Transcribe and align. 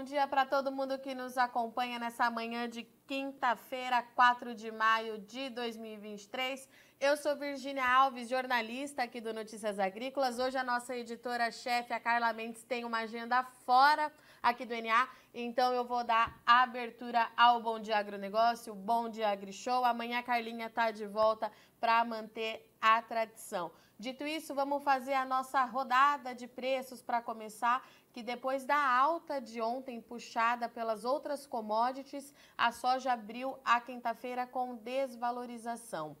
bom 0.00 0.04
dia 0.04 0.26
para 0.26 0.46
todo 0.46 0.72
mundo 0.72 0.98
que 0.98 1.14
nos 1.14 1.36
acompanha 1.36 1.98
nessa 1.98 2.30
manhã 2.30 2.66
de 2.66 2.84
quinta-feira, 3.06 4.02
4 4.14 4.54
de 4.54 4.70
maio 4.72 5.18
de 5.18 5.50
2023. 5.50 6.66
Eu 6.98 7.18
sou 7.18 7.36
Virginia 7.36 7.86
Alves, 7.86 8.26
jornalista 8.26 9.02
aqui 9.02 9.20
do 9.20 9.34
Notícias 9.34 9.78
Agrícolas. 9.78 10.38
Hoje 10.38 10.56
a 10.56 10.64
nossa 10.64 10.96
editora-chefe, 10.96 11.92
a 11.92 12.00
Carla 12.00 12.32
Mendes, 12.32 12.62
tem 12.62 12.82
uma 12.86 13.00
agenda 13.00 13.44
fora 13.44 14.10
aqui 14.42 14.64
do 14.64 14.74
NA, 14.74 15.06
então 15.34 15.70
eu 15.74 15.84
vou 15.84 16.02
dar 16.02 16.40
abertura 16.46 17.30
ao 17.36 17.60
Bom 17.60 17.78
Dia 17.78 17.98
Agronegócio, 17.98 18.74
Bom 18.74 19.06
Dia 19.06 19.28
AgriShow. 19.28 19.84
Amanhã 19.84 20.20
a 20.20 20.22
Carlinha 20.22 20.68
está 20.68 20.90
de 20.90 21.06
volta 21.06 21.52
para 21.78 22.02
manter 22.06 22.74
a 22.80 23.02
tradição. 23.02 23.70
Dito 24.00 24.26
isso, 24.26 24.54
vamos 24.54 24.82
fazer 24.82 25.12
a 25.12 25.26
nossa 25.26 25.62
rodada 25.62 26.34
de 26.34 26.46
preços 26.46 27.02
para 27.02 27.20
começar, 27.20 27.86
que 28.14 28.22
depois 28.22 28.64
da 28.64 28.82
alta 28.98 29.42
de 29.42 29.60
ontem 29.60 30.00
puxada 30.00 30.70
pelas 30.70 31.04
outras 31.04 31.46
commodities, 31.46 32.32
a 32.56 32.72
soja 32.72 33.12
abriu 33.12 33.58
a 33.62 33.78
quinta-feira 33.78 34.46
com 34.46 34.74
desvalorização. 34.74 36.16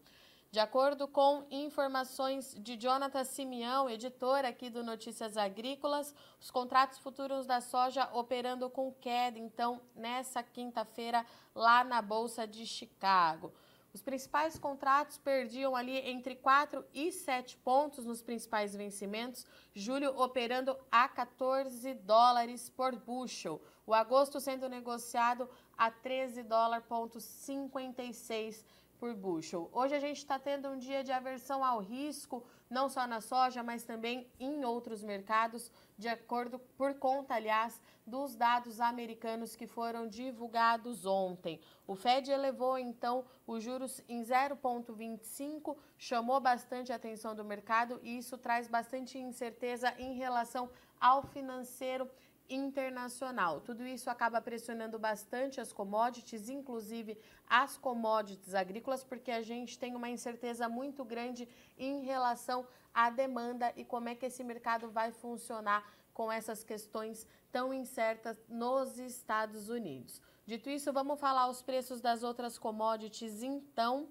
De 0.50 0.60
acordo 0.60 1.08
com 1.08 1.46
informações 1.50 2.54
de 2.58 2.76
Jonathan 2.76 3.24
Simeão, 3.24 3.88
editor 3.88 4.44
aqui 4.44 4.68
do 4.68 4.84
Notícias 4.84 5.38
Agrícolas, 5.38 6.14
os 6.38 6.50
contratos 6.50 6.98
futuros 6.98 7.46
da 7.46 7.62
soja 7.62 8.10
operando 8.12 8.68
com 8.68 8.92
queda, 8.92 9.38
então, 9.38 9.80
nessa 9.94 10.42
quinta-feira, 10.42 11.24
lá 11.54 11.82
na 11.82 12.02
Bolsa 12.02 12.46
de 12.46 12.66
Chicago. 12.66 13.50
Os 13.92 14.02
principais 14.02 14.56
contratos 14.56 15.18
perdiam 15.18 15.74
ali 15.74 15.96
entre 15.98 16.36
4 16.36 16.84
e 16.94 17.10
7 17.10 17.56
pontos 17.58 18.06
nos 18.06 18.22
principais 18.22 18.74
vencimentos, 18.74 19.44
julho 19.74 20.16
operando 20.16 20.76
a 20.90 21.08
14 21.08 21.94
dólares 21.94 22.70
por 22.70 22.94
bushel, 22.94 23.60
o 23.84 23.92
agosto 23.92 24.40
sendo 24.40 24.68
negociado 24.68 25.50
a 25.76 25.90
13 25.90 26.44
dólares 26.44 26.86
56 27.18 28.64
por 28.96 29.12
bushel. 29.14 29.68
Hoje 29.72 29.96
a 29.96 30.00
gente 30.00 30.18
está 30.18 30.38
tendo 30.38 30.68
um 30.68 30.78
dia 30.78 31.02
de 31.02 31.10
aversão 31.10 31.64
ao 31.64 31.80
risco, 31.80 32.44
não 32.70 32.88
só 32.88 33.06
na 33.06 33.20
soja, 33.20 33.62
mas 33.62 33.82
também 33.82 34.30
em 34.38 34.64
outros 34.64 35.02
mercados, 35.02 35.72
de 35.98 36.08
acordo 36.08 36.58
por 36.78 36.94
conta, 36.94 37.34
aliás, 37.34 37.80
dos 38.06 38.36
dados 38.36 38.80
americanos 38.80 39.56
que 39.56 39.66
foram 39.66 40.06
divulgados 40.06 41.04
ontem. 41.04 41.60
O 41.86 41.96
Fed 41.96 42.30
elevou 42.30 42.78
então 42.78 43.24
os 43.46 43.62
juros 43.62 44.00
em 44.08 44.22
0,25, 44.22 45.76
chamou 45.98 46.40
bastante 46.40 46.92
a 46.92 46.96
atenção 46.96 47.34
do 47.34 47.44
mercado 47.44 48.00
e 48.02 48.18
isso 48.18 48.38
traz 48.38 48.68
bastante 48.68 49.18
incerteza 49.18 49.92
em 49.98 50.14
relação 50.14 50.70
ao 51.00 51.22
financeiro 51.22 52.08
internacional. 52.50 53.60
Tudo 53.60 53.86
isso 53.86 54.10
acaba 54.10 54.40
pressionando 54.40 54.98
bastante 54.98 55.60
as 55.60 55.72
commodities, 55.72 56.48
inclusive 56.48 57.16
as 57.46 57.78
commodities 57.78 58.54
agrícolas, 58.54 59.04
porque 59.04 59.30
a 59.30 59.40
gente 59.40 59.78
tem 59.78 59.94
uma 59.94 60.10
incerteza 60.10 60.68
muito 60.68 61.04
grande 61.04 61.48
em 61.78 62.02
relação 62.02 62.66
à 62.92 63.08
demanda 63.08 63.72
e 63.76 63.84
como 63.84 64.08
é 64.08 64.14
que 64.14 64.26
esse 64.26 64.42
mercado 64.42 64.90
vai 64.90 65.12
funcionar 65.12 65.88
com 66.12 66.30
essas 66.30 66.64
questões 66.64 67.26
tão 67.52 67.72
incertas 67.72 68.36
nos 68.48 68.98
Estados 68.98 69.68
Unidos. 69.68 70.20
Dito 70.46 70.68
isso, 70.68 70.92
vamos 70.92 71.20
falar 71.20 71.48
os 71.48 71.62
preços 71.62 72.00
das 72.00 72.22
outras 72.22 72.58
commodities 72.58 73.42
então. 73.42 74.08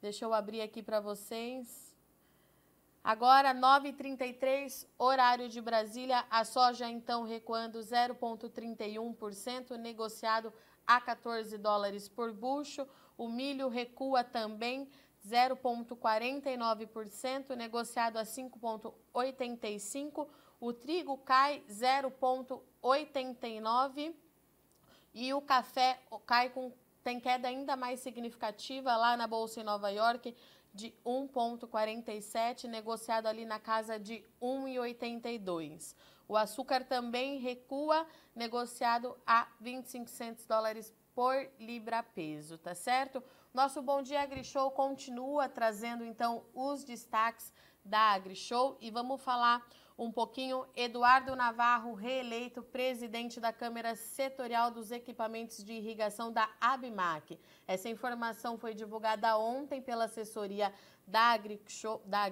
Deixa 0.00 0.24
eu 0.24 0.32
abrir 0.32 0.62
aqui 0.62 0.82
para 0.82 1.00
vocês. 1.00 1.89
Agora, 3.02 3.54
9h33, 3.54 4.86
horário 4.98 5.48
de 5.48 5.58
Brasília, 5.58 6.22
a 6.30 6.44
soja 6.44 6.86
então 6.86 7.24
recuando 7.24 7.78
0,31%, 7.78 9.76
negociado 9.76 10.52
a 10.86 11.00
14 11.00 11.56
dólares 11.56 12.10
por 12.10 12.30
bucho. 12.32 12.86
O 13.16 13.26
milho 13.26 13.68
recua 13.68 14.22
também 14.22 14.86
0,49%, 15.26 17.56
negociado 17.56 18.18
a 18.18 18.24
5,85%. 18.24 20.28
O 20.60 20.74
trigo 20.74 21.16
cai 21.18 21.62
0,89%. 21.70 24.14
E 25.12 25.34
o 25.34 25.40
café 25.40 25.98
cai 26.26 26.50
com, 26.50 26.72
tem 27.02 27.18
queda 27.18 27.48
ainda 27.48 27.74
mais 27.76 27.98
significativa 28.00 28.96
lá 28.96 29.16
na 29.16 29.26
Bolsa 29.26 29.60
em 29.60 29.64
Nova 29.64 29.90
York, 29.90 30.36
de 30.72 30.94
1,47, 31.04 32.64
negociado 32.64 33.26
ali 33.26 33.44
na 33.44 33.58
casa 33.58 33.98
de 33.98 34.24
1,82. 34.40 35.94
O 36.28 36.36
açúcar 36.36 36.84
também 36.84 37.38
recua, 37.38 38.06
negociado 38.34 39.16
a 39.26 39.48
25 39.60 40.10
dólares 40.46 40.94
por 41.14 41.34
libra 41.58 42.02
peso, 42.02 42.56
tá 42.56 42.74
certo? 42.74 43.22
Nosso 43.52 43.82
Bom 43.82 44.00
Dia 44.00 44.22
AgriShow 44.22 44.70
continua 44.70 45.48
trazendo 45.48 46.04
então 46.04 46.44
os 46.54 46.84
destaques 46.84 47.52
da 47.84 48.12
AgriShow 48.12 48.78
e 48.80 48.90
vamos 48.90 49.20
falar 49.22 49.66
um 50.00 50.10
pouquinho. 50.10 50.66
Eduardo 50.74 51.36
Navarro, 51.36 51.92
reeleito 51.92 52.62
presidente 52.62 53.38
da 53.38 53.52
Câmara 53.52 53.94
Setorial 53.94 54.70
dos 54.70 54.90
Equipamentos 54.90 55.62
de 55.62 55.74
Irrigação 55.74 56.32
da 56.32 56.48
ABMAC. 56.58 57.38
Essa 57.68 57.90
informação 57.90 58.56
foi 58.56 58.72
divulgada 58.72 59.36
ontem 59.36 59.82
pela 59.82 60.06
assessoria 60.06 60.72
da 61.06 61.32
AgriShow, 61.32 62.00
da 62.06 62.22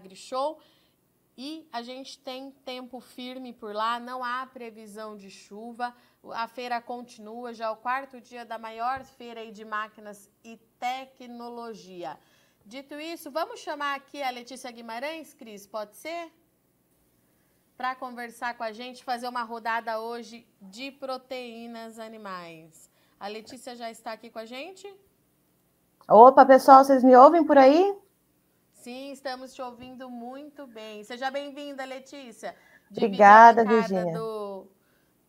e 1.37 1.69
a 1.71 1.83
gente 1.83 2.19
tem 2.19 2.51
tempo 2.51 3.01
firme 3.01 3.53
por 3.53 3.75
lá, 3.75 4.01
não 4.01 4.25
há 4.25 4.47
previsão 4.47 5.15
de 5.15 5.31
chuva. 5.31 5.95
A 6.33 6.49
feira 6.49 6.81
continua, 6.81 7.53
já 7.53 7.67
é 7.67 7.71
o 7.71 7.77
quarto 7.77 8.19
dia 8.19 8.47
da 8.47 8.59
maior 8.59 9.05
feira 9.05 9.53
de 9.53 9.65
máquinas 9.65 10.31
e 10.43 10.57
tecnologia. 10.81 12.19
Dito 12.65 12.95
isso, 12.95 13.31
vamos 13.31 13.61
chamar 13.61 13.95
aqui 13.95 14.23
a 14.23 14.31
Letícia 14.31 14.71
Guimarães, 14.71 15.35
Cris, 15.35 15.67
pode 15.67 15.97
ser? 15.97 16.33
Para 17.79 17.95
conversar 17.95 18.59
com 18.59 18.65
a 18.65 18.73
gente, 18.73 19.05
fazer 19.05 19.29
uma 19.29 19.45
rodada 19.45 20.01
hoje 20.01 20.45
de 20.61 20.91
proteínas 20.91 22.01
animais. 22.01 22.91
A 23.21 23.29
Letícia 23.29 23.77
já 23.77 23.89
está 23.89 24.11
aqui 24.11 24.31
com 24.31 24.41
a 24.41 24.45
gente? 24.45 24.93
Opa, 26.09 26.45
pessoal, 26.45 26.83
vocês 26.83 27.05
me 27.05 27.15
ouvem 27.17 27.45
por 27.45 27.57
aí? 27.57 27.97
Sim, 28.73 29.13
estamos 29.13 29.55
te 29.55 29.63
ouvindo 29.63 30.11
muito 30.11 30.67
bem. 30.67 31.05
Seja 31.05 31.31
bem-vinda, 31.31 31.85
Letícia. 31.85 32.57
Obrigada, 32.91 33.65
Virginia. 33.65 34.13
Do, 34.13 34.67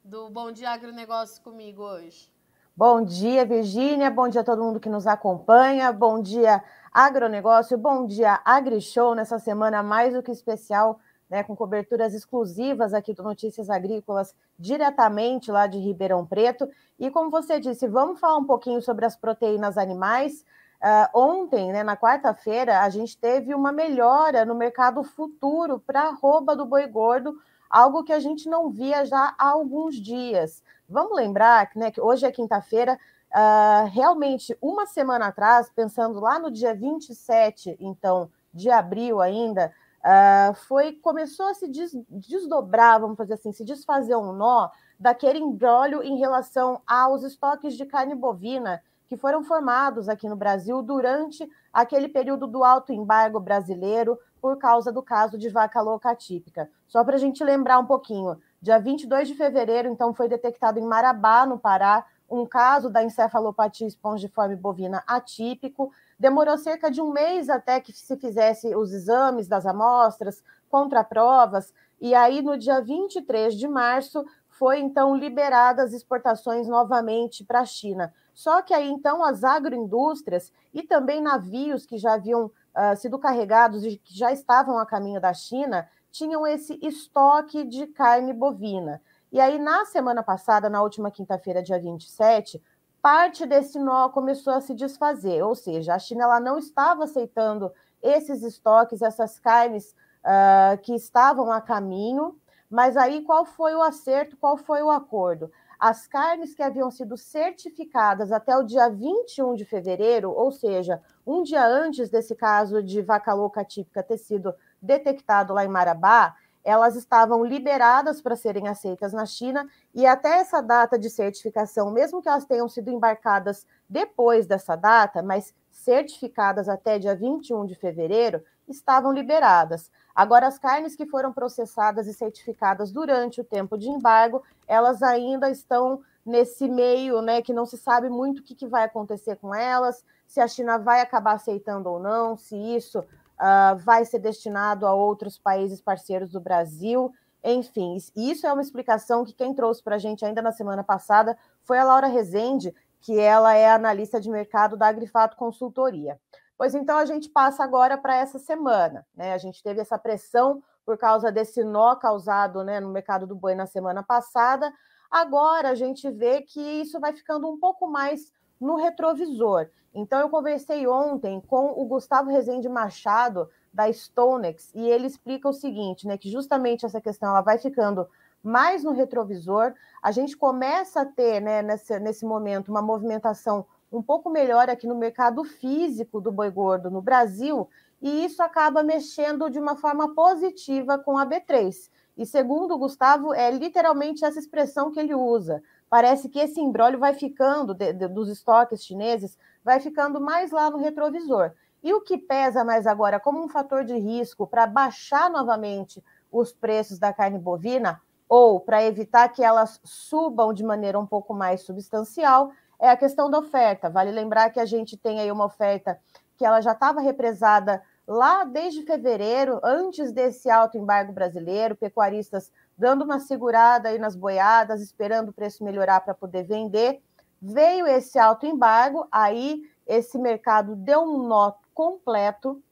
do 0.04 0.30
Bom 0.32 0.52
Dia 0.52 0.72
Agronegócio 0.72 1.44
comigo 1.44 1.84
hoje. 1.84 2.32
Bom 2.76 3.04
dia, 3.04 3.46
Virgínia. 3.46 4.10
Bom 4.10 4.28
dia 4.28 4.42
a 4.42 4.44
todo 4.44 4.64
mundo 4.64 4.80
que 4.80 4.90
nos 4.90 5.06
acompanha. 5.06 5.92
Bom 5.92 6.20
dia, 6.20 6.64
Agronegócio. 6.92 7.78
Bom 7.78 8.08
dia, 8.08 8.42
AgriShow, 8.44 9.14
nessa 9.14 9.38
semana 9.38 9.84
mais 9.84 10.16
do 10.16 10.24
que 10.24 10.32
especial 10.32 11.00
né, 11.30 11.44
com 11.44 11.56
coberturas 11.56 12.14
exclusivas 12.14 12.94
aqui 12.94 13.14
do 13.14 13.22
Notícias 13.22 13.70
Agrícolas, 13.70 14.34
diretamente 14.58 15.52
lá 15.52 15.68
de 15.68 15.78
Ribeirão 15.78 16.26
Preto. 16.26 16.68
E 16.98 17.12
como 17.12 17.30
você 17.30 17.60
disse, 17.60 17.88
vamos 17.88 18.20
falar 18.20 18.38
um 18.38 18.46
pouquinho 18.46 18.82
sobre 18.82 19.06
as 19.06 19.16
proteínas 19.16 19.78
animais. 19.78 20.44
Uh, 20.82 21.20
ontem, 21.20 21.72
né, 21.72 21.84
na 21.84 21.96
quarta-feira, 21.96 22.82
a 22.82 22.90
gente 22.90 23.18
teve 23.18 23.54
uma 23.54 23.72
melhora 23.72 24.46
no 24.46 24.56
mercado 24.56 25.04
futuro 25.04 25.80
para 25.80 26.02
a 26.02 26.08
arroba 26.08 26.56
do 26.56 26.66
boi 26.66 26.88
gordo, 26.88 27.38
algo 27.70 28.04
que 28.04 28.14
a 28.14 28.20
gente 28.20 28.50
não 28.50 28.70
via 28.70 29.06
já 29.06 29.36
há 29.38 29.50
alguns 29.50 29.96
dias. 29.96 30.64
Vamos 30.88 31.16
lembrar 31.16 31.70
né, 31.76 31.92
que 31.92 32.02
hoje 32.02 32.26
é 32.26 32.32
quinta-feira, 32.32 32.98
uh, 33.30 33.88
realmente 33.90 34.58
uma 34.62 34.88
semana 34.88 35.28
atrás, 35.28 35.70
pensando 35.70 36.20
lá 36.20 36.40
no 36.40 36.50
dia 36.50 36.74
27, 36.74 37.78
então, 37.80 38.32
de 38.52 38.72
abril 38.72 39.22
ainda, 39.22 39.72
uh, 40.00 40.54
foi 40.68 40.94
começou 40.94 41.48
a 41.48 41.54
se 41.54 41.68
des, 41.68 41.92
desdobrar, 42.10 43.00
vamos 43.00 43.18
fazer 43.18 43.34
assim, 43.34 43.52
se 43.52 43.64
desfazer 43.64 44.16
um 44.16 44.34
nó 44.34 44.70
daquele 45.00 45.40
embrólio 45.40 46.04
em 46.04 46.18
relação 46.18 46.82
aos 46.86 47.24
estoques 47.24 47.76
de 47.76 47.86
carne 47.86 48.16
bovina 48.16 48.82
que 49.08 49.18
foram 49.18 49.44
formados 49.44 50.08
aqui 50.08 50.30
no 50.30 50.36
Brasil 50.36 50.84
durante 50.84 51.50
aquele 51.74 52.08
período 52.08 52.46
do 52.46 52.64
alto 52.64 52.94
embargo 52.94 53.40
brasileiro 53.40 54.20
por 54.40 54.58
causa 54.58 54.92
do 54.92 55.02
caso 55.02 55.38
de 55.38 55.50
vaca 55.50 55.82
louca 55.82 56.12
atípica. 56.12 56.70
Só 56.88 57.04
para 57.04 57.16
a 57.16 57.20
gente 57.20 57.44
lembrar 57.44 57.80
um 57.80 57.86
pouquinho, 57.86 58.40
dia 58.62 58.80
22 58.80 59.28
de 59.28 59.36
fevereiro, 59.36 59.90
então, 59.90 60.14
foi 60.14 60.30
detectado 60.30 60.80
em 60.80 60.86
Marabá, 60.86 61.46
no 61.46 61.58
Pará, 61.58 62.06
um 62.30 62.46
caso 62.46 62.90
da 62.90 63.04
encefalopatia 63.04 63.88
espongiforme 63.88 64.56
bovina 64.56 65.04
atípico, 65.08 65.92
Demorou 66.20 66.58
cerca 66.58 66.92
de 66.92 67.02
um 67.02 67.12
mês 67.12 67.50
até 67.50 67.80
que 67.80 67.94
se 67.94 68.18
fizesse 68.18 68.76
os 68.76 68.92
exames 68.92 69.48
das 69.48 69.66
amostras, 69.66 70.44
contraprovas, 70.70 71.74
e 72.02 72.14
aí 72.14 72.42
no 72.42 72.58
dia 72.58 72.82
23 72.82 73.56
de 73.56 73.68
março 73.68 74.26
foi 74.48 74.80
então 74.80 75.16
liberadas 75.16 75.88
as 75.88 75.94
exportações 75.94 76.68
novamente 76.68 77.46
para 77.46 77.62
a 77.62 77.66
China. 77.66 78.14
Só 78.34 78.62
que 78.62 78.74
aí 78.74 78.90
então 78.90 79.24
as 79.24 79.44
agroindústrias 79.44 80.52
e 80.74 80.84
também 80.84 81.22
navios 81.22 81.86
que 81.86 81.98
já 81.98 82.16
haviam 82.16 82.46
uh, 82.48 82.96
sido 82.98 83.18
carregados 83.18 83.86
e 83.86 83.98
que 83.98 84.18
já 84.18 84.32
estavam 84.32 84.78
a 84.78 84.86
caminho 84.86 85.22
da 85.22 85.34
China 85.34 85.88
tinham 86.12 86.46
esse 86.46 86.78
estoque 86.82 87.64
de 87.64 87.88
carne 87.88 88.34
bovina. 88.34 89.02
E 89.32 89.40
aí, 89.40 89.60
na 89.60 89.86
semana 89.86 90.24
passada, 90.24 90.70
na 90.70 90.82
última 90.82 91.12
quinta-feira, 91.12 91.62
dia 91.62 91.80
27, 91.80 92.62
parte 93.02 93.46
desse 93.46 93.80
nó 93.80 94.10
começou 94.10 94.54
a 94.54 94.62
se 94.62 94.74
desfazer, 94.74 95.44
ou 95.44 95.56
seja, 95.56 95.96
a 95.96 96.00
China 96.00 96.24
ela 96.24 96.40
não 96.40 96.58
estava 96.58 97.04
aceitando 97.04 97.72
esses 98.02 98.44
estoques, 98.44 99.02
essas 99.02 99.40
carnes 99.40 99.96
uh, 100.24 100.78
que 100.82 100.94
estavam 100.94 101.52
a 101.52 101.62
caminho, 101.62 102.36
mas 102.70 102.96
aí 102.96 103.22
qual 103.24 103.46
foi 103.46 103.74
o 103.74 103.82
acerto, 103.82 104.38
qual 104.38 104.58
foi 104.58 104.82
o 104.82 104.92
acordo? 104.92 105.52
As 105.80 106.06
carnes 106.06 106.54
que 106.54 106.62
haviam 106.62 106.92
sido 106.92 107.16
certificadas 107.16 108.32
até 108.32 108.56
o 108.56 108.64
dia 108.64 108.90
21 108.90 109.56
de 109.56 109.64
fevereiro, 109.64 110.30
ou 110.32 110.52
seja, 110.52 111.02
um 111.26 111.42
dia 111.42 111.66
antes 111.66 112.10
desse 112.10 112.36
caso 112.36 112.84
de 112.84 113.02
vaca 113.02 113.34
louca 113.34 113.64
típica 113.64 114.04
ter 114.04 114.18
sido 114.18 114.54
detectado 114.82 115.54
lá 115.54 115.64
em 115.64 115.70
Marabá, 115.70 116.36
elas 116.64 116.96
estavam 116.96 117.44
liberadas 117.44 118.22
para 118.22 118.36
serem 118.36 118.68
aceitas 118.68 119.14
na 119.14 119.26
China 119.26 119.68
e 119.94 120.06
até 120.06 120.40
essa 120.40 120.62
data 120.62 120.98
de 120.98 121.10
certificação, 121.10 121.92
mesmo 121.92 122.22
que 122.22 122.30
elas 122.30 122.46
tenham 122.46 122.68
sido 122.68 122.90
embarcadas 122.90 123.66
depois 123.88 124.46
dessa 124.46 124.76
data, 124.76 125.24
mas 125.24 125.54
certificadas 125.72 126.68
até 126.68 127.00
dia 127.00 127.16
21 127.16 127.66
de 127.66 127.76
fevereiro, 127.76 128.44
estavam 128.68 129.12
liberadas. 129.12 129.90
Agora, 130.14 130.48
as 130.48 130.60
carnes 130.60 130.96
que 130.96 131.06
foram 131.06 131.32
processadas 131.32 132.08
e 132.08 132.14
certificadas 132.14 132.92
durante 132.92 133.42
o 133.42 133.44
tempo 133.44 133.78
de 133.78 133.90
embargo, 133.90 134.44
elas 134.68 135.02
ainda 135.02 135.50
estão 135.50 136.02
nesse 136.26 136.68
meio, 136.68 137.22
né, 137.22 137.42
que 137.42 137.54
não 137.54 137.66
se 137.66 137.78
sabe 137.78 138.10
muito 138.10 138.40
o 138.40 138.44
que, 138.44 138.54
que 138.54 138.68
vai 138.68 138.84
acontecer 138.84 139.38
com 139.38 139.56
elas, 139.56 140.04
se 140.28 140.40
a 140.40 140.48
China 140.48 140.78
vai 140.78 141.02
acabar 141.02 141.34
aceitando 141.34 141.90
ou 141.90 142.00
não, 142.00 142.38
se 142.38 142.56
isso 142.56 143.04
uh, 143.40 143.78
vai 143.78 144.06
ser 144.06 144.20
destinado 144.20 144.86
a 144.86 144.94
outros 144.94 145.38
países 145.38 145.82
parceiros 145.82 146.32
do 146.32 146.40
Brasil. 146.40 147.12
Enfim, 147.44 147.98
isso 148.16 148.46
é 148.46 148.52
uma 148.52 148.62
explicação 148.62 149.24
que 149.24 149.34
quem 149.34 149.54
trouxe 149.54 149.82
para 149.82 149.96
a 149.96 150.00
gente 150.00 150.26
ainda 150.26 150.42
na 150.42 150.52
semana 150.52 150.84
passada 150.84 151.38
foi 151.64 151.80
a 151.80 151.84
Laura 151.84 152.08
Rezende, 152.08 152.74
que 153.02 153.18
ela 153.18 153.56
é 153.56 153.72
analista 153.72 154.20
de 154.20 154.30
mercado 154.30 154.76
da 154.76 154.88
Agrifato 154.88 155.38
Consultoria. 155.38 156.20
Pois 156.58 156.76
então 156.76 156.98
a 156.98 157.06
gente 157.06 157.30
passa 157.30 157.64
agora 157.64 157.98
para 157.98 158.18
essa 158.18 158.38
semana, 158.38 159.08
né? 159.16 159.34
A 159.34 159.38
gente 159.38 159.64
teve 159.64 159.80
essa 159.80 159.98
pressão 159.98 160.62
por 160.86 160.98
causa 160.98 161.32
desse 161.32 161.64
nó 161.64 161.96
causado 161.96 162.64
né, 162.64 162.80
no 162.80 162.90
mercado 162.90 163.26
do 163.26 163.36
boi 163.36 163.56
na 163.56 163.66
semana 163.66 164.04
passada. 164.04 164.74
Agora 165.10 165.70
a 165.70 165.76
gente 165.76 166.10
vê 166.12 166.42
que 166.42 166.60
isso 166.60 167.00
vai 167.00 167.14
ficando 167.14 167.48
um 167.48 167.58
pouco 167.58 167.88
mais 167.88 168.34
no 168.60 168.76
retrovisor. 168.76 169.68
Então, 169.94 170.20
eu 170.20 170.30
conversei 170.30 170.88
ontem 170.88 171.42
com 171.42 171.72
o 171.80 171.86
Gustavo 171.86 172.30
Rezende 172.30 172.70
Machado, 172.70 173.50
da 173.74 173.92
Stonex, 173.92 174.72
e 174.74 174.88
ele 174.88 175.08
explica 175.08 175.48
o 175.48 175.54
seguinte, 175.54 176.08
né, 176.08 176.18
que 176.18 176.30
justamente 176.30 176.86
essa 176.86 177.00
questão 177.00 177.30
ela 177.30 177.42
vai 177.42 177.58
ficando 177.58 178.08
mais 178.44 178.84
no 178.84 178.92
retrovisor, 178.92 179.74
a 180.02 180.12
gente 180.12 180.36
começa 180.36 181.02
a 181.02 181.06
ter, 181.06 181.40
né, 181.40 181.62
nesse, 181.62 182.00
nesse 182.00 182.26
momento, 182.26 182.70
uma 182.70 182.82
movimentação 182.82 183.66
um 183.92 184.02
pouco 184.02 184.30
melhor 184.30 184.70
aqui 184.70 184.88
no 184.88 184.96
mercado 184.96 185.44
físico 185.44 186.22
do 186.22 186.32
boi 186.32 186.50
gordo 186.50 186.90
no 186.90 187.02
Brasil, 187.02 187.68
e 188.02 188.26
isso 188.26 188.42
acaba 188.42 188.82
mexendo 188.82 189.50
de 189.50 189.60
uma 189.60 189.76
forma 189.76 190.14
positiva 190.14 190.98
com 190.98 191.18
a 191.18 191.26
B3. 191.26 191.90
E 192.18 192.26
segundo 192.26 192.74
o 192.74 192.78
Gustavo, 192.78 193.34
é 193.34 193.50
literalmente 193.50 194.26
essa 194.26 194.40
expressão 194.40 194.92
que 194.92 195.00
ele 195.00 195.16
usa. 195.16 195.62
Parece 195.90 196.30
que 196.30 196.40
esse 196.40 196.62
embrólio 196.62 197.00
vai 197.00 197.14
ficando 197.14 197.74
de, 197.74 197.94
de, 197.94 198.08
dos 198.08 198.30
estoques 198.30 198.84
chineses 198.84 199.38
vai 199.64 199.80
ficando 199.80 200.22
mais 200.22 200.52
lá 200.52 200.70
no 200.70 200.78
retrovisor. 200.78 201.52
E 201.84 201.94
o 201.94 202.02
que 202.02 202.18
pesa 202.18 202.64
mais 202.64 202.86
agora 202.86 203.20
como 203.20 203.44
um 203.44 203.48
fator 203.48 203.84
de 203.84 203.98
risco 203.98 204.46
para 204.46 204.68
baixar 204.68 205.30
novamente 205.30 206.04
os 206.32 206.52
preços 206.52 207.00
da 207.00 207.14
carne 207.14 207.40
bovina 207.40 208.02
ou 208.28 208.60
para 208.60 208.84
evitar 208.84 209.30
que 209.30 209.44
elas 209.44 209.80
subam 209.84 210.54
de 210.54 210.64
maneira 210.64 211.00
um 211.00 211.06
pouco 211.06 211.34
mais 211.34 211.62
substancial 211.62 212.52
é 212.80 212.90
a 212.90 212.98
questão 212.98 213.30
da 213.30 213.40
oferta. 213.40 213.90
Vale 213.90 214.12
lembrar 214.12 214.52
que 214.52 214.60
a 214.60 214.66
gente 214.66 214.96
tem 214.96 215.20
aí 215.20 215.32
uma 215.32 215.46
oferta 215.46 216.00
que 216.38 216.46
ela 216.46 216.62
já 216.62 216.72
estava 216.72 217.02
represada 217.02 217.82
lá 218.08 218.44
desde 218.44 218.84
fevereiro, 218.84 219.60
antes 219.64 220.12
desse 220.12 220.50
alto 220.50 220.78
embargo 220.78 221.12
brasileiro, 221.12 221.76
pecuaristas 221.76 222.52
dando 222.80 223.04
uma 223.04 223.20
segurada 223.20 223.90
aí 223.90 224.00
nas 224.00 224.16
boiadas, 224.16 224.82
esperando 224.82 225.30
o 225.30 225.34
preço 225.34 225.66
melhorar 225.66 226.00
para 226.00 226.14
poder 226.14 226.44
vender. 226.44 227.02
Veio 227.42 227.86
esse 227.86 228.18
alto 228.18 228.46
embargo, 228.46 229.06
aí 229.12 229.62
esse 229.86 230.18
mercado 230.18 230.78
deu 230.78 231.02
um 231.02 231.28
nó 231.28 231.52
completo. 231.74 232.64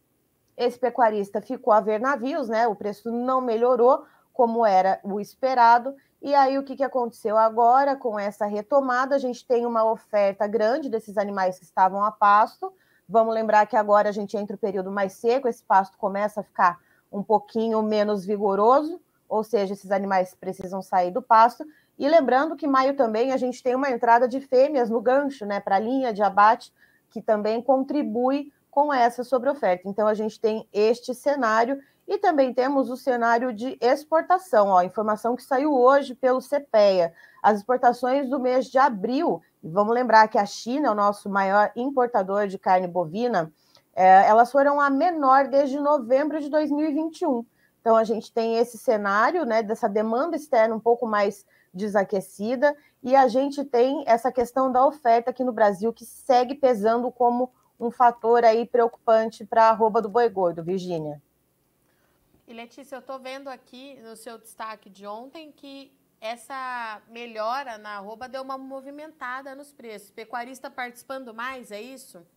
Esse 0.56 0.80
pecuarista 0.80 1.42
ficou 1.42 1.74
a 1.74 1.82
ver 1.82 2.00
navios, 2.00 2.48
né? 2.48 2.68
O 2.68 2.76
preço 2.76 3.12
não 3.12 3.42
melhorou 3.42 4.06
como 4.32 4.66
era 4.66 5.00
o 5.04 5.20
esperado. 5.20 5.94
E 6.22 6.34
aí 6.34 6.58
o 6.58 6.64
que, 6.64 6.78
que 6.78 6.84
aconteceu 6.84 7.38
agora 7.38 7.96
com 7.96 8.18
essa 8.18 8.46
retomada? 8.46 9.14
A 9.16 9.20
gente 9.20 9.46
tem 9.46 9.66
uma 9.66 9.84
oferta 9.84 10.48
grande 10.48 10.90
desses 10.90 11.18
animais 11.18 11.60
que 11.60 11.66
estavam 11.66 12.02
a 12.02 12.12
pasto. 12.12 12.74
Vamos 13.10 13.34
lembrar 13.34 13.66
que 13.66 13.76
agora 13.76 14.10
a 14.10 14.12
gente 14.14 14.38
entra 14.38 14.56
o 14.56 14.60
período 14.60 14.92
mais 14.92 15.14
seco, 15.14 15.48
esse 15.48 15.64
pasto 15.64 15.98
começa 15.98 16.40
a 16.40 16.44
ficar 16.44 16.80
um 17.12 17.24
pouquinho 17.24 17.82
menos 17.82 18.26
vigoroso, 18.26 19.00
ou 19.28 19.44
seja, 19.44 19.74
esses 19.74 19.92
animais 19.92 20.36
precisam 20.40 20.82
sair 20.82 21.12
do 21.12 21.22
pasto. 21.22 21.66
E 21.98 22.08
lembrando 22.08 22.56
que 22.56 22.68
maio 22.68 22.96
também 22.96 23.32
a 23.32 23.38
gente 23.38 23.62
tem 23.62 23.76
uma 23.76 23.90
entrada 23.90 24.28
de 24.28 24.40
fêmeas 24.40 24.90
no 24.90 25.02
gancho, 25.02 25.46
né, 25.46 25.60
para 25.60 25.78
a 25.78 25.80
linha 25.80 26.14
de 26.14 26.22
abate, 26.22 26.72
que 27.10 27.22
também 27.22 27.62
contribui 27.62 28.52
com 28.70 28.94
essa 28.94 29.24
sobreoferta. 29.24 29.88
Então 29.88 30.08
a 30.08 30.14
gente 30.14 30.40
tem 30.40 30.68
este 30.72 31.16
cenário 31.16 31.80
e 32.08 32.18
também 32.18 32.54
temos 32.54 32.90
o 32.90 32.96
cenário 32.96 33.52
de 33.52 33.78
exportação, 33.82 34.70
ó, 34.70 34.82
informação 34.82 35.36
que 35.36 35.44
saiu 35.44 35.74
hoje 35.74 36.16
pelo 36.16 36.40
CPEA. 36.40 37.12
As 37.44 37.58
exportações 37.58 38.30
do 38.30 38.40
mês 38.40 38.68
de 38.68 38.78
abril, 38.78 39.42
vamos 39.62 39.94
lembrar 39.94 40.28
que 40.28 40.38
a 40.38 40.46
China 40.46 40.88
é 40.88 40.92
o 40.92 40.96
nosso 40.96 41.30
maior 41.30 41.72
importador 41.76 42.48
de 42.48 42.58
carne 42.58 42.88
bovina, 42.88 43.52
é, 43.94 44.28
elas 44.28 44.52
foram 44.52 44.80
a 44.80 44.90
menor 44.90 45.48
desde 45.48 45.80
novembro 45.80 46.40
de 46.40 46.50
2021. 46.50 47.44
Então 47.88 47.96
a 47.96 48.04
gente 48.04 48.34
tem 48.34 48.58
esse 48.58 48.78
cenário, 48.78 49.46
né, 49.46 49.64
dessa 49.64 49.88
demanda 49.88 50.36
externa 50.36 50.76
um 50.76 50.80
pouco 50.80 51.08
mais 51.08 51.46
desaquecida, 51.74 52.76
e 53.02 53.16
a 53.16 53.30
gente 53.30 53.64
tem 53.64 54.04
essa 54.06 54.30
questão 54.30 54.70
da 54.70 54.86
oferta 54.86 55.30
aqui 55.30 55.42
no 55.42 55.54
Brasil 55.54 55.94
que 55.94 56.04
segue 56.04 56.54
pesando 56.54 57.10
como 57.10 57.50
um 57.80 57.90
fator 57.90 58.44
aí 58.44 58.66
preocupante 58.66 59.46
para 59.46 59.64
a 59.64 59.70
arroba 59.70 60.02
do 60.02 60.10
boi 60.10 60.28
gordo, 60.28 60.62
Virgínia. 60.62 61.22
E 62.46 62.52
Letícia, 62.52 62.98
eu 62.98 63.00
estou 63.00 63.20
vendo 63.20 63.48
aqui 63.48 63.98
no 64.04 64.18
seu 64.18 64.38
destaque 64.38 64.90
de 64.90 65.08
ontem 65.08 65.54
que 65.54 65.90
essa 66.20 67.02
melhora 67.08 67.78
na 67.78 68.00
arroba 68.00 68.28
deu 68.28 68.42
uma 68.42 68.58
movimentada 68.58 69.56
nos 69.56 69.72
preços. 69.72 70.12
Pecuarista 70.12 70.70
participando 70.70 71.34
mais, 71.34 71.72
é 71.72 71.82
isso? 71.82 72.28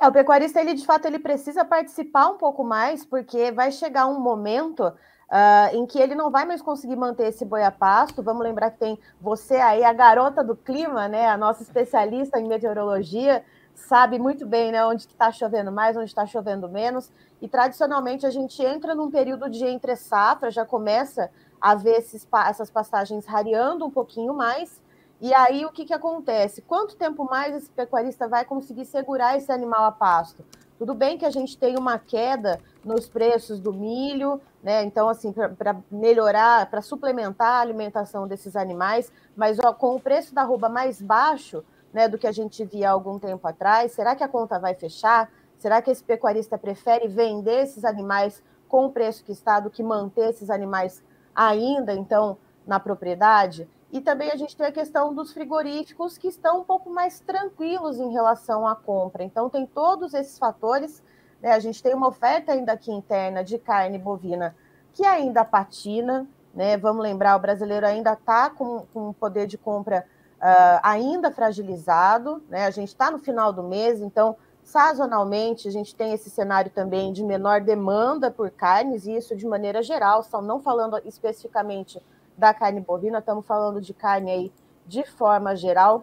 É, 0.00 0.08
o 0.08 0.12
pecuarista, 0.12 0.60
ele 0.60 0.74
de 0.74 0.86
fato, 0.86 1.06
ele 1.06 1.18
precisa 1.18 1.64
participar 1.64 2.28
um 2.28 2.38
pouco 2.38 2.64
mais, 2.64 3.04
porque 3.04 3.50
vai 3.52 3.70
chegar 3.70 4.06
um 4.06 4.20
momento 4.20 4.92
Uh, 5.30 5.76
em 5.76 5.86
que 5.86 5.96
ele 5.96 6.16
não 6.16 6.28
vai 6.28 6.44
mais 6.44 6.60
conseguir 6.60 6.96
manter 6.96 7.28
esse 7.28 7.44
boi 7.44 7.62
a 7.62 7.70
pasto. 7.70 8.20
Vamos 8.20 8.42
lembrar 8.42 8.72
que 8.72 8.78
tem 8.78 8.98
você 9.20 9.54
aí, 9.54 9.84
a 9.84 9.92
garota 9.92 10.42
do 10.42 10.56
clima, 10.56 11.06
né? 11.06 11.28
A 11.28 11.36
nossa 11.36 11.62
especialista 11.62 12.40
em 12.40 12.48
meteorologia, 12.48 13.44
sabe 13.80 14.18
muito 14.18 14.46
bem 14.46 14.72
né, 14.72 14.84
onde 14.84 15.02
está 15.02 15.32
chovendo 15.32 15.72
mais, 15.72 15.96
onde 15.96 16.06
está 16.06 16.26
chovendo 16.26 16.68
menos. 16.68 17.10
E 17.40 17.48
tradicionalmente 17.48 18.26
a 18.26 18.30
gente 18.30 18.62
entra 18.62 18.94
num 18.94 19.10
período 19.10 19.48
de 19.48 19.64
entre 19.64 19.96
safra, 19.96 20.50
já 20.50 20.64
começa 20.64 21.30
a 21.60 21.74
ver 21.74 21.98
esses, 21.98 22.26
essas 22.46 22.70
pastagens 22.70 23.26
rareando 23.26 23.84
um 23.84 23.90
pouquinho 23.90 24.34
mais. 24.34 24.80
E 25.20 25.34
aí 25.34 25.66
o 25.66 25.70
que, 25.70 25.84
que 25.84 25.92
acontece? 25.92 26.62
Quanto 26.62 26.96
tempo 26.96 27.24
mais 27.24 27.54
esse 27.54 27.68
pecuarista 27.68 28.26
vai 28.26 28.42
conseguir 28.42 28.86
segurar 28.86 29.36
esse 29.36 29.52
animal 29.52 29.84
a 29.84 29.92
pasto? 29.92 30.42
Tudo 30.78 30.94
bem 30.94 31.18
que 31.18 31.26
a 31.26 31.30
gente 31.30 31.58
tem 31.58 31.78
uma 31.78 31.98
queda 31.98 32.58
nos 32.82 33.06
preços 33.06 33.60
do 33.60 33.70
milho, 33.70 34.40
né? 34.62 34.82
Então, 34.82 35.10
assim, 35.10 35.30
para 35.30 35.76
melhorar, 35.90 36.70
para 36.70 36.80
suplementar 36.80 37.56
a 37.56 37.60
alimentação 37.60 38.26
desses 38.26 38.56
animais, 38.56 39.12
mas 39.36 39.58
ó, 39.62 39.74
com 39.74 39.94
o 39.94 40.00
preço 40.00 40.34
da 40.34 40.40
arroba 40.40 40.70
mais 40.70 41.02
baixo, 41.02 41.62
né, 41.92 42.08
do 42.08 42.16
que 42.16 42.26
a 42.26 42.32
gente 42.32 42.64
via 42.64 42.88
há 42.88 42.92
algum 42.92 43.18
tempo 43.18 43.46
atrás, 43.46 43.92
será 43.92 44.16
que 44.16 44.24
a 44.24 44.28
conta 44.28 44.58
vai 44.58 44.74
fechar? 44.74 45.30
Será 45.58 45.82
que 45.82 45.90
esse 45.90 46.02
pecuarista 46.02 46.56
prefere 46.56 47.08
vender 47.08 47.64
esses 47.64 47.84
animais 47.84 48.42
com 48.66 48.86
o 48.86 48.90
preço 48.90 49.22
que 49.22 49.32
está 49.32 49.60
do 49.60 49.68
que 49.68 49.82
manter 49.82 50.30
esses 50.30 50.48
animais 50.48 51.02
ainda, 51.34 51.92
então, 51.92 52.38
na 52.66 52.80
propriedade? 52.80 53.68
E 53.92 54.00
também 54.00 54.30
a 54.30 54.36
gente 54.36 54.56
tem 54.56 54.66
a 54.66 54.72
questão 54.72 55.12
dos 55.12 55.32
frigoríficos 55.32 56.16
que 56.16 56.28
estão 56.28 56.60
um 56.60 56.64
pouco 56.64 56.88
mais 56.88 57.18
tranquilos 57.18 57.98
em 57.98 58.12
relação 58.12 58.66
à 58.66 58.76
compra. 58.76 59.24
Então, 59.24 59.50
tem 59.50 59.66
todos 59.66 60.14
esses 60.14 60.38
fatores. 60.38 61.02
Né? 61.42 61.52
A 61.52 61.58
gente 61.58 61.82
tem 61.82 61.92
uma 61.92 62.06
oferta 62.06 62.52
ainda 62.52 62.72
aqui 62.72 62.92
interna 62.92 63.42
de 63.42 63.58
carne 63.58 63.98
bovina 63.98 64.54
que 64.92 65.04
ainda 65.04 65.44
patina. 65.44 66.28
Né? 66.54 66.76
Vamos 66.76 67.02
lembrar, 67.02 67.34
o 67.34 67.40
brasileiro 67.40 67.84
ainda 67.84 68.12
está 68.12 68.48
com, 68.48 68.86
com 68.92 69.08
um 69.08 69.12
poder 69.12 69.48
de 69.48 69.58
compra 69.58 70.06
uh, 70.38 70.80
ainda 70.84 71.32
fragilizado. 71.32 72.42
Né? 72.48 72.66
A 72.66 72.70
gente 72.70 72.88
está 72.88 73.10
no 73.10 73.18
final 73.18 73.52
do 73.52 73.64
mês, 73.64 74.00
então, 74.00 74.36
sazonalmente, 74.62 75.66
a 75.66 75.70
gente 75.72 75.96
tem 75.96 76.12
esse 76.12 76.30
cenário 76.30 76.70
também 76.70 77.12
de 77.12 77.24
menor 77.24 77.60
demanda 77.60 78.30
por 78.30 78.52
carnes, 78.52 79.04
e 79.06 79.16
isso 79.16 79.34
de 79.34 79.46
maneira 79.46 79.82
geral, 79.82 80.22
só 80.22 80.40
não 80.40 80.60
falando 80.60 81.00
especificamente 81.04 82.00
da 82.40 82.54
carne 82.54 82.80
bovina, 82.80 83.18
estamos 83.18 83.46
falando 83.46 83.80
de 83.80 83.92
carne 83.92 84.30
aí 84.30 84.52
de 84.86 85.04
forma 85.04 85.54
geral. 85.54 86.02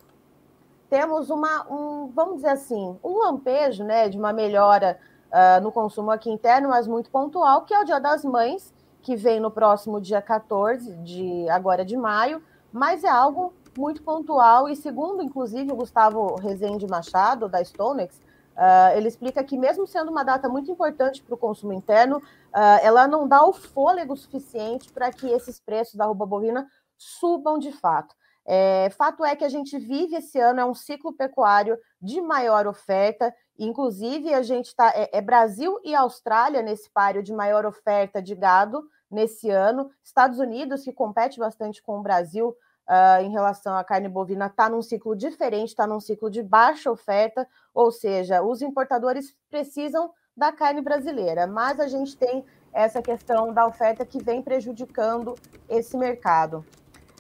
Temos 0.90 1.30
uma, 1.30 1.66
um, 1.70 2.12
vamos 2.16 2.38
dizer 2.38 2.50
assim, 2.50 2.98
um 3.04 3.18
lampejo 3.18 3.84
né, 3.84 4.08
de 4.08 4.18
uma 4.18 4.32
melhora 4.32 4.98
uh, 5.28 5.62
no 5.62 5.72
consumo 5.72 6.12
aqui 6.12 6.30
interno, 6.30 6.70
mas 6.70 6.88
muito 6.88 7.10
pontual, 7.10 7.64
que 7.64 7.74
é 7.74 7.82
o 7.82 7.84
Dia 7.84 8.00
das 8.00 8.24
Mães, 8.24 8.74
que 9.02 9.16
vem 9.16 9.40
no 9.40 9.50
próximo 9.50 10.00
dia 10.00 10.22
14 10.22 10.96
de 10.98 11.50
agora 11.50 11.84
de 11.84 11.98
maio, 11.98 12.42
mas 12.72 13.04
é 13.04 13.10
algo 13.10 13.54
muito 13.78 14.02
pontual 14.04 14.70
e 14.70 14.76
segundo, 14.76 15.22
inclusive, 15.22 15.72
o 15.72 15.76
Gustavo 15.76 16.36
Rezende 16.36 16.88
Machado, 16.88 17.50
da 17.50 17.62
Stonex, 17.64 18.22
uh, 18.58 18.98
ele 18.98 19.08
explica 19.08 19.44
que 19.44 19.58
mesmo 19.58 19.88
sendo 19.88 20.12
uma 20.12 20.24
data 20.24 20.50
muito 20.50 20.70
importante 20.70 21.22
para 21.22 21.36
o 21.36 21.38
consumo 21.38 21.72
interno, 21.72 22.18
uh, 22.18 22.80
ela 22.82 23.08
não 23.08 23.28
dá 23.28 23.46
o 23.46 23.54
fôlego 23.54 24.18
suficiente 24.18 24.92
para 24.92 25.12
que 25.12 25.30
esses 25.30 25.60
preços 25.60 25.96
da 25.96 26.06
roupa 26.06 26.26
bovina 26.26 26.68
subam 26.98 27.58
de 27.60 27.72
fato. 27.72 28.16
É, 28.50 28.90
fato 28.92 29.26
é 29.26 29.36
que 29.36 29.44
a 29.44 29.50
gente 29.50 29.78
vive 29.78 30.16
esse 30.16 30.40
ano, 30.40 30.62
é 30.62 30.66
um 30.66 30.74
ciclo 30.74 31.12
pecuário 31.12 31.78
de 32.02 32.22
maior 32.22 32.66
oferta, 32.66 33.36
inclusive 33.60 34.34
a 34.34 34.42
gente 34.42 34.68
está, 34.68 34.90
é, 34.96 35.10
é, 35.12 35.22
Brasil 35.22 35.78
e 35.84 35.94
Austrália 35.94 36.62
nesse 36.62 36.90
páreo 36.90 37.22
de 37.22 37.34
maior 37.34 37.66
oferta 37.66 38.22
de 38.22 38.34
gado 38.34 38.88
nesse 39.12 39.50
ano, 39.50 39.92
Estados 40.02 40.40
Unidos, 40.40 40.84
que 40.84 40.94
compete 40.94 41.40
bastante 41.40 41.84
com 41.84 42.00
o 42.00 42.02
Brasil 42.02 42.56
uh, 42.88 43.22
em 43.22 43.30
relação 43.30 43.76
à 43.76 43.84
carne 43.84 44.08
bovina, 44.08 44.48
está 44.48 44.70
num 44.70 44.82
ciclo 44.82 45.16
diferente, 45.16 45.70
está 45.70 45.86
num 45.86 46.00
ciclo 46.00 46.30
de 46.30 46.42
baixa 46.42 46.92
oferta, 46.92 47.48
ou 47.74 47.92
seja, 47.92 48.42
os 48.42 48.62
importadores 48.62 49.36
precisam 49.50 50.12
da 50.36 50.52
carne 50.52 50.82
brasileira, 50.82 51.48
mas 51.48 51.80
a 51.80 51.88
gente 51.88 52.16
tem 52.16 52.46
essa 52.72 53.02
questão 53.02 53.52
da 53.52 53.66
oferta 53.66 54.06
que 54.06 54.22
vem 54.22 54.42
prejudicando 54.42 55.36
esse 55.68 55.98
mercado. 55.98 56.64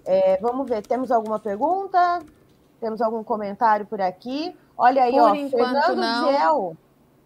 É, 0.06 0.38
vamos 0.38 0.70
ver, 0.70 0.86
temos 0.86 1.12
alguma 1.12 1.40
pergunta? 1.40 2.20
Temos 2.80 3.02
algum 3.02 3.24
comentário 3.24 3.86
por 3.86 4.00
aqui? 4.00 4.56
Olha 4.78 5.04
aí, 5.04 5.14
por 5.14 5.22
ó, 5.22 5.50
Fernando 5.50 5.96
não. 5.96 6.28
Diel. 6.28 6.78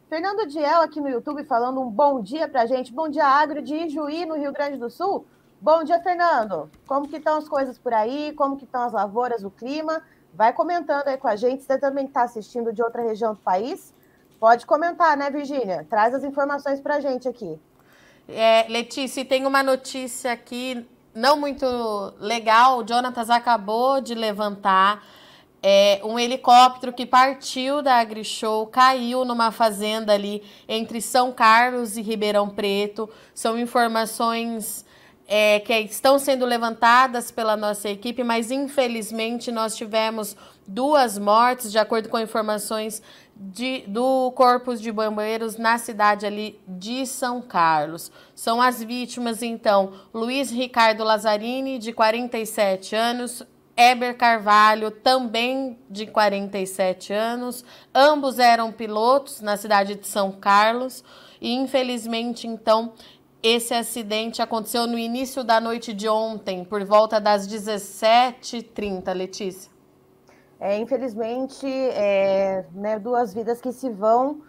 Fernando 0.08 0.48
Diel 0.48 0.82
aqui 0.82 1.00
no 1.02 1.10
YouTube 1.10 1.44
falando 1.44 1.82
um 1.82 1.90
bom 1.90 2.22
dia 2.22 2.48
para 2.48 2.62
a 2.62 2.66
gente. 2.66 2.94
Bom 2.94 3.10
dia, 3.10 3.26
Agro 3.26 3.62
de 3.62 3.76
Ijuí, 3.76 4.26
no 4.26 4.36
Rio 4.36 4.54
Grande 4.54 4.78
do 4.78 4.90
Sul. 4.90 5.26
Bom 5.64 5.84
dia, 5.84 6.02
Fernando. 6.02 6.72
Como 6.88 7.08
que 7.08 7.18
estão 7.18 7.38
as 7.38 7.48
coisas 7.48 7.78
por 7.78 7.94
aí? 7.94 8.34
Como 8.36 8.58
que 8.58 8.64
estão 8.64 8.82
as 8.82 8.94
lavouras, 8.94 9.44
o 9.44 9.52
clima? 9.52 10.02
Vai 10.34 10.52
comentando 10.52 11.08
aí 11.08 11.18
com 11.18 11.28
a 11.28 11.36
gente. 11.36 11.62
Você 11.62 11.78
também 11.78 12.08
está 12.08 12.24
assistindo 12.24 12.74
de 12.74 12.82
outra 12.82 13.04
região 13.04 13.36
do 13.36 13.40
país? 13.42 13.94
Pode 14.40 14.66
comentar, 14.66 15.16
né, 15.16 15.30
Virgínia? 15.30 15.86
Traz 15.88 16.16
as 16.16 16.24
informações 16.24 16.82
para 16.82 16.96
a 16.96 17.00
gente 17.00 17.28
aqui. 17.28 17.60
É, 18.28 18.66
Letícia, 18.70 19.24
tem 19.24 19.46
uma 19.46 19.62
notícia 19.62 20.32
aqui 20.32 20.84
não 21.14 21.40
muito 21.40 21.64
legal. 22.20 22.80
O 22.80 22.88
Jonatas 22.88 23.30
acabou 23.30 24.02
de 24.02 24.16
levantar 24.16 25.06
é, 25.62 26.02
um 26.04 26.18
helicóptero 26.18 26.92
que 26.92 27.06
partiu 27.06 27.84
da 27.84 27.98
AgriShow, 27.98 28.66
caiu 28.66 29.24
numa 29.24 29.52
fazenda 29.52 30.12
ali 30.12 30.42
entre 30.68 31.00
São 31.00 31.32
Carlos 31.32 31.98
e 31.98 32.02
Ribeirão 32.02 32.50
Preto. 32.50 33.08
São 33.32 33.60
informações 33.60 34.90
é, 35.34 35.62
que 35.62 35.74
estão 35.74 36.20
sendo 36.20 36.46
levantadas 36.46 37.32
pela 37.32 37.56
nossa 37.56 37.88
equipe, 37.88 38.22
mas 38.22 38.52
infelizmente 38.52 39.50
nós 39.50 39.78
tivemos 39.78 40.36
duas 40.68 41.18
mortes, 41.18 41.72
de 41.72 41.80
acordo 41.80 42.10
com 42.10 42.20
informações 42.20 43.02
de, 43.34 43.86
do 43.88 44.30
Corpo 44.32 44.76
de 44.76 44.92
Bombeiros 44.92 45.56
na 45.56 45.78
cidade 45.78 46.26
ali 46.26 46.60
de 46.68 47.06
São 47.06 47.42
Carlos. 47.42 48.12
São 48.36 48.62
as 48.62 48.84
vítimas, 48.84 49.42
então, 49.42 49.94
Luiz 50.14 50.52
Ricardo 50.52 51.02
Lazzarini, 51.02 51.80
de 51.80 51.94
47 51.94 52.94
anos, 52.94 53.42
Eber 53.78 54.18
Carvalho, 54.18 54.92
também 54.92 55.80
de 55.90 56.08
47 56.08 57.14
anos. 57.14 57.64
Ambos 57.96 58.38
eram 58.38 58.70
pilotos 58.70 59.40
na 59.40 59.56
cidade 59.56 59.96
de 59.96 60.08
São 60.08 60.30
Carlos 60.30 61.06
e, 61.40 61.54
infelizmente, 61.54 62.48
então, 62.48 62.92
esse 63.44 63.74
acidente 63.74 64.42
aconteceu 64.42 64.86
no 64.88 64.98
início 64.98 65.44
da 65.44 65.60
noite 65.60 65.94
de 65.94 66.08
ontem, 66.08 66.64
por 66.64 66.84
volta 66.84 67.20
das 67.20 67.48
17h30, 67.48 69.14
Letícia. 69.14 69.72
É, 70.60 70.78
infelizmente, 70.78 71.66
é, 71.66 72.66
né, 72.72 73.00
duas 73.00 73.34
vidas 73.34 73.60
que 73.60 73.72
se 73.72 73.90
vão 73.90 74.42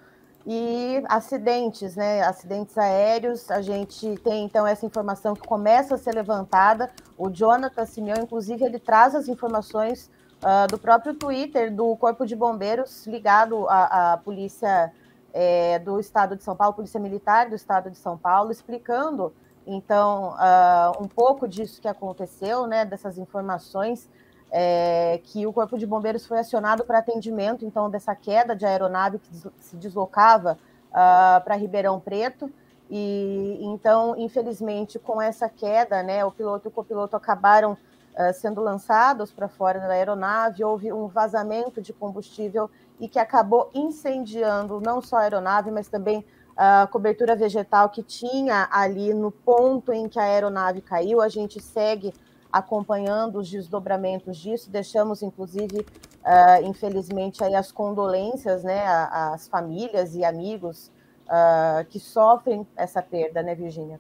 e 0.47 1.03
acidentes, 1.09 1.97
né? 1.97 2.23
Acidentes 2.23 2.77
aéreos. 2.77 3.51
A 3.51 3.63
gente 3.63 4.17
tem 4.19 4.45
então 4.45 4.67
essa 4.67 4.85
informação 4.85 5.35
que 5.35 5.47
começa 5.47 5.95
a 5.95 5.99
ser 5.99 6.15
levantada. 6.15 6.91
O 7.17 7.31
Jonathan 7.31 7.87
Simeão, 7.87 8.23
inclusive, 8.23 8.65
ele 8.65 8.79
traz 8.79 9.15
as 9.15 9.29
informações 9.29 10.11
uh, 10.43 10.67
do 10.69 10.79
próprio 10.79 11.15
Twitter 11.15 11.75
do 11.75 11.97
Corpo 11.97 12.27
de 12.27 12.37
Bombeiros 12.37 13.07
ligado 13.07 13.67
à, 13.69 14.13
à 14.13 14.17
polícia 14.17 14.93
é, 15.33 15.79
do 15.79 15.99
Estado 15.99 16.37
de 16.37 16.43
São 16.43 16.55
Paulo, 16.55 16.75
Polícia 16.75 17.01
Militar 17.01 17.49
do 17.49 17.55
Estado 17.55 17.91
de 17.91 17.97
São 17.97 18.19
Paulo, 18.19 18.51
explicando 18.51 19.33
então 19.67 20.35
uh, 20.35 21.03
um 21.03 21.07
pouco 21.09 21.47
disso 21.47 21.81
que 21.81 21.89
aconteceu, 21.89 22.67
né? 22.67 22.85
Dessas 22.85 23.17
informações 23.17 24.09
é, 24.53 25.19
que 25.25 25.47
o 25.47 25.53
Corpo 25.53 25.79
de 25.79 25.87
Bombeiros 25.87 26.27
foi 26.27 26.39
acionado 26.39 26.85
para 26.85 26.99
atendimento, 26.99 27.65
então, 27.65 27.89
dessa 27.89 28.15
queda 28.15 28.55
de 28.55 28.67
aeronave 28.67 29.19
que 29.19 29.35
se 29.59 29.77
deslocava 29.77 30.59
uh, 30.91 31.43
para 31.43 31.57
Ribeirão 31.57 31.99
Preto. 31.99 32.53
E 32.91 33.59
então, 33.63 34.15
infelizmente, 34.19 34.99
com 34.99 35.23
essa 35.23 35.49
queda, 35.49 36.03
né, 36.03 36.23
o 36.27 36.31
piloto 36.31 36.67
e 36.67 36.69
o 36.69 36.71
copiloto 36.71 37.17
acabaram 37.17 37.73
uh, 37.73 38.35
sendo 38.35 38.61
lançados 38.61 39.33
para 39.33 39.49
fora 39.49 39.81
da 39.81 39.95
aeronave. 39.95 40.63
Houve 40.63 40.93
um 40.93 41.07
vazamento 41.07 41.81
de 41.81 41.95
combustível 41.95 42.71
e 43.03 43.09
que 43.09 43.19
acabou 43.19 43.69
incendiando 43.75 44.81
não 44.81 45.03
só 45.03 45.17
a 45.17 45.23
aeronave, 45.23 45.73
mas 45.73 45.89
também 45.89 46.25
a 46.57 46.87
cobertura 46.87 47.35
vegetal 47.35 47.89
que 47.91 48.01
tinha 48.01 48.69
ali 48.71 49.13
no 49.13 49.33
ponto 49.33 49.93
em 49.93 50.09
que 50.09 50.21
a 50.21 50.23
aeronave 50.23 50.81
caiu. 50.81 51.21
A 51.21 51.29
gente 51.29 51.61
segue 51.61 52.15
acompanhando 52.53 53.41
os 53.41 53.51
desdobramentos 53.51 54.37
disso. 54.37 54.71
Deixamos, 54.71 55.21
inclusive, 55.21 55.81
uh, 55.81 56.65
infelizmente, 56.65 57.43
aí 57.43 57.57
as 57.57 57.73
condolências 57.73 58.63
né, 58.63 58.85
às 58.87 59.49
famílias 59.49 60.15
e 60.15 60.25
amigos 60.25 60.89
uh, 61.27 61.85
que 61.89 61.99
sofrem 61.99 62.65
essa 62.77 63.03
perda, 63.03 63.43
né, 63.43 63.53
Virginia? 63.57 63.99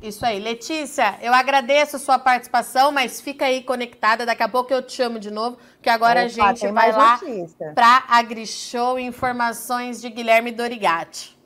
Isso 0.00 0.24
aí. 0.24 0.38
Letícia, 0.38 1.18
eu 1.20 1.34
agradeço 1.34 1.96
a 1.96 1.98
sua 1.98 2.18
participação, 2.18 2.92
mas 2.92 3.20
fica 3.20 3.46
aí 3.46 3.62
conectada. 3.62 4.24
Daqui 4.24 4.42
a 4.42 4.48
pouco 4.48 4.72
eu 4.72 4.82
te 4.82 4.92
chamo 4.92 5.18
de 5.18 5.30
novo, 5.30 5.58
que 5.82 5.90
agora 5.90 6.20
Opa, 6.20 6.26
a 6.26 6.28
gente 6.28 6.72
vai 6.72 6.92
lá 6.92 7.20
para 7.74 8.04
a 8.08 8.18
AgriShow 8.18 8.98
Informações 8.98 10.00
de 10.00 10.08
Guilherme 10.08 10.52
Dorigatti. 10.52 11.36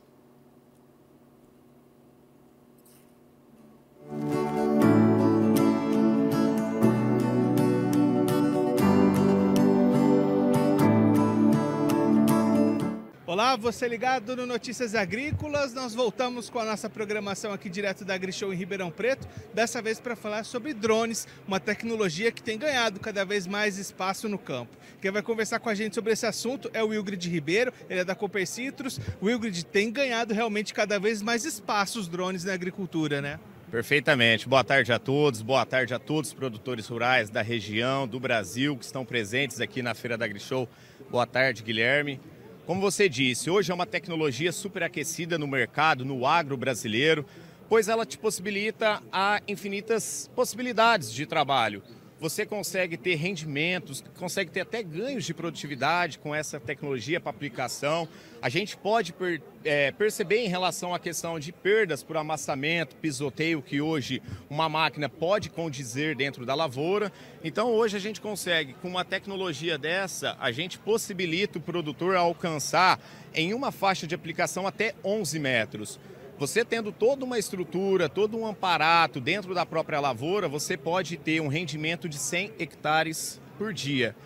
Olá, 13.33 13.57
você 13.57 13.89
ligado 13.89 14.37
no 14.37 14.45
Notícias 14.45 14.95
Agrícolas. 14.95 15.73
Nós 15.73 15.95
voltamos 15.95 16.51
com 16.51 16.59
a 16.59 16.67
nossa 16.67 16.91
programação 16.91 17.51
aqui 17.51 17.71
direto 17.71 18.05
da 18.05 18.13
AgriShow 18.13 18.53
em 18.53 18.57
Ribeirão 18.59 18.91
Preto, 18.91 19.27
dessa 19.55 19.81
vez 19.81 19.99
para 19.99 20.15
falar 20.15 20.45
sobre 20.45 20.75
drones, 20.75 21.27
uma 21.49 21.59
tecnologia 21.59 22.31
que 22.31 22.43
tem 22.43 22.59
ganhado 22.59 23.01
cada 23.01 23.25
vez 23.25 23.47
mais 23.47 23.79
espaço 23.79 24.29
no 24.29 24.37
campo. 24.37 24.77
Quem 25.01 25.11
vai 25.11 25.23
conversar 25.23 25.61
com 25.61 25.71
a 25.71 25.75
gente 25.75 25.95
sobre 25.95 26.13
esse 26.13 26.27
assunto 26.27 26.71
é 26.75 26.85
o 26.85 26.89
Wilgrid 26.89 27.27
Ribeiro, 27.27 27.73
ele 27.89 28.01
é 28.01 28.05
da 28.05 28.15
Cooper 28.15 28.47
Citrus. 28.47 29.01
O 29.19 29.25
Wilgrid 29.25 29.65
tem 29.65 29.91
ganhado 29.91 30.35
realmente 30.35 30.75
cada 30.75 31.01
vez 31.01 31.23
mais 31.23 31.47
espaço 31.47 32.01
os 32.01 32.09
drones 32.09 32.45
na 32.45 32.53
agricultura, 32.53 33.23
né? 33.23 33.41
Perfeitamente. 33.71 34.47
Boa 34.47 34.63
tarde 34.63 34.93
a 34.93 34.99
todos, 34.99 35.41
boa 35.41 35.65
tarde 35.65 35.95
a 35.95 35.99
todos 35.99 36.29
os 36.29 36.35
produtores 36.35 36.87
rurais 36.87 37.31
da 37.31 37.41
região, 37.41 38.07
do 38.07 38.21
Brasil, 38.21 38.77
que 38.77 38.85
estão 38.85 39.07
presentes 39.07 39.59
aqui 39.59 39.81
na 39.81 39.95
Feira 39.95 40.19
da 40.19 40.27
AgriShow. 40.27 40.69
Boa 41.11 41.27
tarde, 41.27 41.63
Guilherme. 41.63 42.21
Como 42.67 42.81
você 42.81 43.09
disse, 43.09 43.51
hoje 43.51 43.73
é 43.73 43.75
uma 43.75 43.87
tecnologia 43.87 44.53
superaquecida 44.53 45.37
no 45.37 45.49
mercado, 45.49 46.05
no 46.05 46.25
agro 46.25 46.57
brasileiro, 46.57 47.27
pois 47.69 47.89
ela 47.89 48.07
te 48.07 48.17
possibilita 48.17 49.03
a 49.11 49.41
infinitas 49.49 50.31
possibilidades 50.35 51.13
de 51.13 51.27
trabalho 51.27 51.83
você 52.23 52.47
consegue 52.47 52.97
ter 52.97 53.17
rendimentos, 53.17 54.01
consegue 54.17 54.49
ter 54.49 54.61
até 54.61 54.81
ganhos 54.81 55.25
de 55.25 55.35
produtividade 55.35 56.21
com 56.21 56.33
essa 56.33 56.61
tecnologia 56.61 57.19
para 57.19 57.31
aplicação. 57.31 58.09
A 58.41 58.49
gente 58.49 58.77
pode 58.77 59.13
per, 59.13 59.43
é, 59.65 59.91
perceber 59.91 60.37
em 60.37 60.47
relação 60.47 60.95
à 60.95 61.01
questão 61.01 61.41
de 61.41 61.51
perdas 61.51 62.05
por 62.05 62.17
amassamento, 62.17 62.95
pisoteio, 62.95 63.61
que 63.61 63.81
hoje 63.81 64.23
uma 64.49 64.69
máquina 64.69 65.09
pode 65.09 65.51
condizer 65.51 66.15
dentro 66.15 66.47
da 66.47 66.55
lavoura. 66.55 67.13
Então 67.43 67.73
hoje 67.73 67.97
a 67.97 68.01
gente 68.01 68.21
consegue, 68.21 68.75
com 68.75 68.87
uma 68.87 69.05
tecnologia 69.05 69.77
dessa, 69.77 70.37
a 70.39 70.53
gente 70.53 70.79
possibilita 70.79 71.59
o 71.59 71.61
produtor 71.61 72.15
alcançar 72.15 73.01
em 73.35 73.53
uma 73.53 73.73
faixa 73.73 74.07
de 74.07 74.15
aplicação 74.15 74.65
até 74.65 74.95
11 75.05 75.41
metros. 75.41 75.99
Você 76.43 76.65
tendo 76.65 76.91
toda 76.91 77.25
uma 77.25 77.39
estrutura, 77.39 78.09
todo 78.09 78.37
um 78.37 78.49
aparato 78.49 79.21
dentro 79.21 79.55
da 79.55 79.65
própria 79.65 80.01
lavoura, 80.01 80.49
você 80.49 80.77
pode 80.77 81.17
ter 81.17 81.41
um 81.41 81.47
rendimento 81.47 82.09
de 82.09 82.19
100 82.19 82.55
hectares 82.59 83.41
por 83.57 83.73
dia. 83.73 84.17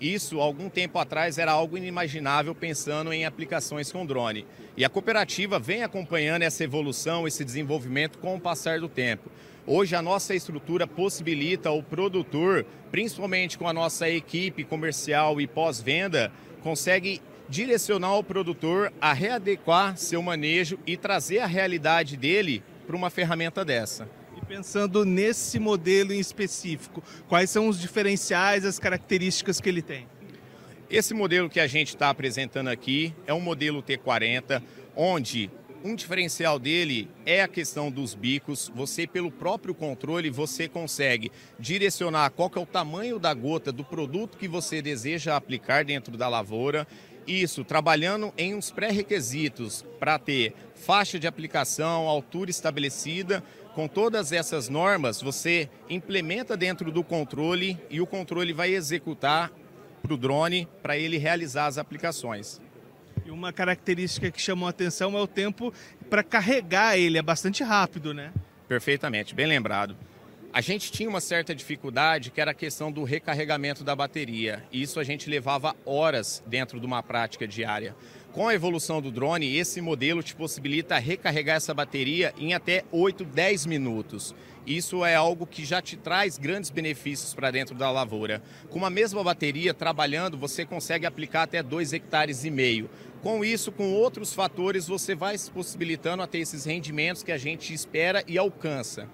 Isso, 0.00 0.40
algum 0.40 0.70
tempo 0.70 0.98
atrás, 0.98 1.36
era 1.36 1.52
algo 1.52 1.76
inimaginável 1.76 2.54
pensando 2.54 3.12
em 3.12 3.26
aplicações 3.26 3.92
com 3.92 4.06
drone. 4.06 4.46
E 4.74 4.86
a 4.86 4.88
cooperativa 4.88 5.58
vem 5.58 5.82
acompanhando 5.82 6.44
essa 6.44 6.64
evolução, 6.64 7.28
esse 7.28 7.44
desenvolvimento 7.44 8.16
com 8.20 8.34
o 8.34 8.40
passar 8.40 8.80
do 8.80 8.88
tempo. 8.88 9.30
Hoje 9.66 9.94
a 9.94 10.00
nossa 10.00 10.34
estrutura 10.34 10.86
possibilita 10.86 11.70
o 11.72 11.82
produtor, 11.82 12.64
principalmente 12.90 13.58
com 13.58 13.68
a 13.68 13.74
nossa 13.74 14.08
equipe 14.08 14.64
comercial 14.64 15.42
e 15.42 15.46
pós-venda, 15.46 16.32
consegue 16.62 17.20
direcionar 17.48 18.16
o 18.16 18.24
produtor 18.24 18.92
a 19.00 19.12
readequar 19.12 19.96
seu 19.96 20.22
manejo 20.22 20.78
e 20.86 20.96
trazer 20.96 21.38
a 21.38 21.46
realidade 21.46 22.16
dele 22.16 22.62
para 22.86 22.96
uma 22.96 23.10
ferramenta 23.10 23.64
dessa. 23.64 24.08
E 24.36 24.44
pensando 24.44 25.04
nesse 25.04 25.58
modelo 25.58 26.12
em 26.12 26.20
específico, 26.20 27.02
quais 27.28 27.50
são 27.50 27.68
os 27.68 27.80
diferenciais, 27.80 28.64
as 28.64 28.78
características 28.78 29.60
que 29.60 29.68
ele 29.68 29.82
tem? 29.82 30.06
Esse 30.88 31.14
modelo 31.14 31.50
que 31.50 31.58
a 31.58 31.66
gente 31.66 31.88
está 31.88 32.10
apresentando 32.10 32.68
aqui 32.68 33.12
é 33.26 33.34
um 33.34 33.40
modelo 33.40 33.82
T40, 33.82 34.62
onde 34.94 35.50
um 35.86 35.94
diferencial 35.94 36.58
dele 36.58 37.08
é 37.24 37.42
a 37.42 37.48
questão 37.48 37.90
dos 37.90 38.14
bicos. 38.14 38.70
Você, 38.74 39.06
pelo 39.06 39.30
próprio 39.30 39.74
controle, 39.74 40.30
você 40.30 40.68
consegue 40.68 41.30
direcionar 41.58 42.30
qual 42.30 42.50
é 42.54 42.58
o 42.58 42.66
tamanho 42.66 43.18
da 43.18 43.32
gota 43.32 43.70
do 43.70 43.84
produto 43.84 44.36
que 44.36 44.48
você 44.48 44.82
deseja 44.82 45.36
aplicar 45.36 45.84
dentro 45.84 46.16
da 46.16 46.28
lavoura. 46.28 46.86
Isso, 47.26 47.64
trabalhando 47.64 48.32
em 48.38 48.54
uns 48.54 48.70
pré-requisitos 48.70 49.84
para 49.98 50.18
ter 50.18 50.54
faixa 50.76 51.18
de 51.18 51.26
aplicação, 51.26 52.06
altura 52.06 52.50
estabelecida. 52.50 53.42
Com 53.74 53.88
todas 53.88 54.32
essas 54.32 54.68
normas, 54.68 55.20
você 55.20 55.68
implementa 55.90 56.56
dentro 56.56 56.92
do 56.92 57.02
controle 57.02 57.78
e 57.90 58.00
o 58.00 58.06
controle 58.06 58.52
vai 58.52 58.72
executar 58.72 59.50
para 60.02 60.14
o 60.14 60.16
drone 60.16 60.68
para 60.82 60.96
ele 60.96 61.18
realizar 61.18 61.66
as 61.66 61.78
aplicações. 61.78 62.60
E 63.24 63.30
uma 63.30 63.52
característica 63.52 64.30
que 64.30 64.40
chamou 64.40 64.68
a 64.68 64.70
atenção 64.70 65.18
é 65.18 65.20
o 65.20 65.26
tempo 65.26 65.74
para 66.08 66.22
carregar 66.22 66.96
ele, 66.96 67.18
é 67.18 67.22
bastante 67.22 67.64
rápido, 67.64 68.14
né? 68.14 68.32
Perfeitamente, 68.68 69.34
bem 69.34 69.46
lembrado. 69.46 69.96
A 70.52 70.60
gente 70.62 70.90
tinha 70.90 71.08
uma 71.08 71.20
certa 71.20 71.54
dificuldade 71.54 72.30
que 72.30 72.40
era 72.40 72.52
a 72.52 72.54
questão 72.54 72.90
do 72.90 73.04
recarregamento 73.04 73.84
da 73.84 73.94
bateria. 73.94 74.64
Isso 74.72 74.98
a 74.98 75.04
gente 75.04 75.28
levava 75.28 75.76
horas 75.84 76.42
dentro 76.46 76.80
de 76.80 76.86
uma 76.86 77.02
prática 77.02 77.46
diária. 77.46 77.94
Com 78.32 78.48
a 78.48 78.54
evolução 78.54 79.02
do 79.02 79.10
drone, 79.10 79.56
esse 79.56 79.80
modelo 79.80 80.22
te 80.22 80.34
possibilita 80.34 80.98
recarregar 80.98 81.56
essa 81.56 81.74
bateria 81.74 82.32
em 82.38 82.54
até 82.54 82.84
8, 82.90 83.24
10 83.24 83.66
minutos. 83.66 84.34
Isso 84.66 85.04
é 85.04 85.14
algo 85.14 85.46
que 85.46 85.64
já 85.64 85.80
te 85.82 85.96
traz 85.96 86.38
grandes 86.38 86.70
benefícios 86.70 87.34
para 87.34 87.50
dentro 87.50 87.74
da 87.74 87.90
lavoura. 87.90 88.42
Com 88.70 88.78
uma 88.78 88.90
mesma 88.90 89.22
bateria, 89.22 89.74
trabalhando, 89.74 90.38
você 90.38 90.64
consegue 90.64 91.06
aplicar 91.06 91.42
até 91.42 91.62
2 91.62 91.92
hectares 91.92 92.44
e 92.44 92.50
meio. 92.50 92.88
Com 93.22 93.44
isso, 93.44 93.70
com 93.70 93.92
outros 93.92 94.32
fatores, 94.32 94.86
você 94.86 95.14
vai 95.14 95.36
se 95.36 95.50
possibilitando 95.50 96.22
a 96.22 96.26
ter 96.26 96.38
esses 96.38 96.64
rendimentos 96.64 97.22
que 97.22 97.32
a 97.32 97.38
gente 97.38 97.74
espera 97.74 98.24
e 98.26 98.38
alcança. 98.38 99.08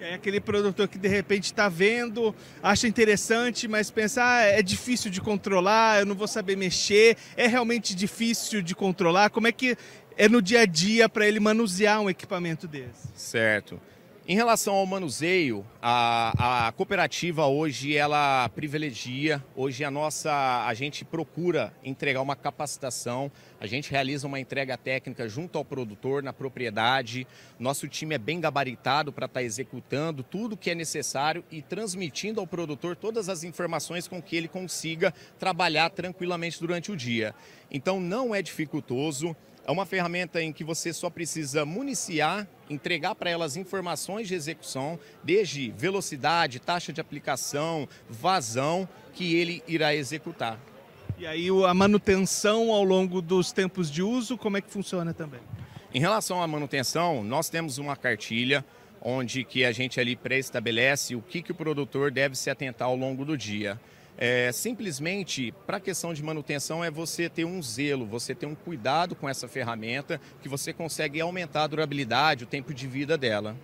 É 0.00 0.14
aquele 0.14 0.40
produtor 0.40 0.86
que 0.86 0.96
de 0.96 1.08
repente 1.08 1.44
está 1.44 1.68
vendo, 1.68 2.34
acha 2.62 2.86
interessante, 2.86 3.66
mas 3.66 3.90
pensa, 3.90 4.22
ah, 4.24 4.42
é 4.42 4.62
difícil 4.62 5.10
de 5.10 5.20
controlar, 5.20 6.00
eu 6.00 6.06
não 6.06 6.14
vou 6.14 6.28
saber 6.28 6.56
mexer, 6.56 7.16
é 7.36 7.46
realmente 7.46 7.94
difícil 7.94 8.62
de 8.62 8.74
controlar. 8.74 9.30
Como 9.30 9.48
é 9.48 9.52
que 9.52 9.76
é 10.16 10.28
no 10.28 10.40
dia 10.40 10.60
a 10.60 10.66
dia 10.66 11.08
para 11.08 11.26
ele 11.26 11.40
manusear 11.40 12.00
um 12.00 12.08
equipamento 12.08 12.68
desse? 12.68 13.08
Certo. 13.14 13.80
Em 14.30 14.34
relação 14.34 14.74
ao 14.74 14.84
manuseio, 14.84 15.64
a, 15.80 16.66
a, 16.66 16.72
cooperativa 16.72 17.46
hoje 17.46 17.96
ela 17.96 18.46
privilegia, 18.50 19.42
hoje 19.56 19.82
a 19.84 19.90
nossa, 19.90 20.66
a 20.66 20.74
gente 20.74 21.02
procura 21.02 21.72
entregar 21.82 22.20
uma 22.20 22.36
capacitação, 22.36 23.32
a 23.58 23.66
gente 23.66 23.90
realiza 23.90 24.26
uma 24.26 24.38
entrega 24.38 24.76
técnica 24.76 25.26
junto 25.30 25.56
ao 25.56 25.64
produtor 25.64 26.22
na 26.22 26.30
propriedade, 26.30 27.26
nosso 27.58 27.88
time 27.88 28.16
é 28.16 28.18
bem 28.18 28.38
gabaritado 28.38 29.14
para 29.14 29.24
estar 29.24 29.40
tá 29.40 29.42
executando 29.42 30.22
tudo 30.22 30.58
que 30.58 30.70
é 30.70 30.74
necessário 30.74 31.42
e 31.50 31.62
transmitindo 31.62 32.38
ao 32.38 32.46
produtor 32.46 32.96
todas 32.96 33.30
as 33.30 33.44
informações 33.44 34.06
com 34.06 34.20
que 34.20 34.36
ele 34.36 34.46
consiga 34.46 35.10
trabalhar 35.38 35.88
tranquilamente 35.88 36.60
durante 36.60 36.92
o 36.92 36.96
dia. 36.96 37.34
Então 37.70 37.98
não 37.98 38.34
é 38.34 38.42
dificultoso, 38.42 39.34
é 39.68 39.70
uma 39.70 39.84
ferramenta 39.84 40.42
em 40.42 40.50
que 40.50 40.64
você 40.64 40.94
só 40.94 41.10
precisa 41.10 41.66
municiar, 41.66 42.48
entregar 42.70 43.14
para 43.14 43.28
elas 43.28 43.54
informações 43.54 44.26
de 44.26 44.34
execução, 44.34 44.98
desde 45.22 45.70
velocidade, 45.76 46.58
taxa 46.58 46.90
de 46.90 47.02
aplicação, 47.02 47.86
vazão, 48.08 48.88
que 49.12 49.36
ele 49.36 49.62
irá 49.68 49.94
executar. 49.94 50.58
E 51.18 51.26
aí 51.26 51.48
a 51.66 51.74
manutenção 51.74 52.72
ao 52.72 52.82
longo 52.82 53.20
dos 53.20 53.52
tempos 53.52 53.90
de 53.90 54.02
uso, 54.02 54.38
como 54.38 54.56
é 54.56 54.62
que 54.62 54.70
funciona 54.70 55.12
também? 55.12 55.40
Em 55.92 56.00
relação 56.00 56.42
à 56.42 56.46
manutenção, 56.46 57.22
nós 57.22 57.50
temos 57.50 57.76
uma 57.76 57.94
cartilha 57.94 58.64
onde 59.02 59.44
que 59.44 59.66
a 59.66 59.72
gente 59.72 60.00
ali 60.00 60.16
pré-estabelece 60.16 61.14
o 61.14 61.20
que, 61.20 61.42
que 61.42 61.52
o 61.52 61.54
produtor 61.54 62.10
deve 62.10 62.36
se 62.36 62.48
atentar 62.48 62.88
ao 62.88 62.96
longo 62.96 63.22
do 63.22 63.36
dia. 63.36 63.78
É, 64.20 64.50
simplesmente, 64.50 65.54
para 65.64 65.76
a 65.76 65.80
questão 65.80 66.12
de 66.12 66.20
manutenção, 66.24 66.84
é 66.84 66.90
você 66.90 67.28
ter 67.28 67.44
um 67.44 67.62
zelo, 67.62 68.04
você 68.04 68.34
ter 68.34 68.46
um 68.46 68.54
cuidado 68.54 69.14
com 69.14 69.28
essa 69.28 69.46
ferramenta, 69.46 70.20
que 70.42 70.48
você 70.48 70.72
consegue 70.72 71.20
aumentar 71.20 71.62
a 71.62 71.66
durabilidade, 71.68 72.42
o 72.42 72.46
tempo 72.46 72.74
de 72.74 72.88
vida 72.88 73.16
dela. 73.16 73.56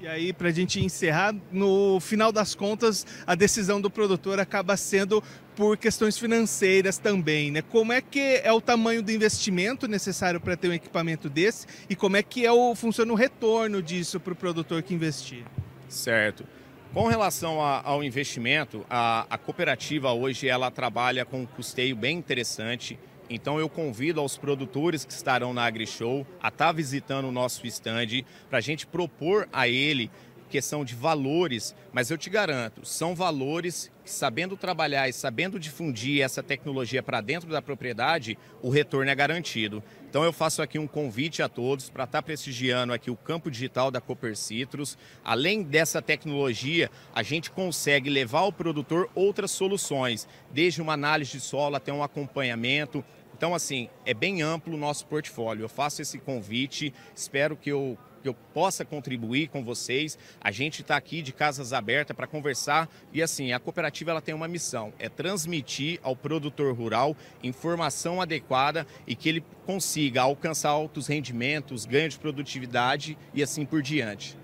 E 0.00 0.08
aí, 0.08 0.32
para 0.32 0.48
a 0.48 0.52
gente 0.52 0.84
encerrar, 0.84 1.32
no 1.52 2.00
final 2.00 2.32
das 2.32 2.56
contas, 2.56 3.06
a 3.24 3.36
decisão 3.36 3.80
do 3.80 3.88
produtor 3.88 4.40
acaba 4.40 4.76
sendo 4.76 5.22
por 5.54 5.76
questões 5.76 6.18
financeiras 6.18 6.98
também, 6.98 7.52
né? 7.52 7.62
Como 7.62 7.92
é 7.92 8.00
que 8.00 8.40
é 8.42 8.52
o 8.52 8.60
tamanho 8.60 9.00
do 9.04 9.12
investimento 9.12 9.86
necessário 9.86 10.40
para 10.40 10.56
ter 10.56 10.68
um 10.68 10.72
equipamento 10.72 11.28
desse 11.28 11.68
e 11.88 11.94
como 11.94 12.16
é 12.16 12.22
que 12.24 12.44
é 12.44 12.50
o, 12.50 12.74
funciona 12.74 13.12
o 13.12 13.14
retorno 13.14 13.80
disso 13.80 14.18
para 14.18 14.32
o 14.32 14.36
produtor 14.36 14.82
que 14.82 14.92
investir? 14.92 15.44
Certo. 15.88 16.44
Com 16.92 17.06
relação 17.06 17.58
a, 17.62 17.80
ao 17.82 18.04
investimento, 18.04 18.84
a, 18.88 19.26
a, 19.30 19.38
cooperativa 19.38 20.12
hoje 20.12 20.46
ela 20.46 20.70
trabalha 20.70 21.24
com 21.24 21.40
um 21.40 21.46
custeio 21.46 21.96
bem 21.96 22.18
interessante. 22.18 22.98
Então 23.30 23.58
eu 23.58 23.66
convido 23.66 24.20
aos 24.20 24.36
produtores 24.36 25.02
que 25.02 25.12
estarão 25.12 25.54
na 25.54 25.64
AgriShow 25.64 26.26
a 26.42 26.48
estar 26.48 26.66
tá 26.66 26.72
visitando 26.72 27.24
o 27.28 27.32
nosso 27.32 27.66
stand 27.66 28.24
para 28.50 28.58
a 28.58 28.60
gente 28.60 28.86
propor 28.86 29.48
a 29.50 29.66
ele 29.66 30.10
questão 30.50 30.84
de 30.84 30.94
valores, 30.94 31.74
mas 31.94 32.10
eu 32.10 32.18
te 32.18 32.28
garanto, 32.28 32.84
são 32.84 33.14
valores 33.14 33.90
sabendo 34.04 34.56
trabalhar 34.56 35.08
e 35.08 35.12
sabendo 35.12 35.58
difundir 35.58 36.22
essa 36.22 36.42
tecnologia 36.42 37.02
para 37.02 37.20
dentro 37.20 37.48
da 37.48 37.62
propriedade, 37.62 38.38
o 38.60 38.70
retorno 38.70 39.10
é 39.10 39.14
garantido. 39.14 39.82
Então 40.08 40.24
eu 40.24 40.32
faço 40.32 40.60
aqui 40.60 40.78
um 40.78 40.86
convite 40.86 41.42
a 41.42 41.48
todos 41.48 41.88
para 41.88 42.04
estar 42.04 42.18
tá 42.18 42.22
prestigiando 42.22 42.92
aqui 42.92 43.10
o 43.10 43.16
campo 43.16 43.50
digital 43.50 43.90
da 43.90 44.00
Cooper 44.00 44.36
Citrus. 44.36 44.98
Além 45.24 45.62
dessa 45.62 46.02
tecnologia, 46.02 46.90
a 47.14 47.22
gente 47.22 47.50
consegue 47.50 48.10
levar 48.10 48.40
ao 48.40 48.52
produtor 48.52 49.08
outras 49.14 49.50
soluções, 49.50 50.28
desde 50.50 50.82
uma 50.82 50.92
análise 50.92 51.32
de 51.32 51.40
solo 51.40 51.76
até 51.76 51.92
um 51.92 52.02
acompanhamento, 52.02 53.04
então, 53.42 53.56
assim, 53.56 53.88
é 54.06 54.14
bem 54.14 54.40
amplo 54.40 54.74
o 54.74 54.78
nosso 54.78 55.04
portfólio. 55.06 55.64
Eu 55.64 55.68
faço 55.68 56.00
esse 56.00 56.16
convite, 56.16 56.94
espero 57.12 57.56
que 57.56 57.72
eu 57.72 57.98
que 58.22 58.28
eu 58.28 58.34
possa 58.54 58.84
contribuir 58.84 59.48
com 59.48 59.64
vocês. 59.64 60.18
A 60.40 60.50
gente 60.50 60.82
está 60.82 60.96
aqui 60.96 61.20
de 61.20 61.32
casas 61.32 61.72
abertas 61.72 62.16
para 62.16 62.26
conversar 62.26 62.88
e 63.12 63.22
assim, 63.22 63.52
a 63.52 63.58
cooperativa 63.58 64.12
ela 64.12 64.20
tem 64.20 64.34
uma 64.34 64.48
missão, 64.48 64.92
é 64.98 65.08
transmitir 65.08 65.98
ao 66.02 66.14
produtor 66.14 66.74
rural 66.74 67.16
informação 67.42 68.20
adequada 68.20 68.86
e 69.06 69.14
que 69.14 69.28
ele 69.28 69.44
consiga 69.66 70.22
alcançar 70.22 70.70
altos 70.70 71.06
rendimentos, 71.06 71.84
ganho 71.84 72.08
de 72.08 72.18
produtividade 72.18 73.18
e 73.34 73.42
assim 73.42 73.64
por 73.64 73.82
diante. 73.82 74.36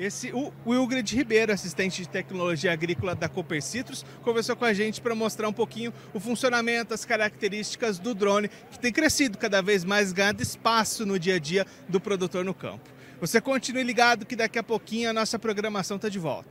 Esse, 0.00 0.32
o 0.32 0.50
Wilgrid 0.66 1.14
Ribeiro, 1.14 1.52
assistente 1.52 2.00
de 2.00 2.08
tecnologia 2.08 2.72
agrícola 2.72 3.14
da 3.14 3.28
Cooper 3.28 3.60
Citrus, 3.60 4.02
conversou 4.22 4.56
com 4.56 4.64
a 4.64 4.72
gente 4.72 4.98
para 4.98 5.14
mostrar 5.14 5.46
um 5.46 5.52
pouquinho 5.52 5.92
o 6.14 6.18
funcionamento, 6.18 6.94
as 6.94 7.04
características 7.04 7.98
do 7.98 8.14
drone, 8.14 8.48
que 8.70 8.78
tem 8.78 8.90
crescido 8.90 9.36
cada 9.36 9.60
vez 9.60 9.84
mais, 9.84 10.10
ganhando 10.10 10.40
espaço 10.40 11.04
no 11.04 11.18
dia 11.18 11.34
a 11.34 11.38
dia 11.38 11.66
do 11.86 12.00
produtor 12.00 12.46
no 12.46 12.54
campo. 12.54 12.88
Você 13.20 13.38
continue 13.38 13.82
ligado 13.82 14.24
que 14.24 14.34
daqui 14.34 14.58
a 14.58 14.62
pouquinho 14.62 15.10
a 15.10 15.12
nossa 15.12 15.38
programação 15.38 15.96
está 15.96 16.08
de 16.08 16.18
volta. 16.18 16.48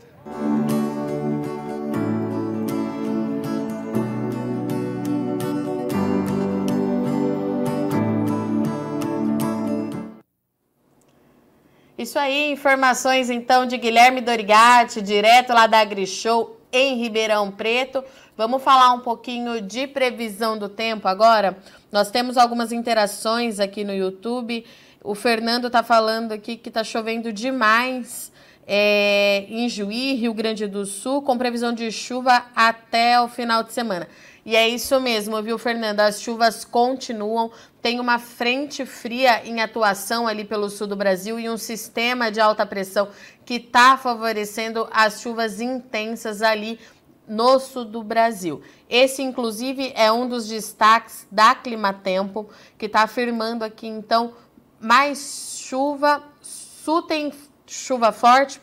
Isso 11.97 12.17
aí, 12.17 12.51
informações 12.51 13.29
então 13.29 13.65
de 13.65 13.75
Guilherme 13.75 14.21
Dorigatti, 14.21 15.01
direto 15.01 15.51
lá 15.51 15.65
da 15.65 15.79
AgriShow 15.79 16.58
em 16.71 16.95
Ribeirão 16.97 17.51
Preto. 17.51 18.03
Vamos 18.37 18.63
falar 18.63 18.93
um 18.93 18.99
pouquinho 18.99 19.61
de 19.61 19.87
previsão 19.87 20.57
do 20.57 20.69
tempo 20.69 21.07
agora. 21.07 21.57
Nós 21.91 22.09
temos 22.09 22.37
algumas 22.37 22.71
interações 22.71 23.59
aqui 23.59 23.83
no 23.83 23.93
YouTube 23.93 24.65
O 25.03 25.15
Fernando 25.15 25.67
está 25.67 25.81
falando 25.81 26.33
aqui 26.33 26.57
que 26.57 26.69
está 26.69 26.83
chovendo 26.83 27.31
demais 27.31 28.31
é, 28.67 29.45
em 29.49 29.67
Juí, 29.67 30.13
Rio 30.13 30.33
Grande 30.33 30.67
do 30.67 30.85
Sul, 30.85 31.21
com 31.21 31.37
previsão 31.37 31.73
de 31.73 31.91
chuva 31.91 32.45
até 32.55 33.19
o 33.19 33.27
final 33.27 33.63
de 33.63 33.73
semana. 33.73 34.07
E 34.45 34.55
é 34.55 34.67
isso 34.67 34.99
mesmo, 34.99 35.41
viu, 35.41 35.57
Fernanda? 35.57 36.05
As 36.05 36.21
chuvas 36.21 36.65
continuam. 36.65 37.51
Tem 37.81 37.99
uma 37.99 38.19
frente 38.19 38.85
fria 38.85 39.45
em 39.45 39.61
atuação 39.61 40.27
ali 40.27 40.43
pelo 40.43 40.69
sul 40.69 40.85
do 40.85 40.95
Brasil 40.95 41.39
e 41.39 41.49
um 41.49 41.57
sistema 41.57 42.29
de 42.29 42.41
alta 42.41 42.65
pressão 42.65 43.09
que 43.45 43.55
está 43.55 43.97
favorecendo 43.97 44.87
as 44.91 45.21
chuvas 45.21 45.61
intensas 45.61 46.41
ali 46.41 46.79
no 47.27 47.59
sul 47.59 47.85
do 47.85 48.03
Brasil. 48.03 48.61
Esse, 48.89 49.21
inclusive, 49.21 49.93
é 49.95 50.11
um 50.11 50.27
dos 50.27 50.47
destaques 50.47 51.27
da 51.31 51.55
Climatempo, 51.55 52.49
que 52.77 52.87
está 52.87 53.03
afirmando 53.03 53.63
aqui, 53.63 53.87
então, 53.87 54.33
mais 54.79 55.61
chuva. 55.63 56.23
Sul 56.41 57.03
tem 57.03 57.31
chuva 57.67 58.11
forte, 58.11 58.59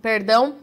perdão, 0.00 0.56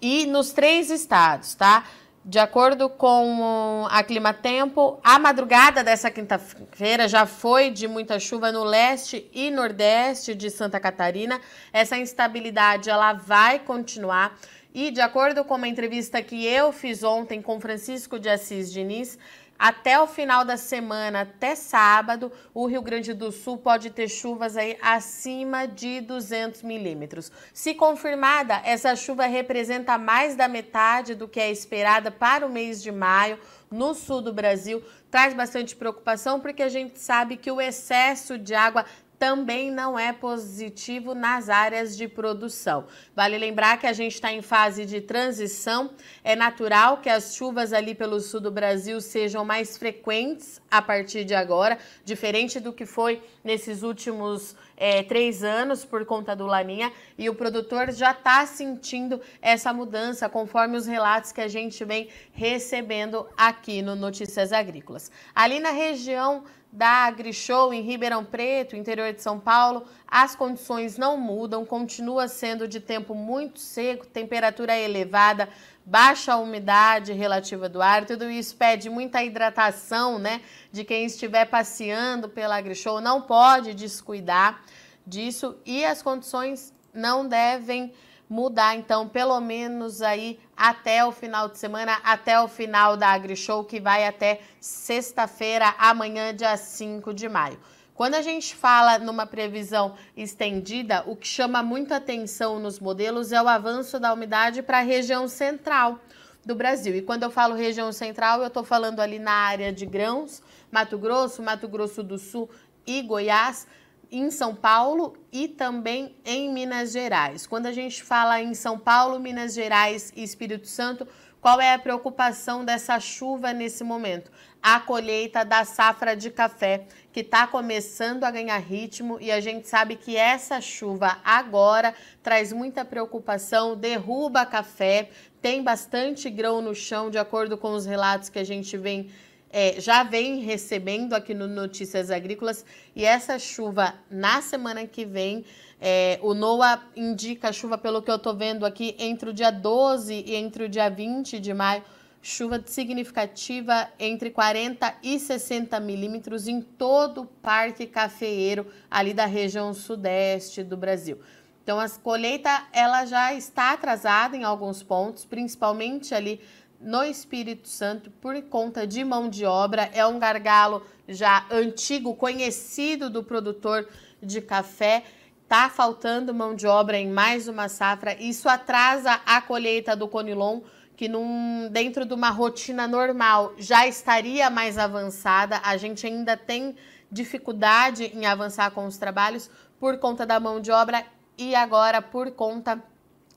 e 0.00 0.26
nos 0.26 0.52
três 0.52 0.90
estados, 0.90 1.54
tá? 1.54 1.84
De 2.28 2.38
acordo 2.38 2.90
com 2.90 3.86
a 3.90 4.02
Climatempo, 4.02 5.00
a 5.02 5.18
madrugada 5.18 5.82
dessa 5.82 6.10
quinta-feira 6.10 7.08
já 7.08 7.24
foi 7.24 7.70
de 7.70 7.88
muita 7.88 8.20
chuva 8.20 8.52
no 8.52 8.64
leste 8.64 9.26
e 9.32 9.50
nordeste 9.50 10.34
de 10.34 10.50
Santa 10.50 10.78
Catarina. 10.78 11.40
Essa 11.72 11.96
instabilidade 11.96 12.90
ela 12.90 13.14
vai 13.14 13.58
continuar. 13.58 14.38
E 14.74 14.90
de 14.90 15.00
acordo 15.00 15.42
com 15.42 15.54
uma 15.54 15.68
entrevista 15.68 16.20
que 16.20 16.44
eu 16.44 16.70
fiz 16.70 17.02
ontem 17.02 17.40
com 17.40 17.58
Francisco 17.58 18.18
de 18.18 18.28
Assis 18.28 18.70
Diniz, 18.70 19.18
até 19.58 20.00
o 20.00 20.06
final 20.06 20.44
da 20.44 20.56
semana, 20.56 21.22
até 21.22 21.56
sábado, 21.56 22.30
o 22.54 22.66
Rio 22.66 22.80
Grande 22.80 23.12
do 23.12 23.32
Sul 23.32 23.58
pode 23.58 23.90
ter 23.90 24.08
chuvas 24.08 24.56
aí 24.56 24.78
acima 24.80 25.66
de 25.66 26.00
200 26.00 26.62
milímetros. 26.62 27.32
Se 27.52 27.74
confirmada, 27.74 28.60
essa 28.64 28.94
chuva 28.94 29.26
representa 29.26 29.98
mais 29.98 30.36
da 30.36 30.46
metade 30.46 31.16
do 31.16 31.26
que 31.26 31.40
é 31.40 31.50
esperada 31.50 32.10
para 32.10 32.46
o 32.46 32.50
mês 32.50 32.80
de 32.80 32.92
maio 32.92 33.38
no 33.68 33.94
sul 33.94 34.22
do 34.22 34.32
Brasil. 34.32 34.82
Traz 35.10 35.34
bastante 35.34 35.74
preocupação 35.74 36.38
porque 36.38 36.62
a 36.62 36.68
gente 36.68 36.98
sabe 37.00 37.36
que 37.36 37.50
o 37.50 37.60
excesso 37.60 38.38
de 38.38 38.54
água 38.54 38.84
também 39.18 39.70
não 39.70 39.98
é 39.98 40.12
positivo 40.12 41.14
nas 41.14 41.48
áreas 41.48 41.96
de 41.96 42.06
produção. 42.06 42.86
Vale 43.14 43.36
lembrar 43.36 43.78
que 43.78 43.86
a 43.86 43.92
gente 43.92 44.14
está 44.14 44.32
em 44.32 44.42
fase 44.42 44.86
de 44.86 45.00
transição. 45.00 45.90
É 46.22 46.36
natural 46.36 46.98
que 46.98 47.08
as 47.08 47.34
chuvas 47.34 47.72
ali 47.72 47.94
pelo 47.94 48.20
sul 48.20 48.40
do 48.40 48.50
Brasil 48.50 49.00
sejam 49.00 49.44
mais 49.44 49.76
frequentes 49.76 50.60
a 50.70 50.80
partir 50.80 51.24
de 51.24 51.34
agora, 51.34 51.78
diferente 52.04 52.60
do 52.60 52.72
que 52.72 52.86
foi 52.86 53.22
nesses 53.42 53.82
últimos 53.82 54.54
é, 54.76 55.02
três 55.02 55.42
anos 55.42 55.84
por 55.84 56.04
conta 56.04 56.36
do 56.36 56.46
Laninha. 56.46 56.92
E 57.16 57.28
o 57.28 57.34
produtor 57.34 57.90
já 57.90 58.12
está 58.12 58.46
sentindo 58.46 59.20
essa 59.42 59.72
mudança, 59.72 60.28
conforme 60.28 60.76
os 60.76 60.86
relatos 60.86 61.32
que 61.32 61.40
a 61.40 61.48
gente 61.48 61.84
vem 61.84 62.08
recebendo 62.32 63.26
aqui 63.36 63.82
no 63.82 63.96
Notícias 63.96 64.52
Agrícolas. 64.52 65.10
Ali 65.34 65.58
na 65.58 65.70
região 65.70 66.44
da 66.70 67.06
AgriShow 67.06 67.72
em 67.72 67.80
Ribeirão 67.80 68.24
Preto, 68.24 68.76
interior 68.76 69.12
de 69.12 69.22
São 69.22 69.40
Paulo, 69.40 69.86
as 70.06 70.36
condições 70.36 70.98
não 70.98 71.16
mudam, 71.16 71.64
continua 71.64 72.28
sendo 72.28 72.68
de 72.68 72.78
tempo 72.78 73.14
muito 73.14 73.58
seco, 73.58 74.06
temperatura 74.06 74.76
elevada, 74.78 75.48
baixa 75.84 76.36
umidade 76.36 77.12
relativa 77.12 77.68
do 77.68 77.80
ar, 77.80 78.04
tudo 78.04 78.30
isso 78.30 78.54
pede 78.54 78.90
muita 78.90 79.24
hidratação, 79.24 80.18
né? 80.18 80.42
De 80.70 80.84
quem 80.84 81.06
estiver 81.06 81.46
passeando 81.46 82.28
pela 82.28 82.56
AgriShow, 82.56 83.00
não 83.00 83.22
pode 83.22 83.72
descuidar 83.72 84.62
disso 85.06 85.56
e 85.64 85.84
as 85.84 86.02
condições 86.02 86.74
não 86.92 87.26
devem 87.26 87.92
mudar, 88.28 88.76
então, 88.76 89.08
pelo 89.08 89.40
menos 89.40 90.02
aí 90.02 90.38
até 90.56 91.04
o 91.04 91.10
final 91.10 91.48
de 91.48 91.58
semana, 91.58 91.98
até 92.04 92.40
o 92.40 92.46
final 92.46 92.96
da 92.96 93.08
AgriShow, 93.08 93.64
que 93.64 93.80
vai 93.80 94.06
até 94.06 94.40
sexta-feira, 94.60 95.74
amanhã, 95.78 96.34
dia 96.34 96.56
5 96.56 97.14
de 97.14 97.28
maio. 97.28 97.58
Quando 97.94 98.14
a 98.14 98.22
gente 98.22 98.54
fala 98.54 98.98
numa 98.98 99.26
previsão 99.26 99.96
estendida, 100.16 101.02
o 101.06 101.16
que 101.16 101.26
chama 101.26 101.64
muita 101.64 101.96
atenção 101.96 102.60
nos 102.60 102.78
modelos 102.78 103.32
é 103.32 103.42
o 103.42 103.48
avanço 103.48 103.98
da 103.98 104.12
umidade 104.12 104.62
para 104.62 104.78
a 104.78 104.82
região 104.82 105.26
central 105.26 105.98
do 106.44 106.54
Brasil. 106.54 106.94
E 106.94 107.02
quando 107.02 107.24
eu 107.24 107.30
falo 107.30 107.56
região 107.56 107.90
central, 107.90 108.40
eu 108.40 108.46
estou 108.46 108.62
falando 108.62 109.00
ali 109.00 109.18
na 109.18 109.32
área 109.32 109.72
de 109.72 109.84
grãos, 109.84 110.40
Mato 110.70 110.96
Grosso, 110.96 111.42
Mato 111.42 111.66
Grosso 111.66 112.04
do 112.04 112.18
Sul 112.18 112.48
e 112.86 113.02
Goiás, 113.02 113.66
em 114.10 114.30
São 114.30 114.54
Paulo 114.54 115.16
e 115.32 115.48
também 115.48 116.16
em 116.24 116.52
Minas 116.52 116.92
Gerais. 116.92 117.46
Quando 117.46 117.66
a 117.66 117.72
gente 117.72 118.02
fala 118.02 118.40
em 118.40 118.54
São 118.54 118.78
Paulo, 118.78 119.18
Minas 119.18 119.54
Gerais 119.54 120.12
e 120.16 120.22
Espírito 120.22 120.66
Santo, 120.66 121.06
qual 121.40 121.60
é 121.60 121.72
a 121.72 121.78
preocupação 121.78 122.64
dessa 122.64 122.98
chuva 122.98 123.52
nesse 123.52 123.84
momento? 123.84 124.30
A 124.60 124.80
colheita 124.80 125.44
da 125.44 125.64
safra 125.64 126.16
de 126.16 126.30
café, 126.30 126.86
que 127.12 127.20
está 127.20 127.46
começando 127.46 128.24
a 128.24 128.30
ganhar 128.30 128.58
ritmo 128.58 129.18
e 129.20 129.30
a 129.30 129.40
gente 129.40 129.68
sabe 129.68 129.94
que 129.94 130.16
essa 130.16 130.60
chuva 130.60 131.18
agora 131.24 131.94
traz 132.24 132.52
muita 132.52 132.84
preocupação, 132.84 133.76
derruba 133.76 134.44
café, 134.44 135.10
tem 135.40 135.62
bastante 135.62 136.28
grão 136.28 136.60
no 136.60 136.74
chão, 136.74 137.08
de 137.08 137.18
acordo 137.18 137.56
com 137.56 137.72
os 137.72 137.86
relatos 137.86 138.28
que 138.28 138.38
a 138.40 138.44
gente 138.44 138.76
vem 138.76 139.08
é, 139.50 139.80
já 139.80 140.02
vem 140.02 140.40
recebendo 140.40 141.14
aqui 141.14 141.32
no 141.34 141.46
Notícias 141.46 142.10
Agrícolas 142.10 142.64
e 142.94 143.04
essa 143.04 143.38
chuva 143.38 143.94
na 144.10 144.42
semana 144.42 144.86
que 144.86 145.04
vem, 145.04 145.44
é, 145.80 146.18
o 146.22 146.34
NOAA 146.34 146.82
indica 146.96 147.52
chuva, 147.52 147.78
pelo 147.78 148.02
que 148.02 148.10
eu 148.10 148.16
estou 148.16 148.34
vendo 148.34 148.66
aqui, 148.66 148.94
entre 148.98 149.30
o 149.30 149.32
dia 149.32 149.50
12 149.50 150.24
e 150.26 150.34
entre 150.34 150.64
o 150.64 150.68
dia 150.68 150.88
20 150.88 151.38
de 151.38 151.54
maio, 151.54 151.82
chuva 152.20 152.62
significativa 152.66 153.88
entre 153.98 154.30
40 154.30 154.94
e 155.02 155.18
60 155.18 155.78
milímetros 155.80 156.48
em 156.48 156.60
todo 156.60 157.22
o 157.22 157.26
parque 157.26 157.86
cafeeiro 157.86 158.66
ali 158.90 159.14
da 159.14 159.24
região 159.24 159.72
sudeste 159.72 160.62
do 160.62 160.76
Brasil. 160.76 161.18
Então, 161.62 161.78
a 161.78 161.88
colheita 161.90 162.66
ela 162.72 163.04
já 163.04 163.34
está 163.34 163.72
atrasada 163.72 164.34
em 164.34 164.42
alguns 164.42 164.82
pontos, 164.82 165.26
principalmente 165.26 166.14
ali 166.14 166.40
no 166.80 167.02
Espírito 167.02 167.68
Santo 167.68 168.10
por 168.10 168.40
conta 168.42 168.86
de 168.86 169.04
mão 169.04 169.28
de 169.28 169.44
obra. 169.44 169.90
É 169.92 170.06
um 170.06 170.18
gargalo 170.18 170.82
já 171.08 171.44
antigo, 171.50 172.14
conhecido 172.14 173.10
do 173.10 173.22
produtor 173.22 173.88
de 174.22 174.40
café. 174.40 175.04
Tá 175.48 175.68
faltando 175.68 176.34
mão 176.34 176.54
de 176.54 176.66
obra 176.66 176.98
em 176.98 177.10
mais 177.10 177.48
uma 177.48 177.68
safra. 177.68 178.14
Isso 178.20 178.48
atrasa 178.48 179.20
a 179.24 179.40
colheita 179.40 179.96
do 179.96 180.06
conilon, 180.06 180.60
que 180.96 181.08
num, 181.08 181.68
dentro 181.70 182.04
de 182.04 182.12
uma 182.12 182.30
rotina 182.30 182.86
normal 182.86 183.54
já 183.56 183.86
estaria 183.86 184.50
mais 184.50 184.78
avançada. 184.78 185.60
A 185.64 185.76
gente 185.76 186.06
ainda 186.06 186.36
tem 186.36 186.76
dificuldade 187.10 188.04
em 188.14 188.26
avançar 188.26 188.70
com 188.70 188.86
os 188.86 188.98
trabalhos 188.98 189.50
por 189.80 189.98
conta 189.98 190.26
da 190.26 190.38
mão 190.38 190.60
de 190.60 190.70
obra 190.70 191.04
e 191.38 191.54
agora 191.54 192.02
por 192.02 192.32
conta 192.32 192.82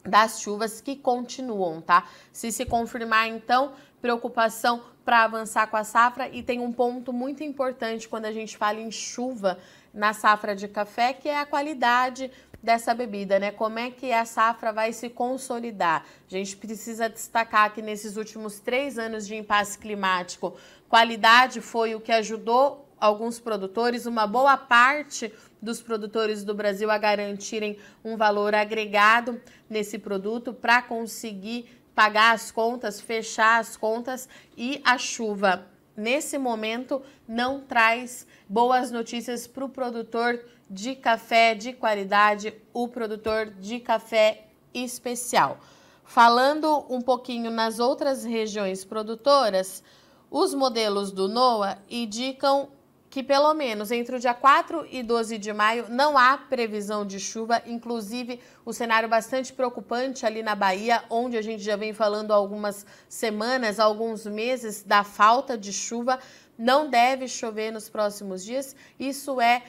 das 0.04 0.42
chuvas 0.42 0.82
que 0.82 0.96
continuam, 0.96 1.82
tá? 1.82 2.08
Se 2.32 2.52
se 2.52 2.66
confirmar, 2.66 3.28
então, 3.28 3.74
preocupação 4.02 4.82
para 5.06 5.24
avançar 5.24 5.68
com 5.68 5.78
a 5.78 5.84
safra 5.84 6.30
e 6.30 6.44
tem 6.44 6.60
um 6.60 6.72
ponto 6.72 7.12
muito 7.12 7.44
importante 7.44 8.08
quando 8.08 8.26
a 8.26 8.32
gente 8.32 8.58
fala 8.58 8.80
em 8.80 8.92
chuva 8.92 9.60
na 9.94 10.14
safra 10.14 10.56
de 10.56 10.68
café, 10.68 11.14
que 11.14 11.28
é 11.28 11.38
a 11.38 11.46
qualidade 11.46 12.32
dessa 12.62 12.94
bebida, 12.94 13.40
né? 13.40 13.52
Como 13.52 13.80
é 13.80 13.90
que 13.90 14.12
a 14.12 14.26
safra 14.26 14.72
vai 14.72 14.94
se 14.94 15.10
consolidar? 15.10 16.06
A 16.28 16.30
gente 16.30 16.56
precisa 16.56 17.10
destacar 17.10 17.74
que 17.74 17.82
nesses 17.82 18.18
últimos 18.18 18.60
três 18.60 18.98
anos 18.98 19.28
de 19.28 19.36
impasse 19.36 19.78
climático, 19.78 20.56
qualidade 20.88 21.60
foi 21.62 21.96
o 21.96 22.00
que 22.00 22.12
ajudou 22.12 22.88
alguns 23.00 23.40
produtores, 23.40 24.06
uma 24.06 24.28
boa 24.28 24.56
parte 24.56 25.34
dos 25.62 25.82
produtores 25.82 26.44
do 26.44 26.54
Brasil 26.54 26.90
a 26.90 26.98
garantirem 26.98 27.78
um 28.04 28.18
valor 28.18 28.56
agregado 28.56 29.40
nesse 29.70 30.00
produto 30.00 30.54
para 30.54 30.82
conseguir 30.82 31.82
pagar 31.94 32.34
as 32.34 32.52
contas, 32.52 33.00
fechar 33.00 33.60
as 33.60 33.78
contas 33.78 34.28
e 34.58 34.82
a 34.84 34.98
chuva 34.98 35.68
nesse 35.96 36.38
momento 36.38 37.02
não 37.28 37.62
traz 37.62 38.26
boas 38.48 38.92
notícias 38.92 39.46
para 39.46 39.66
o 39.66 39.70
produtor 39.70 40.44
de 40.70 40.96
café 40.96 41.54
de 41.54 41.74
qualidade, 41.74 42.54
o 42.74 42.88
produtor 42.88 43.48
de 43.60 43.80
café 43.80 44.48
especial. 44.74 45.60
Falando 46.04 46.86
um 46.90 47.02
pouquinho 47.02 47.52
nas 47.52 47.80
outras 47.80 48.24
regiões 48.24 48.84
produtoras, 48.84 49.84
os 50.30 50.54
modelos 50.54 51.12
do 51.12 51.28
NOAA 51.28 51.78
indicam 51.90 52.70
que 53.12 53.22
pelo 53.22 53.54
menos 53.54 53.92
entre 53.92 54.16
o 54.16 54.20
dia 54.20 54.34
4 54.34 54.88
e 54.90 55.04
12 55.04 55.38
de 55.38 55.52
maio 55.52 55.88
não 55.90 56.18
há 56.18 56.38
previsão 56.38 57.06
de 57.06 57.20
chuva, 57.20 57.62
inclusive 57.68 58.40
o 58.64 58.72
cenário 58.72 59.10
bastante 59.10 59.52
preocupante 59.52 60.26
ali 60.26 60.42
na 60.42 60.56
Bahia, 60.56 61.04
onde 61.10 61.36
a 61.36 61.42
gente 61.42 61.62
já 61.62 61.76
vem 61.76 61.92
falando 61.92 62.32
algumas 62.32 62.86
semanas, 63.10 63.82
alguns 63.82 64.26
meses 64.26 64.82
da 64.82 65.04
falta 65.04 65.58
de 65.58 65.74
chuva. 65.74 66.20
Não 66.58 66.90
deve 66.90 67.28
chover 67.28 67.70
nos 67.70 67.90
próximos 67.90 68.46
dias. 68.46 68.74
Isso 68.98 69.42
é 69.42 69.62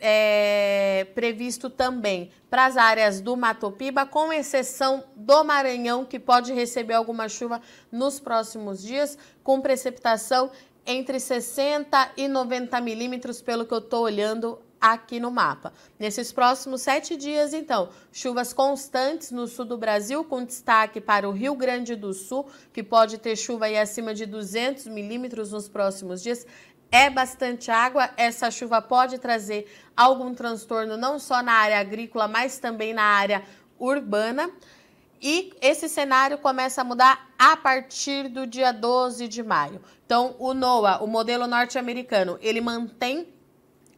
é, 0.00 1.06
previsto 1.14 1.68
também 1.68 2.30
para 2.48 2.66
as 2.66 2.76
áreas 2.76 3.20
do 3.20 3.36
Matopiba, 3.36 4.06
com 4.06 4.32
exceção 4.32 5.04
do 5.14 5.44
Maranhão, 5.44 6.04
que 6.04 6.18
pode 6.18 6.52
receber 6.52 6.94
alguma 6.94 7.28
chuva 7.28 7.60
nos 7.92 8.18
próximos 8.18 8.82
dias, 8.82 9.18
com 9.42 9.60
precipitação 9.60 10.50
entre 10.86 11.20
60 11.20 12.12
e 12.16 12.28
90 12.28 12.80
milímetros, 12.80 13.40
pelo 13.42 13.64
que 13.64 13.74
eu 13.74 13.78
estou 13.78 14.02
olhando 14.04 14.58
aqui 14.80 15.20
no 15.20 15.30
mapa. 15.30 15.72
Nesses 15.98 16.32
próximos 16.32 16.80
sete 16.80 17.16
dias, 17.16 17.52
então, 17.52 17.90
chuvas 18.10 18.52
constantes 18.52 19.30
no 19.30 19.46
sul 19.46 19.66
do 19.66 19.76
Brasil, 19.76 20.24
com 20.24 20.42
destaque 20.42 21.00
para 21.00 21.28
o 21.28 21.32
Rio 21.32 21.54
Grande 21.54 21.94
do 21.94 22.14
Sul, 22.14 22.48
que 22.72 22.82
pode 22.82 23.18
ter 23.18 23.36
chuva 23.36 23.66
aí 23.66 23.76
acima 23.76 24.14
de 24.14 24.24
200 24.24 24.86
milímetros 24.86 25.52
nos 25.52 25.68
próximos 25.68 26.22
dias. 26.22 26.46
É 26.90 27.08
bastante 27.08 27.70
água, 27.70 28.10
essa 28.16 28.50
chuva 28.50 28.82
pode 28.82 29.18
trazer 29.18 29.70
algum 29.96 30.34
transtorno 30.34 30.96
não 30.96 31.18
só 31.18 31.42
na 31.42 31.52
área 31.52 31.78
agrícola, 31.78 32.26
mas 32.26 32.58
também 32.58 32.92
na 32.92 33.04
área 33.04 33.44
urbana. 33.78 34.50
E 35.20 35.52
esse 35.60 35.88
cenário 35.88 36.38
começa 36.38 36.80
a 36.80 36.84
mudar 36.84 37.30
a 37.38 37.56
partir 37.56 38.28
do 38.28 38.46
dia 38.46 38.72
12 38.72 39.28
de 39.28 39.42
maio. 39.42 39.82
Então, 40.06 40.34
o 40.38 40.54
NOAA, 40.54 41.02
o 41.02 41.06
modelo 41.06 41.46
norte-americano, 41.46 42.38
ele 42.40 42.60
mantém 42.60 43.28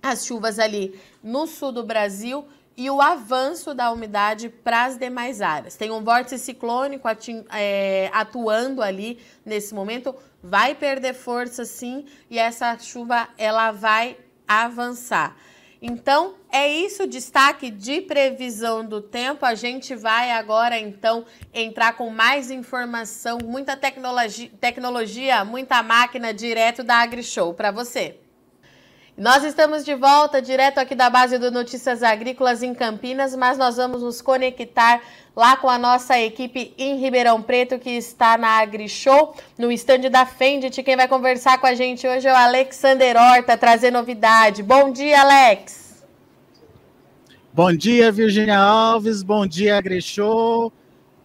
as 0.03 0.27
chuvas 0.27 0.59
ali 0.59 1.01
no 1.23 1.47
sul 1.47 1.71
do 1.71 1.85
Brasil 1.85 2.45
e 2.77 2.91
o 2.91 3.01
avanço 3.01 3.75
da 3.75 3.93
umidade 3.93 4.49
para 4.49 4.85
as 4.85 4.99
demais 4.99 5.41
áreas. 5.41 5.77
Tem 5.77 5.91
um 5.91 6.03
vórtice 6.03 6.39
ciclônico 6.39 7.07
é, 7.51 8.11
atuando 8.13 8.83
ali 8.83 9.19
nesse 9.45 9.75
momento, 9.75 10.15
vai 10.43 10.75
perder 10.75 11.15
força 11.15 11.65
sim 11.65 12.05
e 12.29 12.39
essa 12.39 12.77
chuva 12.79 13.29
ela 13.39 13.71
vai 13.71 14.17
avançar. 14.49 15.37
Então, 15.85 16.35
é 16.53 16.69
isso, 16.69 17.09
destaque 17.09 17.69
de 17.69 18.03
previsão 18.03 18.85
do 18.85 19.01
tempo. 19.01 19.45
A 19.45 19.57
gente 19.57 19.97
vai 19.97 20.31
agora, 20.31 20.79
então, 20.79 21.27
entrar 21.53 21.95
com 21.95 22.09
mais 22.09 22.53
informação, 22.53 23.39
muita 23.45 23.77
tecnologia, 23.77 24.49
tecnologia 24.61 25.45
muita 25.45 25.83
máquina 25.83 26.33
direto 26.33 26.85
da 26.85 26.99
AgriShow 26.99 27.53
para 27.53 27.73
você. 27.73 28.17
Nós 29.19 29.43
estamos 29.43 29.85
de 29.85 29.95
volta, 29.97 30.41
direto 30.41 30.79
aqui 30.79 30.95
da 30.95 31.11
base 31.11 31.37
do 31.37 31.51
Notícias 31.51 32.03
Agrícolas 32.03 32.63
em 32.63 32.73
Campinas, 32.73 33.35
mas 33.35 33.59
nós 33.59 33.77
vamos 33.77 34.03
nos 34.03 34.23
conectar 34.23 35.03
lá 35.35 35.57
com 35.57 35.69
a 35.69 35.79
nossa 35.79 36.19
equipe 36.19 36.75
em 36.77 36.99
Ribeirão 36.99 37.43
Preto, 37.43 37.79
que 37.79 37.91
está 37.91 38.37
na 38.37 38.61
AgriShow, 38.61 39.35
no 39.59 39.73
estande 39.73 40.09
da 40.09 40.27
Fendt. 40.27 40.83
Quem 40.83 40.97
vai 40.97 41.09
conversar 41.09 41.59
com 41.59 41.67
a 41.67 41.75
gente 41.75 42.07
hoje 42.07 42.29
é 42.29 42.33
o 42.33 42.37
Alexander 42.37 43.17
Horta, 43.17 43.57
trazer 43.57 43.91
novidade. 43.91 44.63
Bom 44.63 44.93
dia, 44.93 45.21
Alex! 45.21 46.05
Bom 47.53 47.73
dia, 47.73 48.11
Virginia 48.11 48.59
Alves, 48.59 49.23
bom 49.23 49.47
dia, 49.47 49.77
AgriShow. 49.77 50.73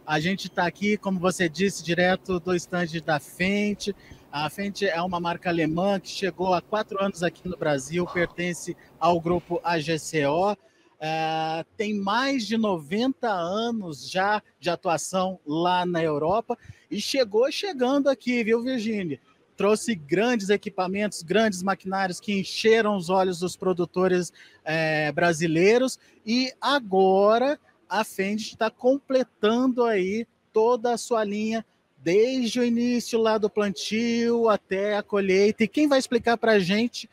A 0.06 0.20
gente 0.20 0.48
está 0.48 0.66
aqui, 0.66 0.98
como 0.98 1.20
você 1.20 1.48
disse, 1.48 1.84
direto 1.84 2.40
do 2.40 2.54
estande 2.54 3.00
da 3.00 3.20
Fendt 3.20 3.94
a 4.32 4.50
Fendt 4.50 4.86
é 4.86 5.02
uma 5.02 5.20
marca 5.20 5.50
alemã 5.50 6.00
que 6.00 6.10
chegou 6.10 6.54
há 6.54 6.62
quatro 6.62 7.02
anos 7.04 7.24
aqui 7.24 7.48
no 7.48 7.58
Brasil, 7.58 8.06
pertence 8.06 8.76
ao 9.00 9.20
grupo 9.20 9.60
AGCO. 9.64 10.56
É, 11.00 11.64
tem 11.76 11.94
mais 11.94 12.48
de 12.48 12.58
90 12.58 13.30
anos 13.30 14.10
já 14.10 14.42
de 14.60 14.70
atuação 14.70 15.40
lá 15.46 15.86
na 15.86 16.02
Europa 16.02 16.58
e 16.90 17.00
chegou 17.00 17.52
chegando 17.52 18.10
aqui, 18.10 18.44
viu, 18.44 18.64
Virginia? 18.64 19.20
Trouxe 19.56 19.96
grandes 19.96 20.50
equipamentos, 20.50 21.22
grandes 21.22 21.62
maquinários 21.62 22.20
que 22.20 22.34
encheram 22.40 22.96
os 22.96 23.10
olhos 23.10 23.40
dos 23.40 23.56
produtores 23.56 24.32
é, 24.64 25.12
brasileiros 25.12 26.00
e 26.26 26.52
agora 26.60 27.60
a 27.90 28.04
Fendt 28.04 28.52
está 28.52 28.70
completando 28.70 29.84
aí 29.84 30.28
toda 30.52 30.94
a 30.94 30.98
sua 30.98 31.24
linha 31.24 31.66
desde 31.98 32.60
o 32.60 32.64
início 32.64 33.20
lá 33.20 33.38
do 33.38 33.50
plantio 33.50 34.50
até 34.50 34.96
a 34.96 35.04
colheita. 35.04 35.64
E 35.64 35.68
quem 35.68 35.88
vai 35.88 36.00
explicar 36.00 36.38
para 36.38 36.54
a 36.54 36.60
gente 36.60 37.10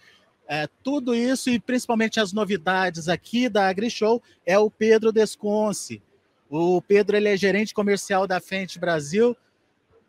é, 0.49 0.69
tudo 0.83 1.15
isso 1.15 1.51
e 1.51 1.59
principalmente 1.59 2.21
as 2.21 2.33
novidades 2.33 3.09
aqui 3.09 3.49
da 3.49 3.69
AgriShow 3.69 4.23
é 4.45 4.59
o 4.59 4.71
Pedro 4.71 5.13
Desconce. 5.13 6.03
O 6.51 6.81
Pedro 6.83 7.17
ele 7.17 7.29
é 7.29 7.37
gerente 7.37 7.75
comercial 7.75 8.27
da 8.27 8.41
Fendt 8.41 8.79
Brasil. 8.79 9.37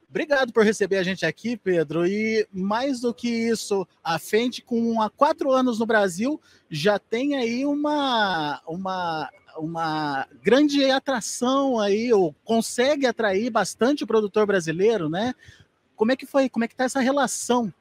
Obrigado 0.10 0.54
por 0.54 0.64
receber 0.64 0.98
a 0.98 1.04
gente 1.04 1.26
aqui, 1.26 1.58
Pedro. 1.58 2.06
E 2.06 2.48
mais 2.54 3.02
do 3.02 3.14
que 3.14 3.28
isso, 3.28 3.88
a 4.04 4.20
Fendt, 4.20 4.62
com 4.62 5.02
há 5.02 5.10
quatro 5.10 5.52
anos 5.52 5.80
no 5.80 5.86
Brasil, 5.86 6.40
já 6.70 7.00
tem 7.00 7.36
aí 7.36 7.66
uma, 7.66 8.62
uma 8.68 9.30
uma 9.58 10.28
grande 10.44 10.90
atração 10.92 11.80
aí, 11.80 12.12
ou 12.12 12.36
consegue 12.44 13.06
atrair 13.06 13.50
bastante 13.50 14.04
o 14.04 14.08
produtor 14.08 14.46
brasileiro, 14.46 15.10
né? 15.10 15.34
Como 15.96 16.12
é 16.12 16.16
que 16.16 16.26
foi? 16.26 16.50
Como 16.50 16.66
é 16.66 16.68
que 16.68 16.76
tá 16.76 16.84
essa 16.84 17.00
relação? 17.00 17.74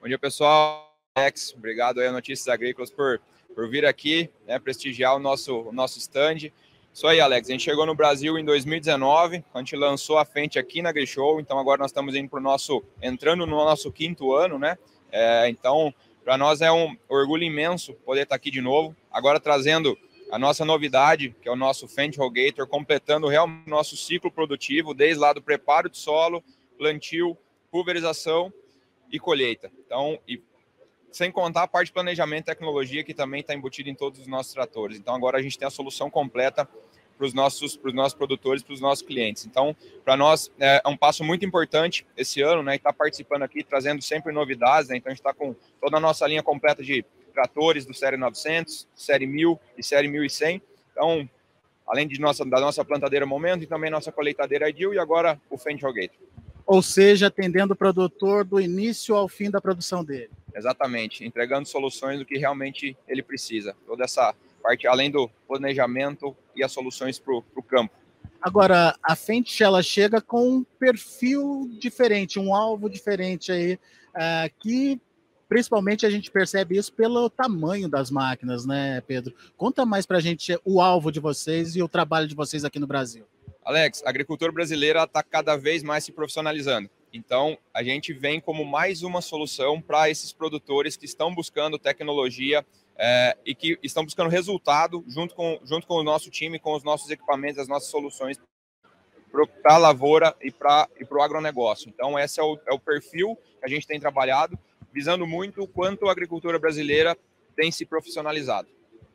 Bom 0.00 0.06
dia, 0.06 0.18
pessoal. 0.18 0.89
Alex, 1.16 1.52
obrigado 1.56 1.98
aí 1.98 2.06
a 2.06 2.12
Notícias 2.12 2.46
Agrícolas 2.46 2.88
por, 2.88 3.20
por 3.52 3.68
vir 3.68 3.84
aqui, 3.84 4.30
né, 4.46 4.60
prestigiar 4.60 5.16
o 5.16 5.18
nosso, 5.18 5.62
o 5.62 5.72
nosso 5.72 5.98
stand. 5.98 6.52
Isso 6.94 7.06
aí, 7.06 7.20
Alex. 7.20 7.48
A 7.48 7.52
gente 7.52 7.64
chegou 7.64 7.84
no 7.84 7.96
Brasil 7.96 8.38
em 8.38 8.44
2019, 8.44 9.44
a 9.52 9.58
gente 9.58 9.74
lançou 9.74 10.18
a 10.18 10.24
frente 10.24 10.56
aqui 10.56 10.80
na 10.80 10.92
Grishow, 10.92 11.40
então 11.40 11.58
agora 11.58 11.80
nós 11.80 11.90
estamos 11.90 12.14
indo 12.14 12.28
para 12.28 12.38
o 12.38 12.42
nosso, 12.42 12.84
entrando 13.02 13.44
no 13.44 13.56
nosso 13.56 13.90
quinto 13.90 14.32
ano, 14.32 14.56
né? 14.56 14.78
É, 15.10 15.48
então, 15.48 15.92
para 16.24 16.38
nós 16.38 16.60
é 16.60 16.70
um 16.70 16.96
orgulho 17.08 17.42
imenso 17.42 17.92
poder 18.04 18.22
estar 18.22 18.36
aqui 18.36 18.50
de 18.50 18.60
novo, 18.60 18.94
agora 19.10 19.40
trazendo 19.40 19.98
a 20.30 20.38
nossa 20.38 20.64
novidade, 20.64 21.34
que 21.42 21.48
é 21.48 21.52
o 21.52 21.56
nosso 21.56 21.88
Fendt 21.88 22.18
Rogator, 22.18 22.68
completando 22.68 23.26
realmente 23.26 23.66
o 23.66 23.70
nosso 23.70 23.96
ciclo 23.96 24.30
produtivo, 24.30 24.94
desde 24.94 25.18
lá 25.18 25.32
do 25.32 25.42
preparo 25.42 25.90
de 25.90 25.98
solo, 25.98 26.40
plantio, 26.78 27.36
pulverização 27.68 28.52
e 29.10 29.18
colheita. 29.18 29.72
Então, 29.84 30.16
e 30.28 30.40
sem 31.10 31.30
contar 31.30 31.64
a 31.64 31.68
parte 31.68 31.86
de 31.86 31.92
planejamento 31.92 32.44
e 32.44 32.46
tecnologia, 32.46 33.04
que 33.04 33.14
também 33.14 33.40
está 33.40 33.54
embutida 33.54 33.90
em 33.90 33.94
todos 33.94 34.20
os 34.20 34.26
nossos 34.26 34.52
tratores. 34.52 34.98
Então, 34.98 35.14
agora 35.14 35.38
a 35.38 35.42
gente 35.42 35.58
tem 35.58 35.66
a 35.66 35.70
solução 35.70 36.10
completa 36.10 36.68
para 37.20 37.26
os 37.26 37.34
nossos, 37.34 37.78
os 37.84 37.92
nossos 37.92 38.14
produtores, 38.14 38.62
para 38.62 38.72
os 38.72 38.80
nossos 38.80 39.06
clientes. 39.06 39.44
Então, 39.44 39.76
para 40.04 40.16
nós 40.16 40.50
é, 40.58 40.80
é 40.82 40.88
um 40.88 40.96
passo 40.96 41.22
muito 41.22 41.44
importante 41.44 42.06
esse 42.16 42.40
ano, 42.40 42.62
né? 42.62 42.72
E 42.72 42.76
estar 42.76 42.92
tá 42.92 42.96
participando 42.98 43.42
aqui, 43.42 43.62
trazendo 43.62 44.00
sempre 44.00 44.32
novidades, 44.32 44.88
né? 44.88 44.96
Então, 44.96 45.10
a 45.10 45.14
gente 45.14 45.20
está 45.20 45.34
com 45.34 45.54
toda 45.80 45.98
a 45.98 46.00
nossa 46.00 46.26
linha 46.26 46.42
completa 46.42 46.82
de 46.82 47.04
tratores 47.34 47.84
do 47.84 47.92
Série 47.92 48.16
900, 48.16 48.88
Série 48.94 49.26
1000 49.26 49.60
e 49.76 49.82
Série 49.84 50.08
1100. 50.08 50.62
Então, 50.92 51.28
além 51.86 52.06
de 52.06 52.20
nossa, 52.20 52.44
da 52.44 52.60
nossa 52.60 52.84
plantadeira 52.84 53.26
Momento 53.26 53.64
e 53.64 53.66
também 53.66 53.90
nossa 53.90 54.12
colheitadeira 54.12 54.70
Ideal 54.70 54.94
e 54.94 54.98
agora 54.98 55.40
o 55.50 55.58
Fendt 55.58 55.84
Rogator. 55.84 56.16
Ou 56.72 56.80
seja, 56.82 57.26
atendendo 57.26 57.74
o 57.74 57.76
produtor 57.76 58.44
do 58.44 58.60
início 58.60 59.16
ao 59.16 59.28
fim 59.28 59.50
da 59.50 59.60
produção 59.60 60.04
dele. 60.04 60.30
Exatamente, 60.54 61.24
entregando 61.24 61.66
soluções 61.66 62.20
do 62.20 62.24
que 62.24 62.38
realmente 62.38 62.96
ele 63.08 63.24
precisa. 63.24 63.74
Toda 63.84 64.04
essa 64.04 64.32
parte, 64.62 64.86
além 64.86 65.10
do 65.10 65.28
planejamento 65.48 66.36
e 66.54 66.62
as 66.62 66.70
soluções 66.70 67.18
para 67.18 67.34
o 67.34 67.62
campo. 67.62 67.92
Agora, 68.40 68.96
a 69.02 69.16
Fendt 69.16 69.60
ela 69.60 69.82
chega 69.82 70.20
com 70.20 70.48
um 70.48 70.64
perfil 70.78 71.68
diferente, 71.80 72.38
um 72.38 72.54
alvo 72.54 72.88
diferente 72.88 73.50
aí, 73.50 73.74
uh, 73.74 74.54
que 74.60 75.00
Principalmente 75.50 76.06
a 76.06 76.10
gente 76.10 76.30
percebe 76.30 76.78
isso 76.78 76.92
pelo 76.92 77.28
tamanho 77.28 77.88
das 77.88 78.08
máquinas, 78.08 78.64
né, 78.64 79.00
Pedro? 79.00 79.34
Conta 79.56 79.84
mais 79.84 80.06
para 80.06 80.18
a 80.18 80.20
gente 80.20 80.56
o 80.64 80.80
alvo 80.80 81.10
de 81.10 81.18
vocês 81.18 81.74
e 81.74 81.82
o 81.82 81.88
trabalho 81.88 82.28
de 82.28 82.36
vocês 82.36 82.64
aqui 82.64 82.78
no 82.78 82.86
Brasil. 82.86 83.26
Alex, 83.64 84.02
a 84.04 84.08
agricultura 84.08 84.50
brasileira 84.50 85.04
está 85.04 85.22
cada 85.22 85.56
vez 85.56 85.82
mais 85.82 86.04
se 86.04 86.12
profissionalizando. 86.12 86.90
Então, 87.12 87.58
a 87.74 87.82
gente 87.82 88.12
vem 88.12 88.40
como 88.40 88.64
mais 88.64 89.02
uma 89.02 89.20
solução 89.20 89.80
para 89.80 90.08
esses 90.08 90.32
produtores 90.32 90.96
que 90.96 91.04
estão 91.04 91.34
buscando 91.34 91.78
tecnologia 91.78 92.64
é, 92.96 93.36
e 93.44 93.54
que 93.54 93.78
estão 93.82 94.04
buscando 94.04 94.30
resultado 94.30 95.04
junto 95.08 95.34
com, 95.34 95.60
junto 95.64 95.86
com 95.86 95.94
o 95.94 96.02
nosso 96.02 96.30
time, 96.30 96.58
com 96.58 96.74
os 96.74 96.84
nossos 96.84 97.10
equipamentos, 97.10 97.58
as 97.58 97.68
nossas 97.68 97.90
soluções 97.90 98.38
para 99.62 99.74
a 99.74 99.78
lavoura 99.78 100.34
e 100.40 100.50
para 100.50 100.88
e 100.98 101.04
o 101.04 101.22
agronegócio. 101.22 101.88
Então, 101.88 102.18
esse 102.18 102.40
é 102.40 102.42
o, 102.42 102.58
é 102.66 102.72
o 102.72 102.78
perfil 102.78 103.36
que 103.58 103.64
a 103.64 103.68
gente 103.68 103.86
tem 103.86 104.00
trabalhado 104.00 104.58
visando 104.92 105.26
muito 105.26 105.62
o 105.62 105.68
quanto 105.68 106.08
a 106.08 106.12
agricultura 106.12 106.58
brasileira 106.58 107.16
tem 107.56 107.70
se 107.70 107.84
profissionalizado. 107.84 108.68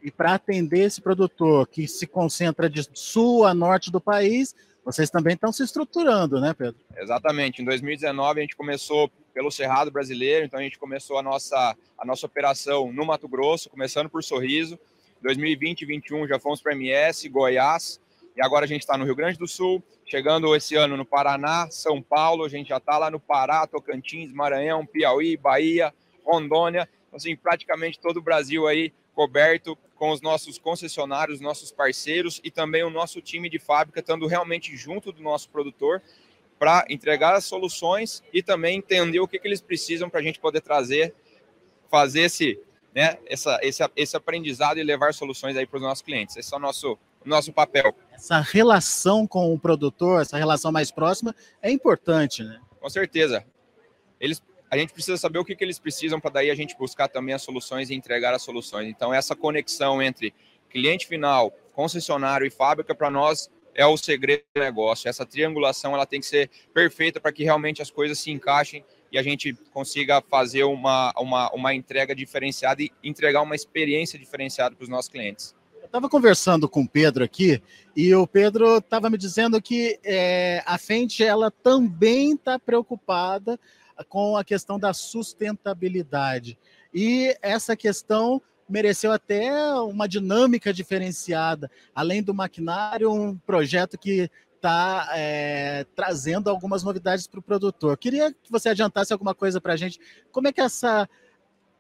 E 0.06 0.12
para 0.12 0.36
atender 0.36 0.82
esse 0.82 1.02
produtor 1.02 1.68
que 1.68 1.88
se 1.88 2.06
concentra 2.06 2.70
de 2.70 2.88
sul 2.94 3.44
a 3.44 3.56
norte 3.56 3.92
do 3.92 4.00
país, 4.00 4.56
vocês 4.86 5.10
também 5.10 5.34
estão 5.34 5.52
se 5.52 5.64
estruturando, 5.64 6.40
né, 6.40 6.54
Pedro? 6.54 6.80
Exatamente. 6.96 7.64
Em 7.64 7.66
2019 7.66 8.40
a 8.40 8.44
gente 8.44 8.56
começou 8.56 9.10
pelo 9.34 9.50
Cerrado 9.50 9.90
Brasileiro, 9.90 10.46
então 10.46 10.60
a 10.60 10.62
gente 10.62 10.78
começou 10.78 11.18
a 11.18 11.24
nossa, 11.24 11.76
a 11.98 12.06
nossa 12.06 12.28
operação 12.28 12.94
no 12.94 13.04
Mato 13.04 13.28
Grosso, 13.28 13.68
começando 13.68 14.08
por 14.08 14.24
Sorriso. 14.24 14.78
2020 15.24 15.82
e 15.82 15.86
2021 15.88 16.28
já 16.28 16.40
fomos 16.40 16.62
para 16.62 16.74
MS, 16.74 17.28
Goiás, 17.28 18.00
e 18.38 18.44
agora 18.44 18.66
a 18.66 18.68
gente 18.68 18.82
está 18.82 18.96
no 18.96 19.06
Rio 19.06 19.16
Grande 19.16 19.40
do 19.40 19.48
Sul, 19.48 19.84
chegando 20.06 20.56
esse 20.56 20.76
ano 20.76 20.96
no 20.96 21.04
Paraná, 21.04 21.68
São 21.72 22.00
Paulo, 22.00 22.46
a 22.46 22.50
gente 22.50 22.70
já 22.70 22.78
está 22.78 23.00
lá 23.00 23.10
no 23.10 23.20
Pará, 23.20 23.66
Tocantins, 23.66 24.32
Maranhão, 24.32 24.86
Piauí, 24.86 25.36
Bahia, 25.36 25.92
Rondônia, 26.24 26.88
assim, 27.16 27.36
praticamente 27.36 28.00
todo 28.00 28.18
o 28.18 28.22
Brasil 28.22 28.68
aí 28.68 28.94
coberto 29.14 29.78
com 29.96 30.12
os 30.12 30.22
nossos 30.22 30.60
concessionários, 30.60 31.40
nossos 31.40 31.72
parceiros 31.72 32.42
e 32.44 32.52
também 32.52 32.84
o 32.84 32.90
nosso 32.90 33.22
time 33.22 33.50
de 33.50 33.58
fábrica, 33.58 34.02
estando 34.02 34.28
realmente 34.28 34.76
junto 34.76 35.12
do 35.12 35.24
nosso 35.24 35.50
produtor 35.50 36.02
para 36.60 36.86
entregar 36.90 37.34
as 37.34 37.46
soluções 37.46 38.24
e 38.34 38.44
também 38.44 38.78
entender 38.78 39.20
o 39.20 39.28
que, 39.28 39.40
que 39.40 39.48
eles 39.48 39.62
precisam 39.62 40.10
para 40.10 40.20
a 40.20 40.24
gente 40.24 40.40
poder 40.40 40.62
trazer, 40.62 41.14
fazer 41.90 42.22
esse, 42.22 42.60
né, 42.94 43.18
essa, 43.26 43.60
esse, 43.62 43.84
esse 43.96 44.18
aprendizado 44.18 44.78
e 44.78 44.84
levar 44.84 45.14
soluções 45.14 45.56
aí 45.56 45.66
para 45.66 45.78
os 45.78 45.84
nossos 45.84 46.02
clientes. 46.02 46.36
Esse 46.36 46.54
é 46.54 46.58
o 46.58 46.60
nosso, 46.60 46.98
nosso 47.24 47.52
papel. 47.54 47.96
Essa 48.12 48.40
relação 48.40 49.28
com 49.28 49.54
o 49.54 49.60
produtor, 49.60 50.22
essa 50.22 50.38
relação 50.38 50.72
mais 50.72 50.92
próxima 50.92 51.36
é 51.62 51.72
importante, 51.72 52.44
né? 52.44 52.60
Com 52.80 52.90
certeza. 52.90 53.46
Eles, 54.20 54.42
a 54.76 54.78
gente 54.78 54.94
precisa 54.94 55.18
saber 55.18 55.40
o 55.40 55.46
que, 55.46 55.56
que 55.56 55.64
eles 55.64 55.80
precisam 55.80 56.20
para 56.20 56.32
daí 56.32 56.52
a 56.52 56.56
gente 56.56 56.78
buscar 56.78 57.08
também 57.08 57.34
as 57.34 57.42
soluções 57.42 57.90
e 57.90 57.96
entregar 57.96 58.34
as 58.34 58.42
soluções. 58.42 58.88
Então, 58.88 59.14
essa 59.14 59.36
conexão 59.36 60.02
entre 60.02 60.34
cliente 60.70 61.08
final, 61.08 61.52
concessionário 61.74 62.46
e 62.46 62.50
fábrica, 62.50 62.94
para 62.94 63.10
nós, 63.10 63.50
é 63.74 63.86
o 63.86 63.96
segredo 63.96 64.44
do 64.54 64.62
negócio. 64.62 65.08
Essa 65.08 65.26
triangulação 65.26 65.94
ela 65.94 66.06
tem 66.06 66.20
que 66.20 66.26
ser 66.26 66.50
perfeita 66.74 67.20
para 67.20 67.32
que 67.32 67.44
realmente 67.44 67.82
as 67.82 67.90
coisas 67.90 68.20
se 68.20 68.32
encaixem 68.32 68.84
e 69.12 69.18
a 69.18 69.24
gente 69.24 69.54
consiga 69.72 70.22
fazer 70.22 70.64
uma, 70.64 71.14
uma, 71.18 71.50
uma 71.52 71.74
entrega 71.74 72.14
diferenciada 72.14 72.84
e 72.84 72.92
entregar 73.02 73.42
uma 73.42 73.56
experiência 73.56 74.20
diferenciada 74.20 74.76
para 74.76 74.84
os 74.84 74.90
nossos 74.90 75.10
clientes. 75.10 75.56
Eu 75.80 75.86
estava 75.86 76.10
conversando 76.10 76.68
com 76.68 76.82
o 76.82 76.90
Pedro 76.90 77.24
aqui 77.24 77.62
e 77.96 78.14
o 78.14 78.28
Pedro 78.28 78.78
estava 78.78 79.10
me 79.10 79.18
dizendo 79.18 79.62
que 79.62 79.98
é, 80.04 80.62
a 80.66 80.78
Fendt 80.78 81.24
ela 81.24 81.50
também 81.50 82.34
está 82.34 82.60
preocupada 82.60 83.58
com 84.10 84.36
a 84.36 84.44
questão 84.44 84.78
da 84.78 84.94
sustentabilidade. 84.94 86.58
E 86.94 87.36
essa 87.42 87.76
questão 87.76 88.42
mereceu 88.68 89.12
até 89.12 89.74
uma 89.76 90.08
dinâmica 90.08 90.74
diferenciada. 90.74 91.70
Além 91.94 92.24
do 92.24 92.34
maquinário, 92.34 93.12
um 93.12 93.38
projeto 93.38 93.98
que 93.98 94.30
está 94.56 95.10
é, 95.12 95.86
trazendo 95.96 96.50
algumas 96.50 96.84
novidades 96.84 97.28
para 97.28 97.40
o 97.40 97.44
produtor. 97.44 97.98
Queria 97.98 98.34
que 98.34 98.52
você 98.52 98.70
adiantasse 98.70 99.14
alguma 99.14 99.36
coisa 99.36 99.62
para 99.62 99.74
a 99.74 99.78
gente. 99.78 100.00
Como 100.32 100.48
é 100.48 100.52
que 100.52 100.60
é 100.60 100.64
essa 100.64 101.08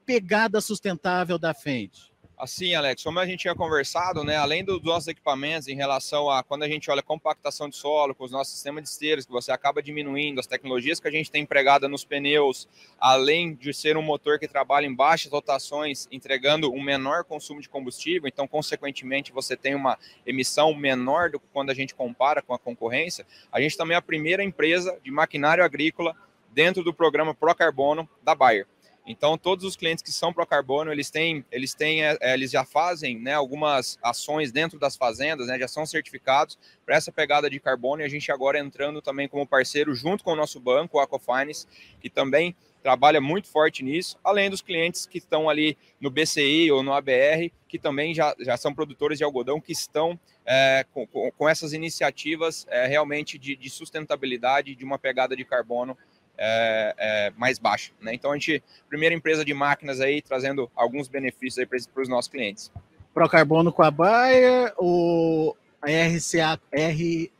pegada 0.06 0.62
sustentável 0.62 1.39
da 1.39 1.54
Fendt? 1.54 2.13
Assim, 2.38 2.76
Alex, 2.76 3.02
como 3.02 3.17
a 3.17 3.26
gente 3.26 3.39
tinha 3.41 3.56
conversado, 3.56 4.21
né, 4.21 4.36
além 4.36 4.62
dos 4.62 4.84
nossos 4.84 5.08
equipamentos 5.08 5.69
em 5.69 5.76
relação 5.76 6.30
a 6.30 6.43
quando 6.43 6.63
a 6.63 6.67
gente 6.67 6.91
olha 6.91 7.02
compactação 7.02 7.69
de 7.69 7.78
solo, 7.78 8.13
com 8.13 8.26
os 8.26 8.32
nossos 8.32 8.54
sistemas 8.54 8.84
de 8.84 8.89
esteiras, 8.89 9.26
que 9.26 9.32
você 9.32 9.54
acaba 9.54 9.82
diminuindo, 9.82 10.39
as 10.39 10.45
tecnologias 10.45 11.00
que 11.00 11.08
a 11.08 11.12
gente 11.12 11.32
tem 11.32 11.43
empregada 11.43 11.88
nos 11.88 12.04
pneus, 12.04 12.67
além 13.00 13.56
de 13.56 13.74
ser 13.74 13.95
um 13.95 14.02
motor 14.02 14.38
que 14.38 14.50
trabalha 14.50 14.86
em 14.86 14.93
baixas 14.93 15.32
rotações, 15.32 16.10
entregando 16.12 16.74
um 16.74 16.84
menor 16.84 17.24
consumo 17.24 17.62
de 17.62 17.69
combustível, 17.69 18.28
então, 18.28 18.45
consequentemente, 18.45 19.32
você 19.32 19.56
tem 19.56 19.74
uma 19.74 19.98
emissão 20.26 20.74
menor 20.74 21.30
do 21.30 21.39
que 21.39 21.48
quando 21.54 21.69
a 21.69 21.74
gente 21.74 21.95
compara 21.95 22.41
com 22.41 22.54
a 22.54 22.60
concorrência, 22.60 23.26
a 23.50 23.62
gente 23.62 23.78
também 23.78 23.95
é 23.95 23.98
a 23.98 24.02
primeira 24.02 24.43
empresa 24.43 25.00
de 25.02 25.10
maquinário 25.10 25.63
agrícola 25.63 26.13
dentro 26.52 26.84
do 26.84 26.93
programa 26.93 27.34
Pro 27.34 27.56
Carbono 27.56 28.10
da 28.21 28.36
Bayer. 28.36 28.67
Então, 29.06 29.38
todos 29.38 29.63
os 29.63 29.76
clientes 29.76 30.04
que 30.04 30.12
são 30.12 30.34
pro 30.34 30.46
carbono, 30.48 30.91
eles 30.91 31.12
têm, 31.12 31.46
eles 31.52 31.76
têm, 31.76 32.04
é, 32.04 32.18
é, 32.20 32.34
eles 32.34 32.50
já 32.50 32.65
fazem, 32.65 33.20
né, 33.20 33.34
algumas 33.34 34.00
ações 34.02 34.52
dentro 34.52 34.80
das 34.80 34.96
fazendas, 34.96 35.48
né, 35.48 35.60
já 35.60 35.68
são 35.68 35.86
certificados 35.86 36.58
para 36.84 36.96
essa 36.96 37.12
pegada 37.12 37.48
de 37.48 37.60
carbono. 37.60 38.02
E 38.02 38.06
a 38.06 38.10
gente 38.10 38.32
agora 38.32 38.58
entrando 38.58 39.02
também 39.02 39.28
como 39.28 39.46
parceiro 39.46 39.94
junto 39.94 40.24
com 40.24 40.32
o 40.32 40.36
nosso 40.36 40.60
banco, 40.60 40.98
o 40.98 41.00
Aquafines, 41.00 41.68
que 42.02 42.10
também 42.10 42.56
trabalha 42.82 43.20
muito 43.20 43.48
forte 43.48 43.84
nisso, 43.84 44.15
além 44.24 44.48
dos 44.48 44.62
clientes 44.62 45.08
que 45.08 45.18
estão 45.18 45.50
ali 45.50 45.76
no 46.00 46.12
BCI 46.12 46.72
ou 46.72 46.84
no 46.84 46.94
ABR, 46.94 47.52
que 47.68 47.80
também 47.80 48.13
já, 48.13 48.36
já 48.39 48.56
são 48.58 48.76
produtores 48.76 49.18
de 49.18 49.24
algodão, 49.24 49.60
que 49.60 49.72
estão 49.72 50.20
é, 50.46 50.86
com, 50.94 51.08
com, 51.08 51.50
essas 51.50 51.74
iniciativas 51.74 52.65
é, 52.70 52.86
realmente 52.86 53.39
de, 53.39 53.56
de 53.56 53.70
sustentabilidade, 53.72 54.76
de 54.76 54.86
uma 54.86 55.00
pegada 55.00 55.36
de 55.36 55.44
carbono 55.44 55.98
é, 56.38 56.95
é, 56.98 57.34
mais 57.38 57.60
baixa. 57.60 57.91
Né? 58.02 58.13
Então, 58.13 58.32
a 58.32 58.34
gente, 58.36 58.63
primeira 58.89 59.13
empresa 59.15 59.43
de 59.43 59.54
máquinas 59.54 60.00
aí, 60.02 60.21
trazendo 60.21 60.69
alguns 60.76 61.08
benefícios 61.08 61.60
aí 61.60 61.65
para 61.65 62.02
os 62.02 62.10
nossos 62.10 62.30
clientes. 62.30 62.71
Procarbono 63.13 63.71
com 63.71 63.84
a 63.84 63.91
Bayer, 63.91 64.74
o 64.78 65.56
a 65.82 65.88
RCA, 65.88 66.60
R, 66.71 67.32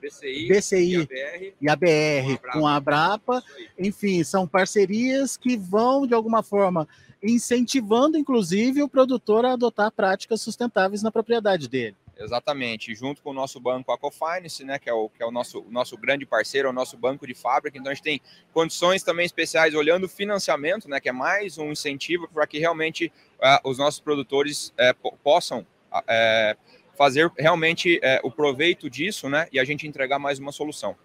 BCI, 0.00 0.48
BCI 0.48 0.92
e 0.92 0.96
a 0.98 1.06
BR, 1.06 1.54
e 1.60 1.68
a 1.68 1.76
BR 1.76 2.38
com, 2.38 2.48
a 2.48 2.52
com 2.52 2.66
a 2.66 2.80
Brapa. 2.80 3.42
Enfim, 3.78 4.22
são 4.22 4.46
parcerias 4.46 5.36
que 5.36 5.56
vão, 5.56 6.06
de 6.06 6.14
alguma 6.14 6.42
forma, 6.42 6.86
incentivando, 7.22 8.18
inclusive, 8.18 8.82
o 8.82 8.88
produtor 8.88 9.44
a 9.44 9.52
adotar 9.52 9.90
práticas 9.90 10.40
sustentáveis 10.42 11.02
na 11.02 11.10
propriedade 11.10 11.68
dele. 11.68 11.96
Exatamente, 12.18 12.94
junto 12.94 13.20
com 13.20 13.30
o 13.30 13.34
nosso 13.34 13.60
banco 13.60 13.92
Aquafinance, 13.92 14.64
né, 14.64 14.78
que 14.78 14.88
é 14.88 14.92
o, 14.92 15.10
que 15.10 15.22
é 15.22 15.26
o 15.26 15.30
nosso, 15.30 15.66
nosso 15.68 15.98
grande 15.98 16.24
parceiro, 16.24 16.66
é 16.68 16.70
o 16.70 16.74
nosso 16.74 16.96
banco 16.96 17.26
de 17.26 17.34
fábrica, 17.34 17.76
então 17.76 17.92
a 17.92 17.94
gente 17.94 18.04
tem 18.04 18.20
condições 18.54 19.02
também 19.02 19.26
especiais 19.26 19.74
olhando 19.74 20.04
o 20.04 20.08
financiamento, 20.08 20.88
né, 20.88 20.98
que 20.98 21.10
é 21.10 21.12
mais 21.12 21.58
um 21.58 21.70
incentivo 21.72 22.26
para 22.26 22.46
que 22.46 22.58
realmente 22.58 23.12
uh, 23.38 23.68
os 23.68 23.76
nossos 23.76 24.00
produtores 24.00 24.68
uh, 24.70 25.16
possam 25.18 25.66
uh, 25.92 26.58
fazer 26.96 27.30
realmente 27.38 28.00
o 28.22 28.30
proveito 28.30 28.88
disso, 28.88 29.28
né, 29.28 29.46
e 29.52 29.60
a 29.60 29.64
gente 29.64 29.86
entregar 29.86 30.18
mais 30.18 30.38
uma 30.38 30.50
solução. 30.50 30.96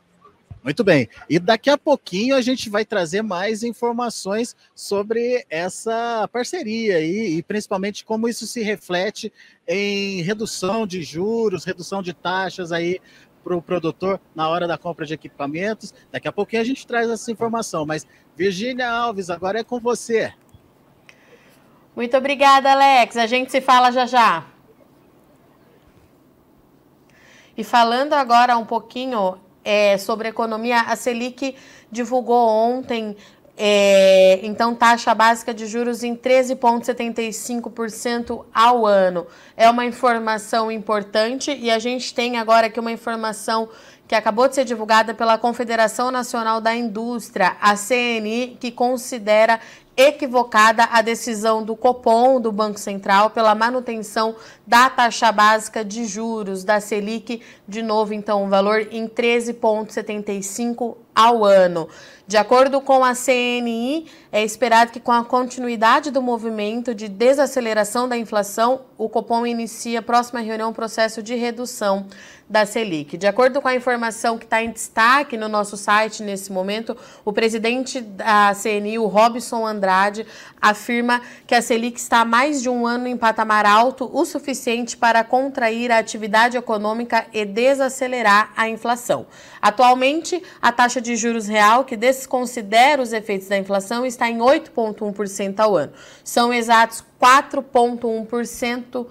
Muito 0.63 0.83
bem. 0.83 1.09
E 1.27 1.39
daqui 1.39 1.71
a 1.71 1.77
pouquinho 1.77 2.35
a 2.35 2.41
gente 2.41 2.69
vai 2.69 2.85
trazer 2.85 3.23
mais 3.23 3.63
informações 3.63 4.55
sobre 4.75 5.43
essa 5.49 6.29
parceria 6.31 6.97
aí, 6.97 7.37
e 7.37 7.43
principalmente 7.43 8.05
como 8.05 8.27
isso 8.27 8.45
se 8.45 8.61
reflete 8.61 9.33
em 9.67 10.21
redução 10.21 10.85
de 10.85 11.01
juros, 11.01 11.65
redução 11.65 12.03
de 12.03 12.13
taxas 12.13 12.71
aí 12.71 12.99
para 13.43 13.55
o 13.55 13.61
produtor 13.61 14.21
na 14.35 14.47
hora 14.47 14.67
da 14.67 14.77
compra 14.77 15.03
de 15.03 15.15
equipamentos. 15.15 15.93
Daqui 16.11 16.27
a 16.27 16.31
pouquinho 16.31 16.61
a 16.61 16.65
gente 16.65 16.85
traz 16.85 17.09
essa 17.09 17.31
informação. 17.31 17.83
Mas, 17.83 18.05
Virgínia 18.35 18.87
Alves, 18.87 19.31
agora 19.31 19.59
é 19.59 19.63
com 19.63 19.79
você. 19.79 20.31
Muito 21.95 22.15
obrigada, 22.15 22.71
Alex. 22.71 23.17
A 23.17 23.25
gente 23.25 23.51
se 23.51 23.61
fala 23.61 23.91
já 23.91 24.05
já. 24.05 24.45
E 27.57 27.63
falando 27.63 28.13
agora 28.13 28.57
um 28.57 28.65
pouquinho 28.65 29.39
é, 29.63 29.97
sobre 29.97 30.27
economia, 30.27 30.81
a 30.81 30.95
Selic 30.95 31.55
divulgou 31.91 32.47
ontem 32.47 33.15
é, 33.63 34.39
então, 34.43 34.73
taxa 34.73 35.13
básica 35.13 35.53
de 35.53 35.67
juros 35.67 36.03
em 36.03 36.15
13,75% 36.15 38.43
ao 38.51 38.87
ano. 38.87 39.27
É 39.55 39.69
uma 39.69 39.85
informação 39.85 40.71
importante 40.71 41.55
e 41.55 41.69
a 41.69 41.77
gente 41.77 42.11
tem 42.11 42.37
agora 42.37 42.65
aqui 42.67 42.79
uma 42.79 42.91
informação 42.91 43.69
que 44.07 44.15
acabou 44.15 44.47
de 44.47 44.55
ser 44.55 44.65
divulgada 44.65 45.13
pela 45.13 45.37
Confederação 45.37 46.09
Nacional 46.09 46.59
da 46.59 46.75
Indústria, 46.75 47.55
a 47.61 47.75
CNI, 47.75 48.57
que 48.59 48.71
considera 48.71 49.59
equivocada 49.95 50.85
a 50.91 51.01
decisão 51.01 51.63
do 51.63 51.75
Copom, 51.75 52.39
do 52.39 52.51
Banco 52.51 52.79
Central, 52.79 53.29
pela 53.29 53.53
manutenção 53.53 54.35
da 54.65 54.89
taxa 54.89 55.31
básica 55.31 55.83
de 55.83 56.05
juros 56.05 56.63
da 56.63 56.79
Selic, 56.79 57.41
de 57.67 57.81
novo, 57.81 58.13
então, 58.13 58.41
o 58.41 58.45
um 58.45 58.49
valor 58.49 58.87
em 58.91 59.07
13,75 59.07 60.95
ao 61.13 61.43
ano. 61.43 61.87
De 62.25 62.37
acordo 62.37 62.79
com 62.79 63.03
a 63.03 63.13
CNI, 63.13 64.05
é 64.31 64.41
esperado 64.41 64.91
que 64.91 65.01
com 65.01 65.11
a 65.11 65.25
continuidade 65.25 66.11
do 66.11 66.21
movimento 66.21 66.95
de 66.95 67.09
desaceleração 67.09 68.07
da 68.07 68.17
inflação, 68.17 68.83
o 68.97 69.09
Copom 69.09 69.45
inicie 69.45 69.97
a 69.97 70.01
próxima 70.01 70.39
reunião 70.39 70.69
um 70.69 70.73
processo 70.73 71.21
de 71.21 71.35
redução 71.35 72.07
da 72.49 72.65
Selic. 72.65 73.17
De 73.17 73.27
acordo 73.27 73.61
com 73.61 73.67
a 73.67 73.75
informação 73.75 74.37
que 74.37 74.45
está 74.45 74.63
em 74.63 74.71
destaque 74.71 75.35
no 75.35 75.49
nosso 75.49 75.75
site 75.75 76.23
nesse 76.23 76.51
momento, 76.53 76.95
o 77.25 77.33
presidente 77.33 77.99
da 77.99 78.53
CNI, 78.53 78.97
o 78.97 79.07
Robson 79.07 79.65
Andrade, 79.81 80.27
afirma 80.61 81.21
que 81.47 81.55
a 81.55 81.61
Selic 81.61 81.99
está 81.99 82.19
há 82.19 82.25
mais 82.25 82.61
de 82.61 82.69
um 82.69 82.85
ano 82.85 83.07
em 83.07 83.17
patamar 83.17 83.65
alto, 83.65 84.07
o 84.13 84.23
suficiente 84.25 84.95
para 84.95 85.23
contrair 85.23 85.91
a 85.91 85.97
atividade 85.97 86.55
econômica 86.55 87.25
e 87.33 87.43
desacelerar 87.43 88.53
a 88.55 88.69
inflação. 88.69 89.25
Atualmente, 89.59 90.41
a 90.61 90.71
taxa 90.71 91.01
de 91.01 91.15
juros 91.15 91.47
real, 91.47 91.83
que 91.83 91.97
desconsidera 91.97 93.01
os 93.01 93.11
efeitos 93.11 93.47
da 93.47 93.57
inflação, 93.57 94.05
está 94.05 94.29
em 94.29 94.37
8,1% 94.37 95.59
ao 95.59 95.75
ano. 95.75 95.93
São 96.23 96.53
exatos 96.53 97.03
4,1% 97.19 99.07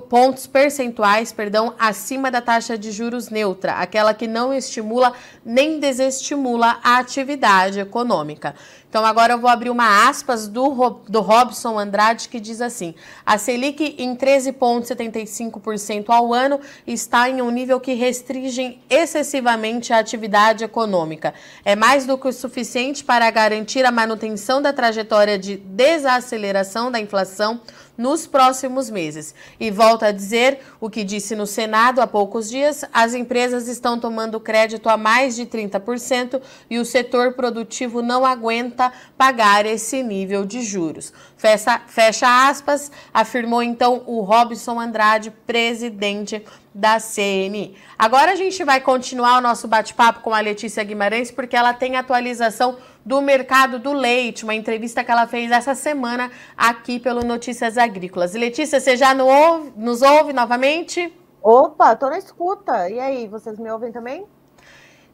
pontos 0.00 0.46
percentuais, 0.46 1.32
perdão, 1.32 1.74
acima 1.78 2.30
da 2.30 2.40
taxa 2.40 2.76
de 2.76 2.90
juros 2.90 3.28
neutra, 3.28 3.72
aquela 3.74 4.14
que 4.14 4.26
não 4.26 4.52
estimula 4.52 5.12
nem 5.44 5.78
desestimula 5.78 6.78
a 6.82 6.98
atividade 6.98 7.80
econômica. 7.80 8.54
Então 8.94 9.04
agora 9.04 9.32
eu 9.32 9.40
vou 9.40 9.50
abrir 9.50 9.70
uma 9.70 10.08
aspas 10.08 10.46
do, 10.46 10.70
do 11.08 11.20
Robson 11.20 11.76
Andrade 11.76 12.28
que 12.28 12.38
diz 12.38 12.60
assim: 12.60 12.94
a 13.26 13.36
Selic 13.36 13.96
em 13.98 14.14
13,75% 14.14 16.10
ao 16.10 16.32
ano 16.32 16.60
está 16.86 17.28
em 17.28 17.42
um 17.42 17.50
nível 17.50 17.80
que 17.80 17.94
restringe 17.94 18.78
excessivamente 18.88 19.92
a 19.92 19.98
atividade 19.98 20.62
econômica. 20.62 21.34
É 21.64 21.74
mais 21.74 22.06
do 22.06 22.16
que 22.16 22.28
o 22.28 22.32
suficiente 22.32 23.02
para 23.02 23.28
garantir 23.32 23.84
a 23.84 23.90
manutenção 23.90 24.62
da 24.62 24.72
trajetória 24.72 25.36
de 25.36 25.56
desaceleração 25.56 26.88
da 26.88 27.00
inflação 27.00 27.60
nos 27.96 28.26
próximos 28.26 28.90
meses. 28.90 29.34
E 29.58 29.70
volta 29.70 30.06
a 30.06 30.12
dizer 30.12 30.60
o 30.80 30.90
que 30.90 31.04
disse 31.04 31.34
no 31.34 31.46
Senado 31.46 32.00
há 32.00 32.06
poucos 32.06 32.48
dias: 32.48 32.84
as 32.92 33.14
empresas 33.14 33.68
estão 33.68 33.98
tomando 33.98 34.40
crédito 34.40 34.88
a 34.88 34.96
mais 34.96 35.36
de 35.36 35.46
30% 35.46 36.40
e 36.68 36.78
o 36.78 36.84
setor 36.84 37.32
produtivo 37.34 38.02
não 38.02 38.24
aguenta 38.24 38.92
pagar 39.16 39.66
esse 39.66 40.02
nível 40.02 40.44
de 40.44 40.62
juros. 40.62 41.12
Fecha, 41.44 41.78
fecha 41.86 42.48
aspas, 42.48 42.90
afirmou 43.12 43.62
então 43.62 44.02
o 44.06 44.22
Robson 44.22 44.80
Andrade, 44.80 45.30
presidente 45.30 46.42
da 46.72 46.96
CNI. 46.98 47.76
Agora 47.98 48.32
a 48.32 48.34
gente 48.34 48.64
vai 48.64 48.80
continuar 48.80 49.36
o 49.36 49.42
nosso 49.42 49.68
bate-papo 49.68 50.20
com 50.20 50.32
a 50.32 50.40
Letícia 50.40 50.82
Guimarães, 50.82 51.30
porque 51.30 51.54
ela 51.54 51.74
tem 51.74 51.96
atualização 51.96 52.78
do 53.04 53.20
mercado 53.20 53.78
do 53.78 53.92
leite, 53.92 54.42
uma 54.42 54.54
entrevista 54.54 55.04
que 55.04 55.10
ela 55.10 55.26
fez 55.26 55.50
essa 55.50 55.74
semana 55.74 56.30
aqui 56.56 56.98
pelo 56.98 57.22
Notícias 57.22 57.76
Agrícolas. 57.76 58.32
Letícia, 58.32 58.80
você 58.80 58.96
já 58.96 59.12
nos 59.12 60.00
ouve 60.00 60.32
novamente? 60.32 61.12
Opa, 61.42 61.94
tô 61.94 62.08
na 62.08 62.16
escuta. 62.16 62.88
E 62.88 62.98
aí, 62.98 63.28
vocês 63.28 63.58
me 63.58 63.70
ouvem 63.70 63.92
também? 63.92 64.26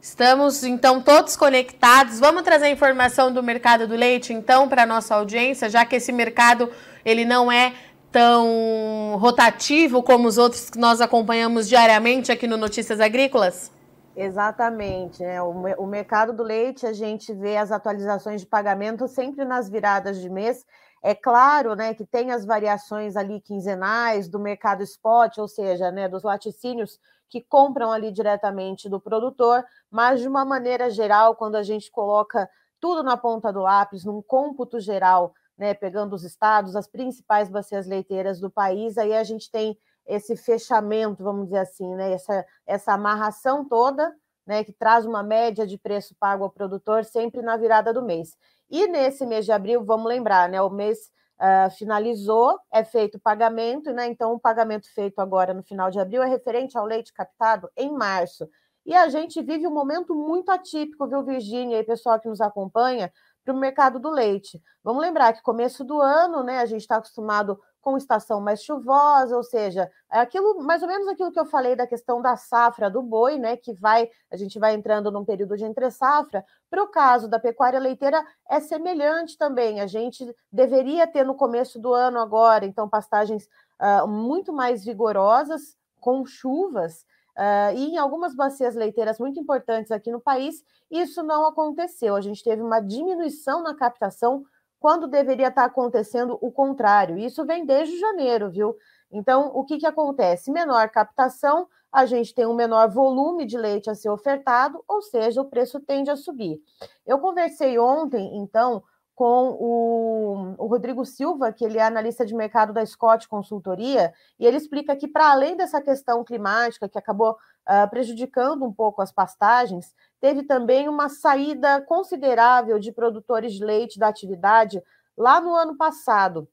Estamos 0.01 0.63
então 0.63 0.99
todos 0.99 1.35
conectados. 1.35 2.19
Vamos 2.19 2.41
trazer 2.41 2.69
informação 2.69 3.31
do 3.31 3.43
mercado 3.43 3.87
do 3.87 3.95
leite 3.95 4.33
então 4.33 4.67
para 4.67 4.83
nossa 4.83 5.13
audiência, 5.13 5.69
já 5.69 5.85
que 5.85 5.97
esse 5.97 6.11
mercado 6.11 6.71
ele 7.05 7.23
não 7.23 7.51
é 7.51 7.73
tão 8.11 9.15
rotativo 9.19 10.01
como 10.01 10.27
os 10.27 10.39
outros 10.39 10.71
que 10.71 10.79
nós 10.79 11.01
acompanhamos 11.01 11.69
diariamente 11.69 12.31
aqui 12.31 12.47
no 12.47 12.57
Notícias 12.57 12.99
Agrícolas? 12.99 13.71
Exatamente. 14.15 15.21
Né? 15.21 15.39
O, 15.39 15.51
o 15.77 15.85
mercado 15.85 16.33
do 16.33 16.41
leite, 16.41 16.85
a 16.87 16.93
gente 16.93 17.31
vê 17.31 17.55
as 17.55 17.71
atualizações 17.71 18.41
de 18.41 18.47
pagamento 18.47 19.07
sempre 19.07 19.45
nas 19.45 19.69
viradas 19.69 20.19
de 20.19 20.29
mês. 20.31 20.65
É 21.01 21.15
claro 21.15 21.75
né, 21.75 21.93
que 21.93 22.05
tem 22.05 22.31
as 22.31 22.45
variações 22.45 23.15
ali 23.15 23.41
quinzenais 23.41 24.29
do 24.29 24.39
mercado 24.39 24.83
spot, 24.83 25.37
ou 25.39 25.47
seja, 25.47 25.91
né, 25.91 26.07
dos 26.07 26.23
laticínios 26.23 26.99
que 27.27 27.41
compram 27.41 27.91
ali 27.91 28.11
diretamente 28.11 28.89
do 28.89 28.99
produtor, 28.99 29.63
mas 29.89 30.21
de 30.21 30.27
uma 30.27 30.45
maneira 30.45 30.89
geral, 30.89 31.35
quando 31.35 31.55
a 31.55 31.63
gente 31.63 31.89
coloca 31.89 32.49
tudo 32.79 33.03
na 33.03 33.15
ponta 33.17 33.51
do 33.51 33.61
lápis, 33.61 34.03
num 34.05 34.21
cômputo 34.21 34.79
geral 34.79 35.33
né, 35.57 35.75
pegando 35.75 36.13
os 36.13 36.23
estados, 36.23 36.75
as 36.75 36.87
principais 36.87 37.47
bacias 37.47 37.85
leiteiras 37.85 38.39
do 38.39 38.49
país, 38.49 38.97
aí 38.97 39.13
a 39.13 39.23
gente 39.23 39.49
tem 39.51 39.77
esse 40.07 40.35
fechamento, 40.35 41.23
vamos 41.23 41.45
dizer 41.45 41.59
assim, 41.59 41.95
né, 41.95 42.11
essa, 42.13 42.45
essa 42.65 42.93
amarração 42.93 43.63
toda, 43.63 44.11
né, 44.51 44.65
que 44.65 44.73
traz 44.73 45.05
uma 45.05 45.23
média 45.23 45.65
de 45.65 45.77
preço 45.77 46.13
pago 46.19 46.43
ao 46.43 46.49
produtor 46.49 47.05
sempre 47.05 47.41
na 47.41 47.55
virada 47.55 47.93
do 47.93 48.01
mês. 48.01 48.35
E 48.69 48.85
nesse 48.85 49.25
mês 49.25 49.45
de 49.45 49.53
abril, 49.53 49.85
vamos 49.85 50.07
lembrar, 50.07 50.49
né, 50.49 50.61
o 50.61 50.69
mês 50.69 51.09
uh, 51.39 51.71
finalizou, 51.71 52.59
é 52.69 52.83
feito 52.83 53.15
o 53.15 53.19
pagamento, 53.21 53.93
né, 53.93 54.07
então 54.07 54.33
o 54.33 54.39
pagamento 54.39 54.93
feito 54.93 55.19
agora 55.19 55.53
no 55.53 55.63
final 55.63 55.89
de 55.89 56.01
abril 56.01 56.21
é 56.21 56.27
referente 56.27 56.77
ao 56.77 56.85
leite 56.85 57.13
captado 57.13 57.69
em 57.77 57.93
março. 57.93 58.45
E 58.85 58.93
a 58.93 59.07
gente 59.07 59.41
vive 59.41 59.65
um 59.65 59.73
momento 59.73 60.13
muito 60.13 60.49
atípico, 60.51 61.07
viu, 61.07 61.23
Virgínia 61.23 61.79
e 61.79 61.83
pessoal 61.85 62.19
que 62.19 62.27
nos 62.27 62.41
acompanha, 62.41 63.09
para 63.45 63.53
o 63.53 63.57
mercado 63.57 63.99
do 63.99 64.09
leite. 64.09 64.61
Vamos 64.83 65.01
lembrar 65.01 65.31
que 65.31 65.41
começo 65.41 65.85
do 65.85 66.01
ano, 66.01 66.43
né, 66.43 66.59
a 66.59 66.65
gente 66.65 66.81
está 66.81 66.97
acostumado 66.97 67.57
com 67.81 67.97
estação 67.97 68.39
mais 68.39 68.63
chuvosa, 68.63 69.35
ou 69.35 69.43
seja, 69.43 69.91
é 70.11 70.19
aquilo, 70.19 70.61
mais 70.61 70.81
ou 70.81 70.87
menos 70.87 71.07
aquilo 71.07 71.31
que 71.31 71.39
eu 71.39 71.45
falei 71.45 71.75
da 71.75 71.87
questão 71.87 72.21
da 72.21 72.35
safra 72.37 72.89
do 72.89 73.01
boi, 73.01 73.37
né, 73.37 73.57
que 73.57 73.73
vai, 73.73 74.09
a 74.31 74.37
gente 74.37 74.59
vai 74.59 74.75
entrando 74.75 75.11
num 75.11 75.25
período 75.25 75.57
de 75.57 75.65
entre 75.65 75.89
safra. 75.89 76.45
Para 76.69 76.83
o 76.83 76.87
caso 76.87 77.27
da 77.27 77.39
pecuária 77.39 77.79
leiteira 77.79 78.23
é 78.49 78.59
semelhante 78.59 79.37
também. 79.37 79.81
A 79.81 79.87
gente 79.87 80.33
deveria 80.51 81.07
ter 81.07 81.25
no 81.25 81.35
começo 81.35 81.79
do 81.79 81.93
ano 81.93 82.19
agora, 82.19 82.65
então 82.65 82.87
pastagens 82.87 83.49
uh, 83.79 84.07
muito 84.07 84.53
mais 84.53 84.85
vigorosas 84.85 85.75
com 85.99 86.25
chuvas 86.25 87.05
Uh, 87.31 87.73
e 87.75 87.85
em 87.91 87.97
algumas 87.97 88.35
bacias 88.35 88.75
leiteiras 88.75 89.17
muito 89.17 89.39
importantes 89.39 89.89
aqui 89.89 90.11
no 90.11 90.19
país, 90.19 90.63
isso 90.89 91.23
não 91.23 91.47
aconteceu. 91.47 92.15
A 92.15 92.21
gente 92.21 92.43
teve 92.43 92.61
uma 92.61 92.81
diminuição 92.81 93.63
na 93.63 93.73
captação 93.73 94.43
quando 94.81 95.07
deveria 95.07 95.49
estar 95.49 95.63
acontecendo 95.63 96.39
o 96.41 96.51
contrário. 96.51 97.15
Isso 97.15 97.45
vem 97.45 97.63
desde 97.63 97.99
janeiro, 97.99 98.49
viu? 98.49 98.75
Então, 99.11 99.51
o 99.53 99.63
que, 99.63 99.77
que 99.77 99.85
acontece? 99.85 100.51
Menor 100.51 100.89
captação, 100.89 101.67
a 101.91 102.07
gente 102.07 102.33
tem 102.33 102.47
um 102.47 102.55
menor 102.55 102.89
volume 102.89 103.45
de 103.45 103.57
leite 103.59 103.91
a 103.91 103.95
ser 103.95 104.09
ofertado, 104.09 104.83
ou 104.87 105.03
seja, 105.03 105.39
o 105.39 105.45
preço 105.45 105.79
tende 105.79 106.09
a 106.09 106.15
subir. 106.15 106.59
Eu 107.05 107.19
conversei 107.19 107.77
ontem, 107.77 108.35
então, 108.37 108.81
com 109.21 109.51
o, 109.51 110.55
o, 110.57 110.65
Rodrigo 110.65 111.05
Silva, 111.05 111.53
que 111.53 111.63
ele 111.63 111.77
é 111.77 111.83
analista 111.83 112.25
de 112.25 112.33
mercado 112.33 112.73
da 112.73 112.83
Scott 112.83 113.29
Consultoria, 113.29 114.11
e 114.39 114.47
ele 114.47 114.57
explica 114.57 114.95
que, 114.95 115.07
para 115.07 115.29
além 115.29 115.55
dessa 115.55 115.79
questão 115.79 116.23
climática, 116.23 116.89
que 116.89 116.97
acabou 116.97 117.33
uh, 117.33 117.87
prejudicando 117.91 118.65
um 118.65 118.73
pouco 118.73 118.99
as 118.99 119.11
pastagens, 119.11 119.93
teve 120.19 120.41
também 120.41 120.89
uma 120.89 121.07
saída 121.07 121.81
considerável 121.81 122.79
de 122.79 122.91
produtores 122.91 123.53
de 123.53 123.63
leite 123.63 123.99
da 123.99 124.07
atividade 124.07 124.81
lá 125.15 125.39
no 125.39 125.53
ano 125.53 125.77
passado. 125.77 126.49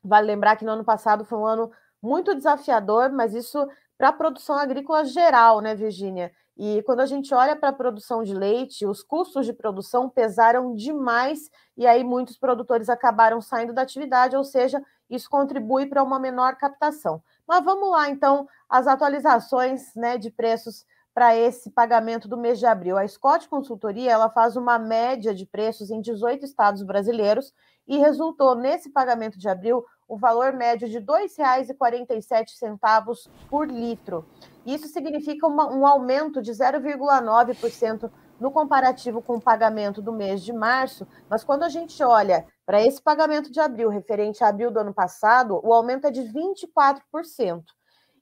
Vale 0.00 0.28
lembrar 0.28 0.54
que 0.54 0.64
no 0.64 0.70
ano 0.70 0.84
passado 0.84 1.24
foi 1.24 1.38
um 1.38 1.46
ano 1.46 1.72
muito 2.00 2.32
desafiador, 2.32 3.10
mas 3.10 3.34
isso 3.34 3.66
para 3.98 4.10
a 4.10 4.12
produção 4.12 4.56
agrícola 4.56 5.04
geral, 5.04 5.60
né, 5.60 5.74
Virgínia? 5.74 6.30
E 6.56 6.82
quando 6.82 7.00
a 7.00 7.06
gente 7.06 7.34
olha 7.34 7.56
para 7.56 7.70
a 7.70 7.72
produção 7.72 8.22
de 8.22 8.32
leite, 8.32 8.86
os 8.86 9.02
custos 9.02 9.44
de 9.44 9.52
produção 9.52 10.08
pesaram 10.08 10.72
demais 10.74 11.50
e 11.76 11.86
aí 11.86 12.04
muitos 12.04 12.38
produtores 12.38 12.88
acabaram 12.88 13.40
saindo 13.40 13.72
da 13.72 13.82
atividade, 13.82 14.36
ou 14.36 14.44
seja, 14.44 14.80
isso 15.10 15.28
contribui 15.28 15.86
para 15.86 16.02
uma 16.02 16.18
menor 16.18 16.56
captação. 16.56 17.22
Mas 17.46 17.62
vamos 17.64 17.90
lá, 17.90 18.08
então, 18.08 18.48
as 18.68 18.86
atualizações 18.86 19.94
né, 19.96 20.16
de 20.16 20.30
preços 20.30 20.86
para 21.12 21.36
esse 21.36 21.70
pagamento 21.70 22.28
do 22.28 22.36
mês 22.36 22.58
de 22.58 22.66
abril. 22.66 22.98
A 22.98 23.06
Scott 23.06 23.48
Consultoria 23.48 24.10
ela 24.10 24.28
faz 24.30 24.56
uma 24.56 24.78
média 24.78 25.34
de 25.34 25.46
preços 25.46 25.90
em 25.90 26.00
18 26.00 26.44
estados 26.44 26.82
brasileiros 26.82 27.52
e 27.86 27.98
resultou 27.98 28.56
nesse 28.56 28.90
pagamento 28.90 29.38
de 29.38 29.48
abril 29.48 29.84
o 30.08 30.16
valor 30.16 30.52
médio 30.52 30.88
de 30.88 30.98
R$ 30.98 31.04
2,47 31.04 33.28
por 33.48 33.68
litro. 33.68 34.26
Isso 34.66 34.88
significa 34.88 35.46
uma, 35.46 35.72
um 35.72 35.86
aumento 35.86 36.40
de 36.40 36.52
0,9% 36.52 38.10
no 38.40 38.50
comparativo 38.50 39.22
com 39.22 39.36
o 39.36 39.40
pagamento 39.40 40.02
do 40.02 40.12
mês 40.12 40.42
de 40.42 40.52
março, 40.52 41.06
mas 41.28 41.44
quando 41.44 41.62
a 41.62 41.68
gente 41.68 42.02
olha 42.02 42.46
para 42.66 42.82
esse 42.82 43.00
pagamento 43.00 43.50
de 43.50 43.60
abril, 43.60 43.88
referente 43.88 44.42
a 44.42 44.48
abril 44.48 44.70
do 44.70 44.80
ano 44.80 44.92
passado, 44.92 45.60
o 45.62 45.72
aumento 45.72 46.06
é 46.06 46.10
de 46.10 46.22
24%. 46.22 47.62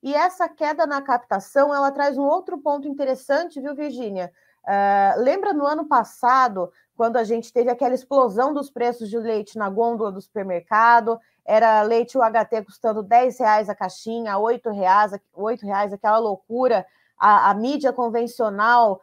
E 0.02 0.14
essa 0.14 0.48
queda 0.48 0.84
na 0.84 1.00
captação, 1.00 1.72
ela 1.72 1.90
traz 1.92 2.18
um 2.18 2.24
outro 2.24 2.58
ponto 2.58 2.88
interessante, 2.88 3.60
viu, 3.60 3.74
Virgínia? 3.74 4.32
Uh, 4.64 5.20
lembra 5.20 5.52
no 5.52 5.64
ano 5.64 5.86
passado, 5.86 6.70
quando 6.96 7.16
a 7.16 7.24
gente 7.24 7.52
teve 7.52 7.70
aquela 7.70 7.94
explosão 7.94 8.52
dos 8.52 8.70
preços 8.70 9.08
de 9.08 9.18
leite 9.18 9.56
na 9.56 9.70
gôndola 9.70 10.12
do 10.12 10.20
supermercado, 10.20 11.18
era 11.44 11.82
leite 11.82 12.16
UHT 12.16 12.64
custando 12.64 13.02
10 13.02 13.38
reais 13.38 13.68
a 13.68 13.74
caixinha, 13.74 14.38
8 14.38 14.70
reais, 14.70 15.12
8 15.32 15.66
reais 15.66 15.92
aquela 15.92 16.18
loucura, 16.18 16.86
a, 17.18 17.50
a 17.50 17.54
mídia 17.54 17.92
convencional 17.92 19.00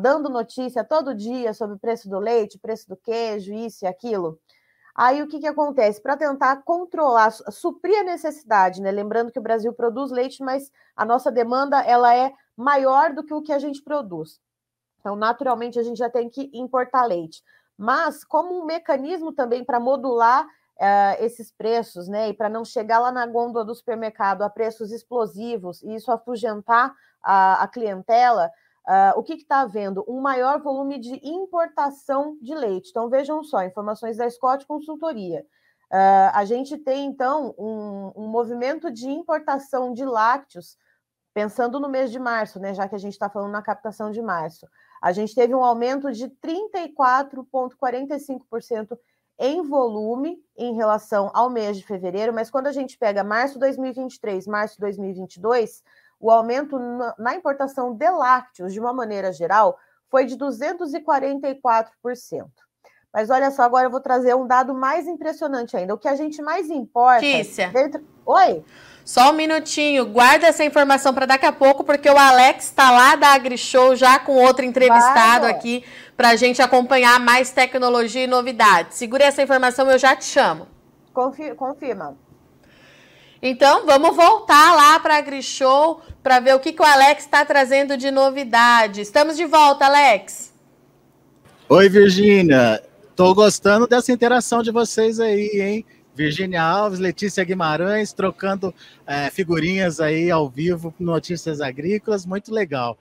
dando 0.00 0.30
notícia 0.30 0.82
todo 0.82 1.14
dia 1.14 1.52
sobre 1.52 1.76
o 1.76 1.78
preço 1.78 2.08
do 2.08 2.18
leite, 2.18 2.58
preço 2.58 2.88
do 2.88 2.96
queijo, 2.96 3.52
isso 3.52 3.84
e 3.84 3.88
aquilo. 3.88 4.38
Aí 4.94 5.22
o 5.22 5.28
que, 5.28 5.38
que 5.38 5.46
acontece? 5.46 6.00
Para 6.00 6.16
tentar 6.16 6.62
controlar, 6.62 7.30
suprir 7.30 8.00
a 8.00 8.04
necessidade, 8.04 8.80
né? 8.80 8.90
Lembrando 8.90 9.30
que 9.30 9.38
o 9.38 9.42
Brasil 9.42 9.70
produz 9.74 10.10
leite, 10.10 10.42
mas 10.42 10.72
a 10.96 11.04
nossa 11.04 11.30
demanda 11.30 11.82
ela 11.82 12.14
é 12.16 12.32
maior 12.56 13.12
do 13.12 13.22
que 13.22 13.34
o 13.34 13.42
que 13.42 13.52
a 13.52 13.58
gente 13.58 13.82
produz. 13.82 14.40
Então, 14.98 15.14
naturalmente, 15.14 15.78
a 15.78 15.82
gente 15.82 15.98
já 15.98 16.08
tem 16.08 16.30
que 16.30 16.50
importar 16.54 17.04
leite. 17.04 17.42
Mas, 17.76 18.24
como 18.24 18.58
um 18.58 18.64
mecanismo 18.64 19.32
também 19.32 19.62
para 19.62 19.78
modular 19.78 20.48
uh, 20.78 21.24
esses 21.24 21.50
preços, 21.50 22.08
né? 22.08 22.28
E 22.28 22.34
para 22.34 22.48
não 22.48 22.64
chegar 22.64 22.98
lá 22.98 23.10
na 23.10 23.26
gôndola 23.26 23.64
do 23.64 23.74
supermercado 23.74 24.42
a 24.42 24.50
preços 24.50 24.92
explosivos 24.92 25.82
e 25.82 25.94
isso 25.94 26.12
afugentar 26.12 26.94
a, 27.22 27.62
a 27.62 27.68
clientela, 27.68 28.50
uh, 28.86 29.18
o 29.18 29.22
que 29.22 29.34
está 29.34 29.60
havendo? 29.60 30.04
Um 30.08 30.20
maior 30.20 30.60
volume 30.60 30.98
de 30.98 31.20
importação 31.26 32.36
de 32.40 32.54
leite. 32.54 32.90
Então, 32.90 33.08
vejam 33.08 33.42
só, 33.42 33.64
informações 33.64 34.16
da 34.16 34.28
Scott 34.30 34.66
Consultoria. 34.66 35.44
Uh, 35.92 36.30
a 36.32 36.44
gente 36.44 36.76
tem, 36.78 37.06
então, 37.06 37.54
um, 37.56 38.12
um, 38.16 38.26
movimento 38.26 38.90
de 38.90 39.08
importação 39.08 39.92
de 39.92 40.04
lácteos, 40.04 40.76
pensando 41.32 41.78
no 41.78 41.88
mês 41.88 42.10
de 42.10 42.18
março, 42.18 42.58
né, 42.58 42.74
já 42.74 42.88
que 42.88 42.96
a 42.96 42.98
gente 42.98 43.12
está 43.12 43.30
falando 43.30 43.52
na 43.52 43.62
captação 43.62 44.10
de 44.10 44.20
março. 44.20 44.66
A 45.00 45.12
gente 45.12 45.32
teve 45.34 45.54
um 45.54 45.62
aumento 45.62 46.10
de 46.10 46.28
34,45% 46.28 48.98
em 49.38 49.62
volume 49.62 50.42
em 50.56 50.74
relação 50.74 51.30
ao 51.34 51.50
mês 51.50 51.76
de 51.76 51.84
fevereiro, 51.84 52.32
mas 52.32 52.50
quando 52.50 52.66
a 52.66 52.72
gente 52.72 52.96
pega 52.96 53.22
março 53.22 53.54
de 53.54 53.60
2023, 53.60 54.46
março 54.46 54.74
de 54.74 54.80
2022, 54.80 55.82
o 56.18 56.30
aumento 56.30 56.78
na 57.18 57.34
importação 57.34 57.94
de 57.94 58.10
lácteos, 58.10 58.72
de 58.72 58.80
uma 58.80 58.92
maneira 58.92 59.32
geral, 59.32 59.78
foi 60.08 60.24
de 60.24 60.36
244%. 60.36 62.65
Mas 63.16 63.30
olha 63.30 63.50
só, 63.50 63.62
agora 63.62 63.86
eu 63.86 63.90
vou 63.90 63.98
trazer 63.98 64.36
um 64.36 64.46
dado 64.46 64.74
mais 64.74 65.06
impressionante 65.08 65.74
ainda. 65.74 65.94
O 65.94 65.96
que 65.96 66.06
a 66.06 66.14
gente 66.14 66.42
mais 66.42 66.68
importa. 66.68 67.20
Kícia. 67.20 67.68
Dentro... 67.68 68.04
Oi? 68.26 68.62
Só 69.06 69.30
um 69.30 69.32
minutinho, 69.32 70.04
guarda 70.04 70.48
essa 70.48 70.62
informação 70.62 71.14
para 71.14 71.24
daqui 71.24 71.46
a 71.46 71.52
pouco, 71.52 71.82
porque 71.82 72.10
o 72.10 72.18
Alex 72.18 72.66
está 72.66 72.90
lá 72.90 73.16
da 73.16 73.28
AgriShow 73.28 73.96
já 73.96 74.18
com 74.18 74.34
outro 74.34 74.66
entrevistado 74.66 75.44
Vai, 75.44 75.50
aqui 75.52 75.84
para 76.14 76.30
a 76.30 76.36
gente 76.36 76.60
acompanhar 76.60 77.18
mais 77.18 77.50
tecnologia 77.50 78.24
e 78.24 78.26
novidades. 78.26 78.98
Segure 78.98 79.22
essa 79.22 79.42
informação, 79.42 79.90
eu 79.90 79.98
já 79.98 80.14
te 80.14 80.26
chamo. 80.26 80.68
Confirma. 81.14 82.18
Então, 83.40 83.86
vamos 83.86 84.14
voltar 84.14 84.74
lá 84.74 85.00
para 85.00 85.14
a 85.14 85.18
AgriShow 85.18 86.02
para 86.22 86.38
ver 86.38 86.54
o 86.54 86.60
que, 86.60 86.70
que 86.70 86.82
o 86.82 86.84
Alex 86.84 87.24
está 87.24 87.46
trazendo 87.46 87.96
de 87.96 88.10
novidade. 88.10 89.00
Estamos 89.00 89.38
de 89.38 89.46
volta, 89.46 89.86
Alex. 89.86 90.52
Oi, 91.70 91.88
Virgínia. 91.88 92.85
Estou 93.16 93.34
gostando 93.34 93.86
dessa 93.86 94.12
interação 94.12 94.62
de 94.62 94.70
vocês 94.70 95.18
aí, 95.18 95.50
hein? 95.54 95.86
Virgínia 96.14 96.62
Alves, 96.62 96.98
Letícia 96.98 97.42
Guimarães, 97.44 98.12
trocando 98.12 98.74
é, 99.06 99.30
figurinhas 99.30 100.00
aí 100.00 100.30
ao 100.30 100.50
vivo, 100.50 100.94
notícias 101.00 101.62
agrícolas, 101.62 102.26
muito 102.26 102.52
legal. 102.52 102.98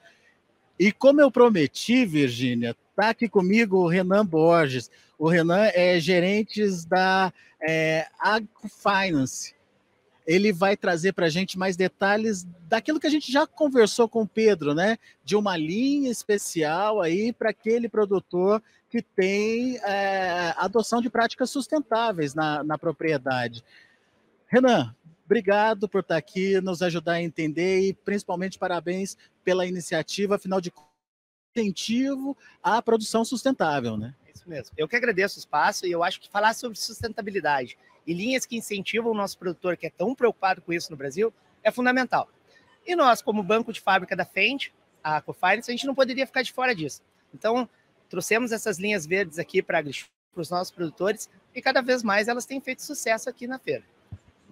E 0.79 0.89
como 0.89 1.19
eu 1.19 1.29
prometi, 1.29 2.05
Virgínia, 2.05 2.73
está 2.91 3.09
aqui 3.09 3.27
comigo 3.27 3.75
o 3.75 3.89
Renan 3.89 4.25
Borges. 4.25 4.89
O 5.19 5.27
Renan 5.27 5.65
é 5.73 5.99
gerente 5.99 6.63
da 6.87 7.33
é. 7.61 8.07
Ele 10.25 10.51
vai 10.51 10.75
trazer 10.75 11.13
para 11.13 11.27
a 11.27 11.29
gente 11.29 11.57
mais 11.57 11.75
detalhes 11.75 12.47
daquilo 12.67 12.99
que 12.99 13.07
a 13.07 13.11
gente 13.11 13.31
já 13.31 13.45
conversou 13.45 14.09
com 14.09 14.23
o 14.23 14.27
Pedro, 14.27 14.73
né? 14.73 14.97
De 15.23 15.35
uma 15.35 15.55
linha 15.55 16.09
especial 16.09 17.01
aí 17.01 17.31
para 17.31 17.51
aquele 17.51 17.87
produtor 17.87 18.61
que 18.89 19.01
tem 19.01 19.77
é, 19.77 20.53
adoção 20.57 21.01
de 21.01 21.09
práticas 21.09 21.49
sustentáveis 21.49 22.33
na, 22.33 22.63
na 22.63 22.77
propriedade. 22.77 23.63
Renan, 24.47 24.95
obrigado 25.25 25.87
por 25.89 26.01
estar 26.01 26.17
aqui, 26.17 26.59
nos 26.61 26.81
ajudar 26.81 27.13
a 27.13 27.21
entender 27.21 27.81
e 27.81 27.93
principalmente 27.93 28.57
parabéns 28.57 29.17
pela 29.43 29.65
iniciativa, 29.65 30.35
afinal 30.35 30.61
de 30.61 30.71
contas, 30.71 30.89
incentivo 31.55 32.37
à 32.61 32.81
produção 32.81 33.23
sustentável, 33.23 33.97
né? 33.97 34.13
Isso 34.45 34.49
mesmo. 34.49 34.75
Eu 34.77 34.87
que 34.87 34.95
agradeço 34.95 35.37
o 35.37 35.39
espaço 35.39 35.87
e 35.87 35.91
eu 35.91 36.03
acho 36.03 36.21
que 36.21 36.29
falar 36.29 36.53
sobre 36.53 36.77
sustentabilidade 36.77 37.75
e 38.05 38.13
linhas 38.13 38.45
que 38.45 38.55
incentivam 38.55 39.11
o 39.11 39.15
nosso 39.15 39.37
produtor, 39.39 39.75
que 39.75 39.87
é 39.87 39.89
tão 39.89 40.13
preocupado 40.13 40.61
com 40.61 40.71
isso 40.71 40.91
no 40.91 40.97
Brasil, 40.97 41.33
é 41.63 41.71
fundamental. 41.71 42.29
E 42.85 42.95
nós, 42.95 43.23
como 43.23 43.41
banco 43.41 43.73
de 43.73 43.81
fábrica 43.81 44.15
da 44.15 44.23
Fendt, 44.23 44.71
a 45.03 45.19
Cofinance, 45.19 45.71
a 45.71 45.73
gente 45.73 45.87
não 45.87 45.95
poderia 45.95 46.27
ficar 46.27 46.43
de 46.43 46.53
fora 46.53 46.75
disso. 46.75 47.01
Então, 47.33 47.67
trouxemos 48.07 48.51
essas 48.51 48.77
linhas 48.77 49.07
verdes 49.07 49.39
aqui 49.39 49.63
para 49.63 49.83
os 50.35 50.49
nossos 50.51 50.69
produtores 50.69 51.27
e 51.53 51.61
cada 51.61 51.81
vez 51.81 52.03
mais 52.03 52.27
elas 52.27 52.45
têm 52.45 52.61
feito 52.61 52.83
sucesso 52.83 53.27
aqui 53.27 53.47
na 53.47 53.57
feira. 53.57 53.83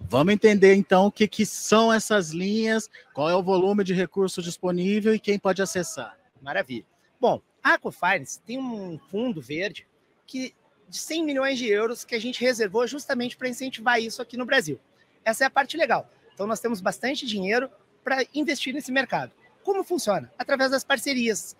Vamos 0.09 0.33
entender 0.33 0.73
então 0.73 1.05
o 1.05 1.11
que, 1.11 1.27
que 1.27 1.45
são 1.45 1.93
essas 1.93 2.31
linhas, 2.31 2.89
qual 3.13 3.29
é 3.29 3.35
o 3.35 3.43
volume 3.43 3.83
de 3.83 3.93
recursos 3.93 4.43
disponível 4.43 5.13
e 5.13 5.19
quem 5.19 5.37
pode 5.37 5.61
acessar. 5.61 6.17
Maravilha. 6.41 6.85
Bom, 7.21 7.39
a 7.63 7.75
Aquafinance 7.75 8.41
tem 8.41 8.59
um 8.59 8.99
fundo 9.09 9.41
verde 9.41 9.87
que 10.27 10.53
de 10.89 10.97
100 10.97 11.23
milhões 11.23 11.57
de 11.57 11.67
euros 11.67 12.03
que 12.03 12.13
a 12.13 12.19
gente 12.19 12.41
reservou 12.41 12.85
justamente 12.85 13.37
para 13.37 13.49
incentivar 13.49 13.99
isso 13.99 14.21
aqui 14.21 14.37
no 14.37 14.45
Brasil. 14.45 14.79
Essa 15.23 15.45
é 15.45 15.47
a 15.47 15.49
parte 15.49 15.77
legal. 15.77 16.09
Então 16.33 16.45
nós 16.45 16.59
temos 16.59 16.81
bastante 16.81 17.25
dinheiro 17.25 17.69
para 18.03 18.25
investir 18.33 18.73
nesse 18.73 18.91
mercado. 18.91 19.31
Como 19.63 19.83
funciona? 19.83 20.31
Através 20.37 20.71
das 20.71 20.83
parcerias 20.83 21.55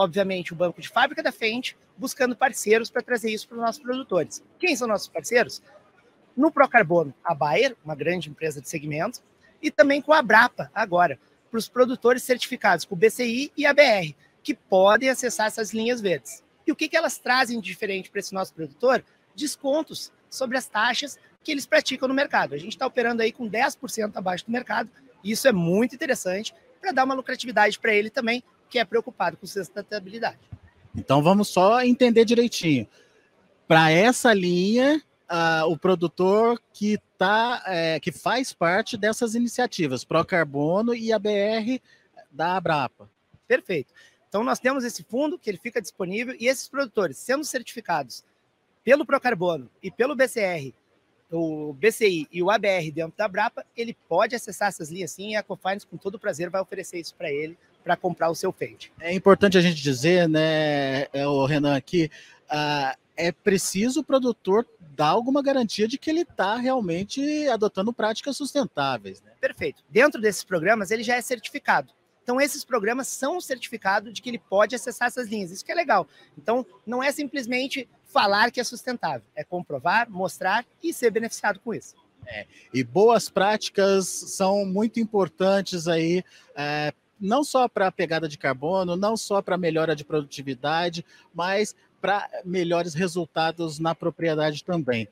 obviamente, 0.00 0.52
o 0.52 0.56
banco 0.56 0.80
de 0.80 0.88
fábrica 0.88 1.22
da 1.22 1.30
frente, 1.30 1.76
buscando 1.96 2.34
parceiros 2.34 2.90
para 2.90 3.02
trazer 3.02 3.30
isso 3.30 3.46
para 3.46 3.56
os 3.56 3.62
nossos 3.62 3.82
produtores. 3.82 4.42
Quem 4.58 4.74
são 4.74 4.88
nossos 4.88 5.08
parceiros? 5.08 5.62
No 6.34 6.50
Procarbono, 6.50 7.12
a 7.22 7.34
Bayer, 7.34 7.76
uma 7.84 7.94
grande 7.94 8.30
empresa 8.30 8.62
de 8.62 8.68
segmento, 8.68 9.20
e 9.60 9.70
também 9.70 10.00
com 10.00 10.14
a 10.14 10.22
Brapa, 10.22 10.70
agora, 10.74 11.18
para 11.50 11.58
os 11.58 11.68
produtores 11.68 12.22
certificados 12.22 12.86
com 12.86 12.94
o 12.94 12.98
BCI 12.98 13.52
e 13.54 13.66
a 13.66 13.74
BR, 13.74 14.14
que 14.42 14.54
podem 14.54 15.08
acessar 15.08 15.46
essas 15.46 15.72
linhas 15.72 16.00
verdes. 16.00 16.42
E 16.66 16.72
o 16.72 16.76
que, 16.76 16.88
que 16.88 16.96
elas 16.96 17.18
trazem 17.18 17.60
de 17.60 17.66
diferente 17.66 18.10
para 18.10 18.20
esse 18.20 18.34
nosso 18.34 18.54
produtor? 18.54 19.04
Descontos 19.34 20.12
sobre 20.28 20.56
as 20.56 20.66
taxas 20.66 21.18
que 21.42 21.50
eles 21.50 21.66
praticam 21.66 22.08
no 22.08 22.14
mercado. 22.14 22.54
A 22.54 22.58
gente 22.58 22.72
está 22.72 22.86
operando 22.86 23.22
aí 23.22 23.32
com 23.32 23.48
10% 23.48 24.12
abaixo 24.14 24.46
do 24.46 24.52
mercado, 24.52 24.90
e 25.22 25.32
isso 25.32 25.48
é 25.48 25.52
muito 25.52 25.94
interessante 25.94 26.54
para 26.80 26.92
dar 26.92 27.04
uma 27.04 27.14
lucratividade 27.14 27.78
para 27.78 27.94
ele 27.94 28.10
também, 28.10 28.42
que 28.68 28.78
é 28.78 28.84
preocupado 28.84 29.36
com 29.36 29.46
sustentabilidade. 29.46 30.38
Então 30.94 31.22
vamos 31.22 31.48
só 31.48 31.82
entender 31.82 32.24
direitinho. 32.24 32.86
Para 33.66 33.90
essa 33.90 34.32
linha, 34.32 35.02
uh, 35.30 35.66
o 35.66 35.78
produtor 35.78 36.60
que 36.72 36.98
tá, 37.16 37.62
é, 37.66 38.00
que 38.00 38.10
faz 38.10 38.52
parte 38.52 38.96
dessas 38.96 39.34
iniciativas, 39.34 40.04
Procarbono 40.04 40.94
e 40.94 41.12
a 41.12 41.18
BR 41.18 41.80
da 42.30 42.56
Abrapa. 42.56 43.08
Perfeito. 43.46 43.92
Então 44.30 44.44
nós 44.44 44.60
temos 44.60 44.84
esse 44.84 45.02
fundo 45.02 45.36
que 45.36 45.50
ele 45.50 45.58
fica 45.58 45.82
disponível 45.82 46.34
e 46.38 46.46
esses 46.46 46.68
produtores, 46.68 47.18
sendo 47.18 47.44
certificados 47.44 48.24
pelo 48.84 49.04
Procarbono 49.04 49.68
e 49.82 49.90
pelo 49.90 50.14
BCR, 50.14 50.72
o 51.32 51.72
BCI 51.74 52.28
e 52.32 52.42
o 52.42 52.50
ABR 52.50 52.90
dentro 52.92 53.16
da 53.16 53.24
Abrapa, 53.24 53.66
ele 53.76 53.96
pode 54.08 54.34
acessar 54.34 54.68
essas 54.68 54.90
linhas 54.90 55.10
sim 55.10 55.32
e 55.32 55.36
a 55.36 55.42
Cofinance 55.42 55.86
com 55.86 55.96
todo 55.96 56.18
prazer 56.18 56.48
vai 56.48 56.60
oferecer 56.60 56.98
isso 56.98 57.14
para 57.14 57.30
ele 57.30 57.58
para 57.82 57.96
comprar 57.96 58.30
o 58.30 58.34
seu 58.34 58.52
Fade. 58.52 58.92
É 59.00 59.12
importante 59.12 59.58
a 59.58 59.60
gente 59.60 59.82
dizer, 59.82 60.28
né, 60.28 61.06
é, 61.12 61.26
o 61.26 61.44
Renan, 61.44 61.76
aqui, 61.76 62.10
uh, 62.50 62.96
é 63.16 63.32
preciso 63.32 64.00
o 64.00 64.04
produtor 64.04 64.66
dar 64.94 65.08
alguma 65.08 65.42
garantia 65.42 65.88
de 65.88 65.98
que 65.98 66.10
ele 66.10 66.22
está 66.22 66.56
realmente 66.56 67.48
adotando 67.48 67.92
práticas 67.92 68.36
sustentáveis. 68.36 69.22
Né? 69.22 69.32
Perfeito. 69.40 69.82
Dentro 69.88 70.20
desses 70.20 70.44
programas, 70.44 70.90
ele 70.90 71.02
já 71.02 71.16
é 71.16 71.20
certificado. 71.20 71.92
Então, 72.30 72.40
esses 72.40 72.64
programas 72.64 73.08
são 73.08 73.38
um 73.38 73.40
certificado 73.40 74.12
de 74.12 74.22
que 74.22 74.30
ele 74.30 74.38
pode 74.38 74.76
acessar 74.76 75.08
essas 75.08 75.28
linhas. 75.28 75.50
Isso 75.50 75.64
que 75.64 75.72
é 75.72 75.74
legal. 75.74 76.06
Então, 76.38 76.64
não 76.86 77.02
é 77.02 77.10
simplesmente 77.10 77.88
falar 78.04 78.52
que 78.52 78.60
é 78.60 78.64
sustentável, 78.64 79.26
é 79.34 79.42
comprovar, 79.42 80.08
mostrar 80.08 80.64
e 80.80 80.92
ser 80.92 81.10
beneficiado 81.10 81.58
com 81.58 81.74
isso. 81.74 81.96
É, 82.24 82.46
e 82.72 82.84
boas 82.84 83.28
práticas 83.28 84.06
são 84.06 84.64
muito 84.64 85.00
importantes 85.00 85.88
aí 85.88 86.22
é, 86.54 86.94
não 87.20 87.42
só 87.42 87.66
para 87.66 87.88
a 87.88 87.92
pegada 87.92 88.28
de 88.28 88.38
carbono, 88.38 88.94
não 88.94 89.16
só 89.16 89.42
para 89.42 89.58
melhora 89.58 89.96
de 89.96 90.04
produtividade, 90.04 91.04
mas 91.34 91.74
para 92.00 92.30
melhores 92.44 92.94
resultados 92.94 93.80
na 93.80 93.92
propriedade 93.92 94.62
também. 94.62 95.08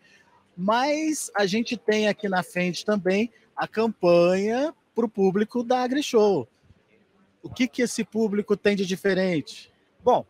Mas 0.57 1.33
a 1.35 1.47
gente 1.47 1.77
tem 1.77 2.07
aqui 2.07 2.29
na 2.29 2.45
frente 2.45 2.85
também 2.85 3.29
a 3.57 3.67
campanha 3.67 4.73
para 4.95 5.05
o 5.05 5.09
público 5.09 5.65
da 5.65 5.83
AgriShow. 5.83 6.49
O 7.43 7.49
que, 7.49 7.69
que 7.69 7.83
esse 7.83 8.05
público 8.05 8.57
tem 8.57 8.77
de 8.77 8.85
diferente? 8.85 9.73
Bom, 10.03 10.27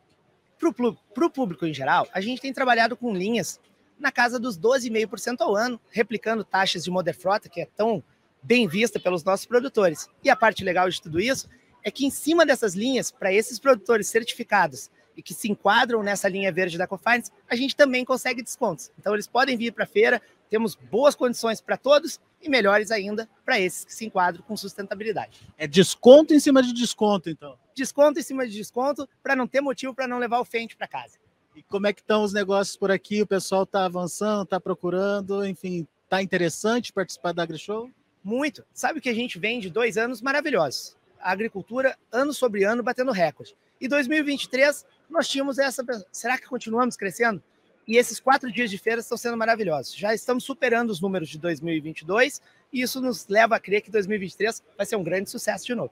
para 0.58 1.26
o 1.26 1.30
público 1.30 1.64
em 1.66 1.72
geral, 1.72 2.06
a 2.12 2.20
gente 2.20 2.40
tem 2.40 2.52
trabalhado 2.52 2.96
com 2.96 3.14
linhas 3.14 3.60
na 3.98 4.12
casa 4.12 4.38
dos 4.38 4.58
12,5% 4.58 5.40
ao 5.40 5.56
ano, 5.56 5.80
replicando 5.90 6.44
taxas 6.44 6.84
de 6.84 6.90
Moderfrota, 6.90 7.48
que 7.48 7.60
é 7.60 7.68
tão 7.76 8.02
bem 8.42 8.68
vista 8.68 9.00
pelos 9.00 9.24
nossos 9.24 9.46
produtores. 9.46 10.08
E 10.22 10.30
a 10.30 10.36
parte 10.36 10.64
legal 10.64 10.88
de 10.88 11.00
tudo 11.00 11.20
isso 11.20 11.48
é 11.82 11.90
que 11.90 12.06
em 12.06 12.10
cima 12.10 12.44
dessas 12.44 12.74
linhas, 12.74 13.10
para 13.10 13.32
esses 13.32 13.58
produtores 13.58 14.08
certificados 14.08 14.90
e 15.16 15.22
que 15.22 15.34
se 15.34 15.50
enquadram 15.50 16.02
nessa 16.02 16.28
linha 16.28 16.52
verde 16.52 16.78
da 16.78 16.86
Cofinance, 16.86 17.32
a 17.48 17.56
gente 17.56 17.74
também 17.74 18.04
consegue 18.04 18.42
descontos. 18.42 18.90
Então 18.98 19.14
eles 19.14 19.26
podem 19.26 19.56
vir 19.56 19.72
para 19.72 19.84
a 19.84 19.86
feira, 19.86 20.22
temos 20.48 20.74
boas 20.74 21.14
condições 21.14 21.60
para 21.60 21.76
todos 21.76 22.20
e 22.40 22.48
melhores 22.48 22.90
ainda 22.90 23.28
para 23.44 23.58
esses 23.60 23.84
que 23.84 23.94
se 23.94 24.06
enquadram 24.06 24.42
com 24.42 24.56
sustentabilidade. 24.56 25.40
É 25.56 25.66
desconto 25.66 26.32
em 26.32 26.40
cima 26.40 26.62
de 26.62 26.72
desconto, 26.72 27.28
então. 27.28 27.56
Desconto 27.74 28.18
em 28.18 28.22
cima 28.22 28.46
de 28.46 28.54
desconto 28.54 29.08
para 29.22 29.36
não 29.36 29.46
ter 29.46 29.60
motivo 29.60 29.94
para 29.94 30.06
não 30.06 30.18
levar 30.18 30.40
o 30.40 30.44
Fente 30.44 30.76
para 30.76 30.86
casa. 30.86 31.18
E 31.54 31.62
como 31.62 31.86
é 31.86 31.92
que 31.92 32.00
estão 32.00 32.22
os 32.22 32.32
negócios 32.32 32.76
por 32.76 32.90
aqui? 32.90 33.22
O 33.22 33.26
pessoal 33.26 33.64
está 33.64 33.84
avançando, 33.84 34.44
está 34.44 34.60
procurando, 34.60 35.44
enfim, 35.44 35.86
está 36.04 36.22
interessante 36.22 36.92
participar 36.92 37.32
da 37.32 37.42
AgriShow? 37.42 37.90
Muito. 38.22 38.64
Sabe 38.72 39.00
que 39.00 39.08
a 39.08 39.14
gente 39.14 39.38
vem 39.38 39.58
de 39.58 39.68
dois 39.68 39.96
anos 39.96 40.22
maravilhosos 40.22 40.96
a 41.20 41.32
agricultura 41.32 41.96
ano 42.12 42.32
sobre 42.32 42.64
ano 42.64 42.82
batendo 42.82 43.12
recorde. 43.12 43.56
E 43.80 43.88
2023 43.88 44.86
nós 45.08 45.28
tínhamos 45.28 45.58
essa. 45.58 45.84
Será 46.12 46.38
que 46.38 46.46
continuamos 46.46 46.96
crescendo? 46.96 47.42
E 47.88 47.96
esses 47.96 48.20
quatro 48.20 48.52
dias 48.52 48.70
de 48.70 48.76
feira 48.76 49.00
estão 49.00 49.16
sendo 49.16 49.38
maravilhosos. 49.38 49.96
Já 49.96 50.14
estamos 50.14 50.44
superando 50.44 50.90
os 50.90 51.00
números 51.00 51.30
de 51.30 51.38
2022 51.38 52.42
e 52.70 52.82
isso 52.82 53.00
nos 53.00 53.26
leva 53.26 53.56
a 53.56 53.58
crer 53.58 53.80
que 53.80 53.90
2023 53.90 54.62
vai 54.76 54.84
ser 54.84 54.96
um 54.96 55.02
grande 55.02 55.30
sucesso 55.30 55.64
de 55.64 55.74
novo. 55.74 55.90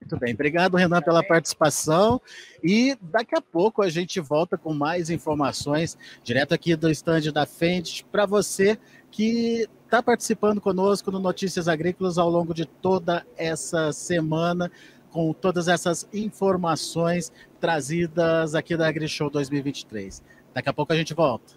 Muito 0.00 0.18
bem, 0.18 0.34
obrigado 0.34 0.76
Renan 0.76 1.00
pela 1.02 1.22
participação 1.22 2.20
e 2.62 2.96
daqui 3.00 3.34
a 3.36 3.40
pouco 3.40 3.82
a 3.82 3.88
gente 3.88 4.18
volta 4.20 4.56
com 4.58 4.72
mais 4.74 5.08
informações 5.08 5.96
direto 6.22 6.52
aqui 6.52 6.74
do 6.74 6.90
estande 6.90 7.30
da 7.30 7.46
Fendt 7.46 8.04
para 8.10 8.26
você 8.26 8.78
que 9.10 9.66
está 9.84 10.02
participando 10.02 10.60
conosco 10.60 11.10
no 11.10 11.18
Notícias 11.18 11.68
Agrícolas 11.68 12.18
ao 12.18 12.28
longo 12.28 12.52
de 12.52 12.66
toda 12.66 13.26
essa 13.36 13.92
semana, 13.92 14.70
com 15.10 15.32
todas 15.32 15.68
essas 15.68 16.08
informações 16.12 17.30
trazidas 17.60 18.54
aqui 18.54 18.76
da 18.76 18.88
AgriShow 18.88 19.30
2023. 19.30 20.22
Daqui 20.54 20.68
a 20.68 20.72
pouco 20.72 20.92
a 20.92 20.96
gente 20.96 21.12
volta. 21.12 21.52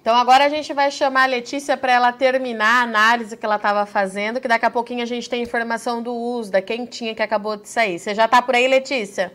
Então 0.00 0.14
agora 0.14 0.44
a 0.44 0.48
gente 0.48 0.72
vai 0.72 0.90
chamar 0.90 1.22
a 1.22 1.26
Letícia 1.26 1.76
para 1.76 1.92
ela 1.92 2.12
terminar 2.12 2.80
a 2.80 2.82
análise 2.82 3.36
que 3.36 3.44
ela 3.44 3.56
estava 3.56 3.86
fazendo, 3.86 4.40
que 4.40 4.46
daqui 4.46 4.66
a 4.66 4.70
pouquinho 4.70 5.02
a 5.02 5.06
gente 5.06 5.28
tem 5.28 5.42
informação 5.42 6.02
do 6.02 6.14
uso, 6.14 6.52
da 6.52 6.60
quentinha 6.60 7.14
que 7.14 7.22
acabou 7.22 7.56
de 7.56 7.68
sair. 7.68 7.98
Você 7.98 8.14
já 8.14 8.26
está 8.26 8.40
por 8.40 8.54
aí, 8.54 8.68
Letícia? 8.68 9.32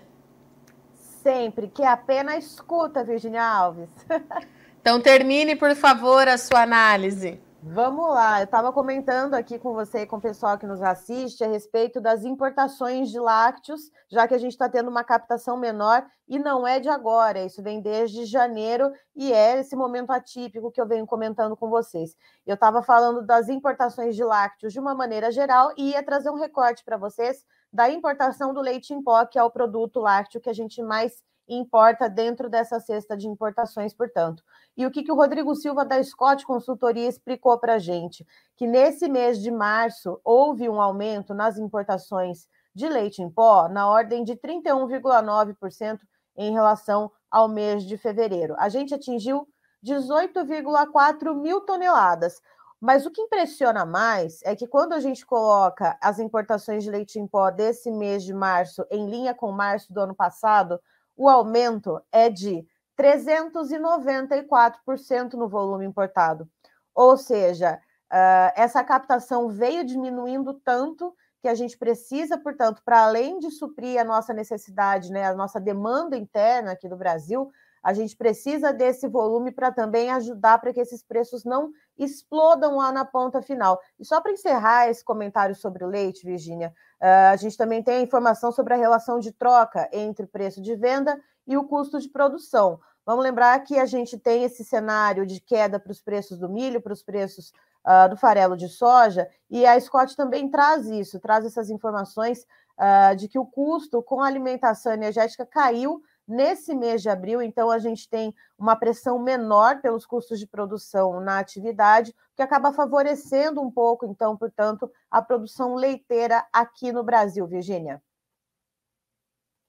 Sempre, 1.23 1.67
que 1.67 1.83
apenas 1.83 2.45
escuta, 2.45 3.03
Virginia 3.03 3.43
Alves. 3.43 3.89
então 4.79 5.01
termine, 5.01 5.55
por 5.55 5.75
favor, 5.75 6.27
a 6.27 6.37
sua 6.37 6.61
análise. 6.61 7.39
Vamos 7.61 8.07
lá, 8.07 8.39
eu 8.39 8.45
estava 8.45 8.71
comentando 8.71 9.33
aqui 9.33 9.59
com 9.59 9.73
você 9.73 10.03
e 10.03 10.05
com 10.05 10.15
o 10.15 10.21
pessoal 10.21 10.57
que 10.57 10.65
nos 10.65 10.81
assiste 10.81 11.43
a 11.43 11.47
respeito 11.47 11.99
das 11.99 12.23
importações 12.23 13.09
de 13.09 13.19
lácteos, 13.19 13.91
já 14.09 14.25
que 14.25 14.33
a 14.33 14.37
gente 14.37 14.53
está 14.53 14.69
tendo 14.69 14.89
uma 14.89 15.03
captação 15.03 15.57
menor 15.57 16.05
e 16.25 16.39
não 16.39 16.65
é 16.65 16.79
de 16.79 16.87
agora, 16.87 17.43
isso 17.43 17.61
vem 17.61 17.81
desde 17.81 18.23
janeiro 18.23 18.89
e 19.13 19.33
é 19.33 19.59
esse 19.59 19.75
momento 19.75 20.11
atípico 20.11 20.71
que 20.71 20.79
eu 20.79 20.87
venho 20.87 21.05
comentando 21.05 21.57
com 21.57 21.69
vocês. 21.69 22.15
Eu 22.47 22.53
estava 22.53 22.81
falando 22.81 23.25
das 23.25 23.49
importações 23.49 24.15
de 24.15 24.23
lácteos 24.23 24.71
de 24.71 24.79
uma 24.79 24.95
maneira 24.95 25.29
geral 25.29 25.73
e 25.77 25.89
ia 25.89 26.01
trazer 26.01 26.29
um 26.29 26.39
recorte 26.39 26.81
para 26.85 26.95
vocês 26.95 27.43
da 27.73 27.89
importação 27.89 28.53
do 28.53 28.61
leite 28.61 28.93
em 28.93 29.03
pó, 29.03 29.25
que 29.25 29.37
é 29.37 29.43
o 29.43 29.51
produto 29.51 29.99
lácteo 29.99 30.39
que 30.39 30.49
a 30.49 30.53
gente 30.53 30.81
mais 30.81 31.21
importa 31.55 32.09
dentro 32.09 32.49
dessa 32.49 32.79
cesta 32.79 33.17
de 33.17 33.27
importações, 33.27 33.93
portanto. 33.93 34.43
E 34.77 34.85
o 34.85 34.91
que, 34.91 35.03
que 35.03 35.11
o 35.11 35.15
Rodrigo 35.15 35.55
Silva 35.55 35.83
da 35.83 36.01
Scott 36.03 36.45
Consultoria 36.45 37.07
explicou 37.07 37.57
para 37.59 37.75
a 37.75 37.79
gente? 37.79 38.25
Que 38.55 38.67
nesse 38.67 39.07
mês 39.09 39.39
de 39.39 39.51
março 39.51 40.19
houve 40.23 40.69
um 40.69 40.81
aumento 40.81 41.33
nas 41.33 41.57
importações 41.57 42.47
de 42.73 42.87
leite 42.87 43.21
em 43.21 43.29
pó 43.29 43.67
na 43.67 43.89
ordem 43.89 44.23
de 44.23 44.35
31,9% 44.35 45.99
em 46.37 46.53
relação 46.53 47.11
ao 47.29 47.47
mês 47.47 47.83
de 47.83 47.97
fevereiro. 47.97 48.55
A 48.57 48.69
gente 48.69 48.93
atingiu 48.93 49.47
18,4 49.83 51.35
mil 51.35 51.61
toneladas. 51.61 52.41
Mas 52.81 53.05
o 53.05 53.11
que 53.11 53.21
impressiona 53.21 53.85
mais 53.85 54.41
é 54.43 54.55
que 54.55 54.65
quando 54.65 54.93
a 54.93 55.01
gente 55.01 55.25
coloca 55.25 55.97
as 56.01 56.17
importações 56.17 56.83
de 56.83 56.89
leite 56.89 57.19
em 57.19 57.27
pó 57.27 57.51
desse 57.51 57.91
mês 57.91 58.23
de 58.23 58.33
março 58.33 58.85
em 58.89 59.09
linha 59.09 59.33
com 59.33 59.51
março 59.51 59.91
do 59.91 59.99
ano 59.99 60.15
passado, 60.15 60.79
o 61.19 61.27
aumento 61.27 62.01
é 62.13 62.29
de 62.29 62.65
394% 62.97 65.33
no 65.33 65.49
volume 65.49 65.85
importado. 65.85 66.49
Ou 66.95 67.17
seja, 67.17 67.75
uh, 67.75 68.53
essa 68.55 68.81
captação 68.85 69.49
veio 69.49 69.83
diminuindo 69.83 70.53
tanto 70.53 71.13
que 71.41 71.49
a 71.49 71.55
gente 71.55 71.77
precisa, 71.77 72.37
portanto, 72.37 72.81
para 72.85 73.03
além 73.03 73.37
de 73.37 73.51
suprir 73.51 73.99
a 73.99 74.05
nossa 74.05 74.33
necessidade, 74.33 75.11
né, 75.11 75.25
a 75.25 75.35
nossa 75.35 75.59
demanda 75.59 76.15
interna 76.15 76.71
aqui 76.71 76.87
do 76.87 76.95
Brasil, 76.95 77.51
a 77.83 77.93
gente 77.93 78.15
precisa 78.15 78.73
desse 78.73 79.07
volume 79.07 79.51
para 79.51 79.71
também 79.71 80.09
ajudar 80.11 80.59
para 80.59 80.73
que 80.73 80.79
esses 80.79 81.01
preços 81.03 81.43
não 81.43 81.71
explodam 81.97 82.77
lá 82.77 82.91
na 82.91 83.05
ponta 83.05 83.41
final. 83.41 83.79
E 83.99 84.05
só 84.05 84.21
para 84.21 84.31
encerrar 84.31 84.89
esse 84.89 85.03
comentário 85.03 85.55
sobre 85.55 85.83
o 85.83 85.87
leite, 85.87 86.25
Virgínia, 86.25 86.73
uh, 87.01 87.31
a 87.31 87.35
gente 87.35 87.57
também 87.57 87.83
tem 87.83 87.97
a 87.97 88.01
informação 88.01 88.51
sobre 88.51 88.73
a 88.73 88.77
relação 88.77 89.19
de 89.19 89.31
troca 89.31 89.89
entre 89.91 90.25
o 90.25 90.29
preço 90.29 90.61
de 90.61 90.75
venda 90.75 91.19
e 91.47 91.57
o 91.57 91.63
custo 91.63 91.99
de 91.99 92.09
produção. 92.09 92.79
Vamos 93.05 93.23
lembrar 93.23 93.59
que 93.63 93.79
a 93.79 93.85
gente 93.85 94.17
tem 94.17 94.43
esse 94.43 94.63
cenário 94.63 95.25
de 95.25 95.41
queda 95.41 95.79
para 95.79 95.91
os 95.91 96.01
preços 96.01 96.37
do 96.37 96.47
milho, 96.47 96.81
para 96.81 96.93
os 96.93 97.01
preços 97.01 97.51
uh, 97.85 98.09
do 98.09 98.15
farelo 98.15 98.55
de 98.55 98.69
soja, 98.69 99.27
e 99.49 99.65
a 99.65 99.79
Scott 99.79 100.15
também 100.15 100.49
traz 100.49 100.85
isso, 100.85 101.19
traz 101.19 101.45
essas 101.45 101.69
informações 101.69 102.45
uh, 102.77 103.15
de 103.15 103.27
que 103.27 103.39
o 103.39 103.45
custo 103.45 104.03
com 104.03 104.21
a 104.21 104.27
alimentação 104.27 104.93
energética 104.93 105.45
caiu 105.45 106.01
nesse 106.29 106.75
mês 106.75 107.01
de 107.01 107.09
abril, 107.09 107.41
então 107.41 107.69
a 107.69 107.79
gente 107.79 108.07
tem 108.07 108.33
uma 108.57 108.75
pressão 108.75 109.19
menor 109.19 109.81
pelos 109.81 110.05
custos 110.05 110.39
de 110.39 110.47
produção 110.47 111.19
na 111.19 111.39
atividade, 111.39 112.15
que 112.35 112.41
acaba 112.41 112.71
favorecendo 112.71 113.61
um 113.61 113.71
pouco, 113.71 114.05
então, 114.05 114.37
portanto, 114.37 114.89
a 115.09 115.21
produção 115.21 115.75
leiteira 115.75 116.45
aqui 116.53 116.91
no 116.91 117.03
Brasil, 117.03 117.45
Virgínia. 117.47 118.01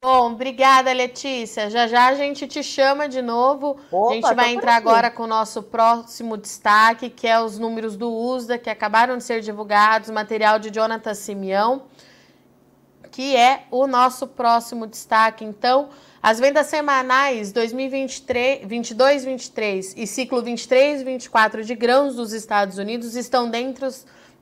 Bom, 0.03 0.33
obrigada, 0.33 0.91
Letícia. 0.95 1.69
Já 1.69 1.87
já 1.87 2.07
a 2.07 2.15
gente 2.15 2.47
te 2.47 2.63
chama 2.63 3.07
de 3.07 3.21
novo. 3.21 3.77
Opa, 3.93 4.13
a 4.13 4.15
gente 4.15 4.35
vai 4.35 4.55
entrar 4.55 4.77
agora 4.77 5.11
com 5.11 5.25
o 5.25 5.27
nosso 5.27 5.63
próximo 5.63 6.39
destaque, 6.39 7.11
que 7.11 7.29
é 7.29 7.39
os 7.39 7.59
números 7.59 7.99
do 7.99 8.11
USDA, 8.11 8.57
que 8.57 8.71
acabaram 8.71 9.19
de 9.19 9.25
ser 9.25 9.43
divulgados, 9.43 10.09
material 10.09 10.59
de 10.59 10.71
Jonathan 10.71 11.13
Simeão, 11.13 11.83
que 13.11 13.37
é 13.37 13.67
o 13.71 13.87
nosso 13.87 14.27
próximo 14.27 14.87
destaque. 14.87 15.45
Então, 15.45 15.91
as 16.23 16.39
vendas 16.39 16.67
semanais 16.67 17.51
2023, 17.51 18.67
22, 18.67 19.25
23 19.25 19.95
e 19.97 20.07
ciclo 20.07 20.43
23, 20.43 21.03
24 21.03 21.65
de 21.65 21.75
grãos 21.75 22.15
dos 22.15 22.35
Estados 22.35 22.77
Unidos 22.77 23.17
estão 23.17 23.49
dentro 23.49 23.89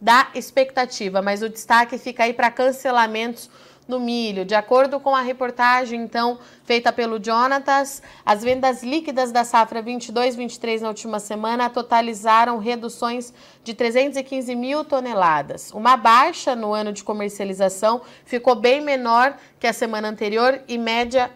da 0.00 0.28
expectativa, 0.34 1.22
mas 1.22 1.40
o 1.40 1.48
destaque 1.48 1.96
fica 1.96 2.24
aí 2.24 2.32
para 2.32 2.50
cancelamentos 2.50 3.48
no 3.86 4.00
milho. 4.00 4.44
De 4.44 4.56
acordo 4.56 4.98
com 4.98 5.14
a 5.14 5.22
reportagem, 5.22 6.02
então, 6.02 6.40
feita 6.64 6.92
pelo 6.92 7.22
Jonatas, 7.22 8.02
as 8.26 8.42
vendas 8.42 8.82
líquidas 8.82 9.30
da 9.30 9.44
safra 9.44 9.80
22-23 9.80 10.80
na 10.80 10.88
última 10.88 11.20
semana 11.20 11.70
totalizaram 11.70 12.58
reduções 12.58 13.32
de 13.62 13.72
315 13.72 14.54
mil 14.56 14.84
toneladas. 14.84 15.70
Uma 15.70 15.96
baixa 15.96 16.56
no 16.56 16.74
ano 16.74 16.92
de 16.92 17.04
comercialização 17.04 18.02
ficou 18.24 18.56
bem 18.56 18.80
menor 18.80 19.36
que 19.60 19.66
a 19.66 19.72
semana 19.72 20.08
anterior 20.08 20.60
e 20.66 20.76
média 20.76 21.30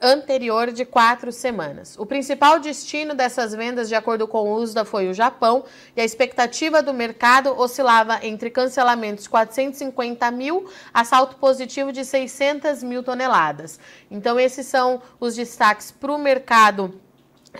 anterior 0.00 0.70
de 0.70 0.84
quatro 0.84 1.32
semanas. 1.32 1.96
O 1.98 2.04
principal 2.04 2.60
destino 2.60 3.14
dessas 3.14 3.54
vendas, 3.54 3.88
de 3.88 3.94
acordo 3.94 4.28
com 4.28 4.38
o 4.38 4.54
USDA, 4.56 4.84
foi 4.84 5.08
o 5.08 5.14
Japão, 5.14 5.64
e 5.96 6.00
a 6.00 6.04
expectativa 6.04 6.82
do 6.82 6.92
mercado 6.92 7.58
oscilava 7.58 8.18
entre 8.22 8.50
cancelamentos 8.50 9.26
450 9.26 10.30
mil 10.30 10.70
a 10.92 11.04
salto 11.04 11.36
positivo 11.36 11.92
de 11.92 12.04
600 12.04 12.82
mil 12.82 13.02
toneladas. 13.02 13.80
Então, 14.10 14.38
esses 14.38 14.66
são 14.66 15.00
os 15.18 15.34
destaques 15.34 15.90
para 15.90 16.12
o 16.12 16.18
mercado 16.18 17.00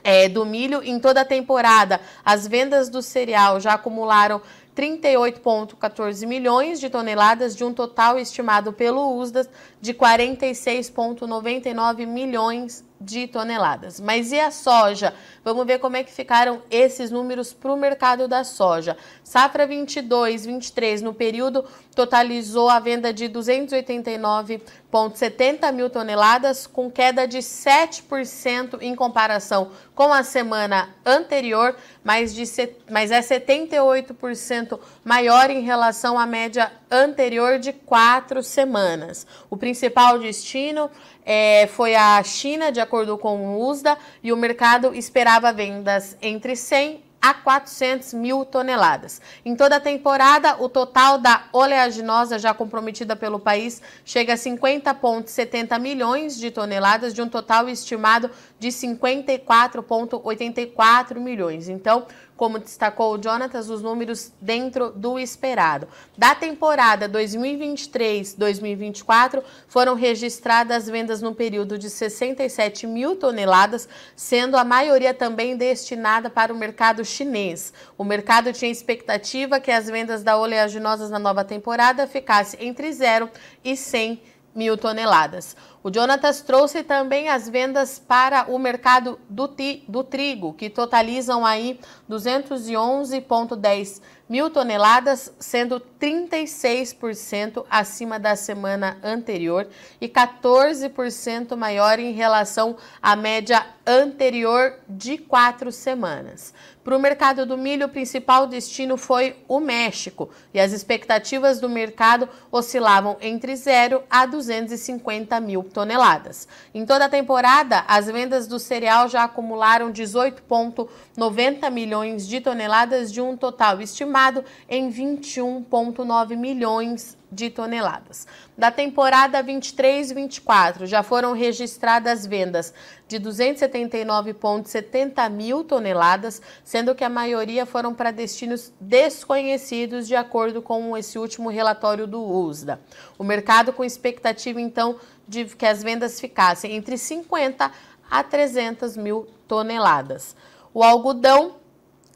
é, 0.04 0.28
do 0.28 0.44
milho. 0.44 0.82
Em 0.82 0.98
toda 1.00 1.22
a 1.22 1.24
temporada, 1.24 2.00
as 2.24 2.46
vendas 2.46 2.88
do 2.88 3.02
cereal 3.02 3.60
já 3.60 3.74
acumularam 3.74 4.40
38,14 4.76 6.26
milhões 6.26 6.78
de 6.78 6.90
toneladas 6.90 7.56
de 7.56 7.64
um 7.64 7.72
total 7.72 8.18
estimado 8.18 8.74
pelo 8.74 9.16
USDA 9.16 9.48
de 9.80 9.94
46,99 9.94 12.06
milhões 12.06 12.84
de 13.00 13.26
toneladas. 13.26 13.98
Mas 13.98 14.32
e 14.32 14.40
a 14.40 14.50
soja? 14.50 15.14
Vamos 15.42 15.66
ver 15.66 15.78
como 15.78 15.96
é 15.96 16.04
que 16.04 16.12
ficaram 16.12 16.60
esses 16.70 17.10
números 17.10 17.54
para 17.54 17.72
o 17.72 17.76
mercado 17.76 18.28
da 18.28 18.44
soja. 18.44 18.98
Safra 19.24 19.66
22, 19.66 20.44
23 20.44 21.00
no 21.00 21.14
período 21.14 21.64
totalizou 21.96 22.68
a 22.68 22.78
venda 22.78 23.10
de 23.10 23.24
289,70 23.24 25.72
mil 25.72 25.88
toneladas, 25.88 26.66
com 26.66 26.90
queda 26.90 27.26
de 27.26 27.38
7% 27.38 28.82
em 28.82 28.94
comparação 28.94 29.70
com 29.94 30.12
a 30.12 30.22
semana 30.22 30.94
anterior, 31.06 31.74
mas, 32.04 32.34
de, 32.34 32.44
mas 32.90 33.10
é 33.10 33.20
78% 33.20 34.78
maior 35.02 35.48
em 35.48 35.62
relação 35.62 36.18
à 36.18 36.26
média 36.26 36.70
anterior 36.90 37.58
de 37.58 37.72
quatro 37.72 38.42
semanas. 38.42 39.26
O 39.48 39.56
principal 39.56 40.18
destino 40.18 40.90
é, 41.24 41.66
foi 41.68 41.94
a 41.94 42.22
China, 42.22 42.70
de 42.70 42.78
acordo 42.78 43.16
com 43.16 43.38
o 43.38 43.70
USDA, 43.70 43.96
e 44.22 44.34
o 44.34 44.36
mercado 44.36 44.94
esperava 44.94 45.50
vendas 45.50 46.14
entre 46.20 46.54
100 46.54 47.05
a 47.20 47.34
400 47.34 48.14
mil 48.14 48.44
toneladas. 48.44 49.20
Em 49.44 49.56
toda 49.56 49.76
a 49.76 49.80
temporada, 49.80 50.56
o 50.62 50.68
total 50.68 51.18
da 51.18 51.44
oleaginosa 51.52 52.38
já 52.38 52.54
comprometida 52.54 53.16
pelo 53.16 53.38
país 53.38 53.82
chega 54.04 54.34
a 54.34 54.36
50,70 54.36 55.78
milhões 55.80 56.38
de 56.38 56.50
toneladas, 56.50 57.12
de 57.12 57.22
um 57.22 57.28
total 57.28 57.68
estimado 57.68 58.30
de 58.58 58.68
54,84 58.68 61.18
milhões. 61.18 61.68
Então, 61.68 62.06
como 62.36 62.58
destacou 62.58 63.14
o 63.14 63.22
Jonatas, 63.22 63.70
os 63.70 63.80
números 63.82 64.32
dentro 64.40 64.90
do 64.90 65.16
esperado. 65.18 65.86
Da 66.16 66.34
temporada 66.34 67.06
2023-2024, 67.08 69.42
foram 69.66 69.94
registradas 69.94 70.86
vendas 70.86 71.22
no 71.22 71.34
período 71.34 71.78
de 71.78 71.88
67 71.88 72.86
mil 72.86 73.16
toneladas, 73.16 73.88
sendo 74.14 74.56
a 74.56 74.64
maioria 74.64 75.14
também 75.14 75.56
destinada 75.56 76.28
para 76.28 76.52
o 76.52 76.56
mercado 76.56 77.02
chinês. 77.04 77.72
O 77.96 78.04
mercado 78.04 78.52
tinha 78.52 78.70
expectativa 78.70 79.58
que 79.58 79.70
as 79.70 79.86
vendas 79.86 80.22
da 80.22 80.36
oleaginosas 80.36 81.08
na 81.08 81.18
nova 81.18 81.42
temporada 81.44 82.06
ficassem 82.06 82.68
entre 82.68 82.92
0 82.92 83.30
e 83.64 83.74
100 83.76 84.20
mil 84.54 84.76
toneladas. 84.76 85.56
O 85.86 85.94
Jonatas 85.94 86.40
trouxe 86.40 86.82
também 86.82 87.28
as 87.28 87.48
vendas 87.48 87.96
para 87.96 88.50
o 88.50 88.58
mercado 88.58 89.20
do, 89.30 89.48
do 89.86 90.02
trigo, 90.02 90.52
que 90.52 90.68
totalizam 90.68 91.46
aí 91.46 91.78
211,10 92.10 94.02
mil 94.28 94.50
toneladas, 94.50 95.32
sendo 95.38 95.80
36% 96.00 97.64
acima 97.70 98.18
da 98.18 98.34
semana 98.34 98.98
anterior 99.00 99.68
e 100.00 100.08
14% 100.08 101.54
maior 101.54 102.00
em 102.00 102.10
relação 102.10 102.76
à 103.00 103.14
média 103.14 103.64
anterior 103.86 104.80
de 104.88 105.16
quatro 105.16 105.70
semanas. 105.70 106.52
Para 106.86 106.96
o 106.96 107.00
mercado 107.00 107.44
do 107.44 107.58
milho, 107.58 107.86
o 107.86 107.88
principal 107.88 108.46
destino 108.46 108.96
foi 108.96 109.34
o 109.48 109.58
México 109.58 110.30
e 110.54 110.60
as 110.60 110.70
expectativas 110.70 111.58
do 111.58 111.68
mercado 111.68 112.28
oscilavam 112.48 113.16
entre 113.20 113.56
0 113.56 114.04
a 114.08 114.24
250 114.24 115.40
mil 115.40 115.64
toneladas. 115.64 116.46
Em 116.72 116.86
toda 116.86 117.06
a 117.06 117.08
temporada, 117.08 117.84
as 117.88 118.06
vendas 118.06 118.46
do 118.46 118.60
cereal 118.60 119.08
já 119.08 119.24
acumularam 119.24 119.92
18,90 119.92 121.68
milhões 121.72 122.24
de 122.24 122.40
toneladas 122.40 123.12
de 123.12 123.20
um 123.20 123.36
total 123.36 123.80
estimado 123.80 124.44
em 124.68 124.88
21,9 124.88 126.36
milhões 126.36 127.18
de 127.30 127.50
toneladas. 127.50 128.26
Da 128.56 128.70
temporada 128.70 129.42
23-24 129.42 130.86
já 130.86 131.02
foram 131.02 131.32
registradas 131.32 132.24
vendas 132.26 132.72
de 133.08 133.18
279,70 133.18 135.30
mil 135.30 135.64
toneladas, 135.64 136.40
sendo 136.64 136.94
que 136.94 137.04
a 137.04 137.08
maioria 137.08 137.66
foram 137.66 137.94
para 137.94 138.10
destinos 138.10 138.72
desconhecidos, 138.80 140.06
de 140.06 140.14
acordo 140.14 140.62
com 140.62 140.96
esse 140.96 141.18
último 141.18 141.50
relatório 141.50 142.06
do 142.06 142.22
USDA. 142.22 142.80
O 143.18 143.24
mercado 143.24 143.72
com 143.72 143.84
expectativa, 143.84 144.60
então, 144.60 144.96
de 145.26 145.44
que 145.44 145.66
as 145.66 145.82
vendas 145.82 146.20
ficassem 146.20 146.74
entre 146.74 146.96
50 146.96 147.70
a 148.10 148.22
300 148.22 148.96
mil 148.96 149.26
toneladas. 149.48 150.36
O 150.72 150.82
algodão 150.82 151.56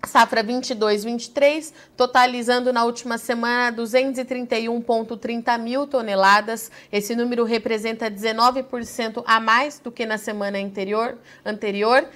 Safra 0.06 0.42
22-23, 0.42 1.72
totalizando 1.96 2.72
na 2.72 2.84
última 2.84 3.18
semana 3.18 3.76
231,30 3.76 5.58
mil 5.58 5.86
toneladas. 5.86 6.70
Esse 6.90 7.14
número 7.14 7.44
representa 7.44 8.10
19% 8.10 9.22
a 9.26 9.40
mais 9.40 9.78
do 9.78 9.92
que 9.92 10.06
na 10.06 10.18
semana 10.18 10.58
anterior, 10.58 11.18
anterior 11.44 12.08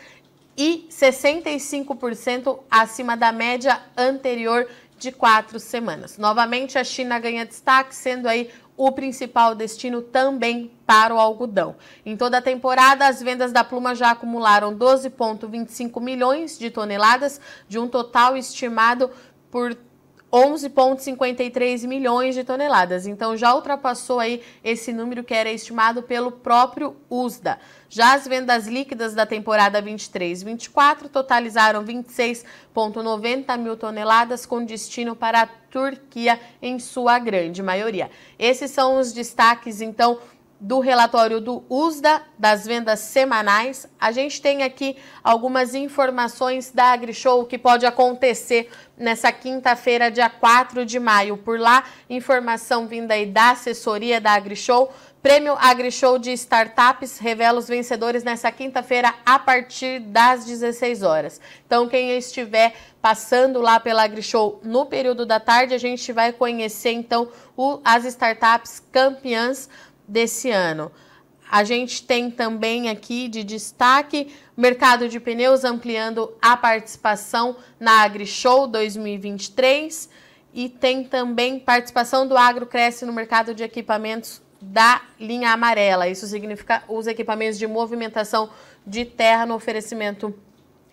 e 0.57 0.87
65% 0.91 2.61
acima 2.70 3.16
da 3.16 3.32
média 3.32 3.80
anterior 3.97 4.66
de 4.99 5.12
quatro 5.12 5.59
semanas. 5.59 6.16
Novamente, 6.16 6.78
a 6.78 6.85
China 6.85 7.18
ganha 7.18 7.45
destaque, 7.45 7.95
sendo 7.95 8.28
aí 8.28 8.51
o 8.77 8.91
principal 8.93 9.55
destino 9.55 10.03
também 10.03 10.70
para 10.87 11.14
o 11.14 11.18
algodão. 11.18 11.77
Em 12.05 12.16
toda 12.16 12.39
a 12.39 12.43
temporada, 12.43 13.07
as 13.07 13.22
vendas 13.22 13.53
da 13.53 13.62
pluma 13.62 13.95
já 13.95 14.11
acumularam 14.11 14.77
12,25 14.77 16.01
milhões 16.01 16.59
de 16.59 16.70
toneladas, 16.70 17.41
de 17.68 17.79
um 17.79 17.89
total 17.89 18.37
estimado 18.37 19.11
por 19.51 19.77
11,53 20.35 21.87
milhões 21.87 22.35
de 22.35 22.43
toneladas. 22.43 23.07
Então 23.07 23.37
já 23.37 23.55
ultrapassou 23.55 24.18
aí 24.18 24.43
esse 24.64 24.93
número 24.93 25.22
que 25.22 25.33
era 25.33 25.49
estimado 25.49 26.03
pelo 26.03 26.33
próprio 26.33 26.97
USDA. 27.09 27.61
Já 27.95 28.15
as 28.15 28.27
vendas 28.27 28.67
líquidas 28.67 29.15
da 29.15 29.25
temporada 29.25 29.81
23-24 29.81 31.09
totalizaram 31.09 31.85
26,90 31.85 33.57
mil 33.57 33.77
toneladas, 33.77 34.45
com 34.45 34.65
destino 34.65 35.15
para 35.15 35.43
a 35.43 35.47
Turquia 35.47 36.41
em 36.61 36.81
sua 36.81 37.21
grande 37.21 37.63
maioria. 37.63 38.11
Esses 38.37 38.73
são 38.73 38.99
os 38.99 39.13
destaques, 39.13 39.81
então, 39.81 40.19
do 40.59 40.81
relatório 40.81 41.41
do 41.41 41.63
USDA, 41.69 42.23
das 42.37 42.67
vendas 42.67 42.99
semanais. 42.99 43.87
A 44.01 44.11
gente 44.11 44.43
tem 44.43 44.65
aqui 44.65 44.97
algumas 45.23 45.73
informações 45.73 46.73
da 46.73 46.87
AgriShow 46.87 47.45
que 47.45 47.59
pode 47.59 47.87
acontecer 47.87 48.71
nessa 48.97 49.31
quinta-feira, 49.31 50.11
dia 50.11 50.29
4 50.29 50.85
de 50.85 50.99
maio. 50.99 51.37
Por 51.37 51.61
lá, 51.61 51.85
informação 52.11 52.89
vinda 52.89 53.15
aí 53.15 53.27
da 53.27 53.51
assessoria 53.51 54.21
da 54.21 54.33
AgriShow. 54.33 54.93
Prêmio 55.25 55.57
AgriShow 55.59 56.18
de 56.18 56.33
Startups 56.33 57.16
revela 57.16 57.59
os 57.59 57.66
vencedores 57.66 58.22
nessa 58.22 58.53
quinta-feira 58.53 59.14
a 59.25 59.39
partir 59.39 59.99
das 59.99 60.45
16 60.45 61.03
horas. 61.03 61.41
Então, 61.66 61.89
quem 61.89 62.11
estiver 62.11 62.75
passando 63.01 63.62
lá 63.62 63.81
pela 63.81 64.03
AgriShow 64.03 64.61
no 64.62 64.85
período 64.85 65.25
da 65.25 65.41
tarde, 65.41 65.72
a 65.72 65.79
gente 65.79 66.12
vai 66.12 66.31
conhecer 66.31 66.91
então 66.91 67.31
o, 67.57 67.81
as 67.83 68.05
startups 68.05 68.83
campeãs 68.93 69.70
desse 70.07 70.51
ano. 70.51 70.93
A 71.51 71.64
gente 71.64 72.03
tem 72.03 72.31
também 72.31 72.91
aqui 72.91 73.27
de 73.27 73.43
destaque 73.43 74.31
mercado 74.55 75.09
de 75.09 75.18
pneus 75.18 75.64
ampliando 75.64 76.35
a 76.43 76.55
participação 76.55 77.57
na 77.81 78.03
AgriShow 78.03 78.66
2023 78.66 80.07
e 80.53 80.68
tem 80.68 81.03
também 81.03 81.59
participação 81.59 82.29
do 82.29 82.37
agro 82.37 82.66
cresce 82.66 83.07
no 83.07 83.12
mercado 83.12 83.55
de 83.55 83.62
equipamentos 83.62 84.44
da 84.73 85.03
linha 85.21 85.51
amarela. 85.51 86.09
Isso 86.09 86.27
significa 86.27 86.83
os 86.89 87.07
equipamentos 87.07 87.59
de 87.59 87.67
movimentação 87.67 88.51
de 88.87 89.05
terra 89.05 89.47
no 89.47 89.55
oferecimento 89.55 90.35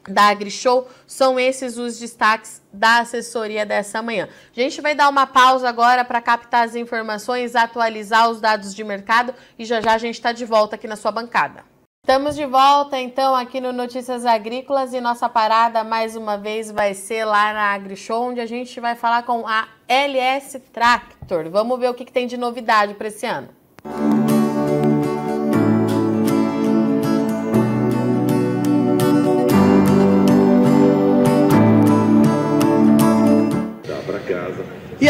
da 0.08 0.30
AgriShow. 0.30 0.88
São 1.08 1.40
esses 1.40 1.78
os 1.78 2.00
destaques 2.00 2.62
da 2.72 3.00
assessoria 3.00 3.66
dessa 3.66 4.02
manhã. 4.02 4.28
A 4.56 4.60
gente 4.60 4.82
vai 4.82 4.96
dar 4.96 5.10
uma 5.10 5.28
pausa 5.28 5.70
agora 5.70 6.04
para 6.04 6.22
captar 6.22 6.66
as 6.66 6.76
informações, 6.76 7.56
atualizar 7.56 8.30
os 8.30 8.42
dados 8.42 8.74
de 8.74 8.84
mercado 8.84 9.34
e 9.58 9.66
já 9.66 9.80
já 9.82 9.94
a 9.94 9.98
gente 9.98 10.16
está 10.16 10.32
de 10.32 10.46
volta 10.46 10.76
aqui 10.76 10.88
na 10.88 10.96
sua 10.96 11.12
bancada. 11.12 11.64
Estamos 12.04 12.36
de 12.36 12.48
volta 12.48 13.00
então 13.00 13.36
aqui 13.36 13.62
no 13.62 13.72
Notícias 13.72 14.26
Agrícolas 14.26 14.92
e 14.92 15.00
nossa 15.00 15.30
parada 15.30 15.84
mais 15.84 16.16
uma 16.16 16.36
vez 16.36 16.72
vai 16.72 16.96
ser 16.96 17.26
lá 17.26 17.54
na 17.54 17.74
AgriShow, 17.74 18.30
onde 18.30 18.42
a 18.42 18.46
gente 18.48 18.80
vai 18.80 18.96
falar 18.96 19.22
com 19.22 19.48
a 19.48 19.68
LS 19.88 20.60
Tractor. 20.74 21.48
Vamos 21.52 21.80
ver 21.80 21.90
o 21.90 21.94
que, 21.94 22.04
que 22.04 22.12
tem 22.12 22.26
de 22.26 22.38
novidade 22.38 22.96
para 22.96 23.08
esse 23.08 23.28
ano. 23.28 23.61
E 23.84 23.90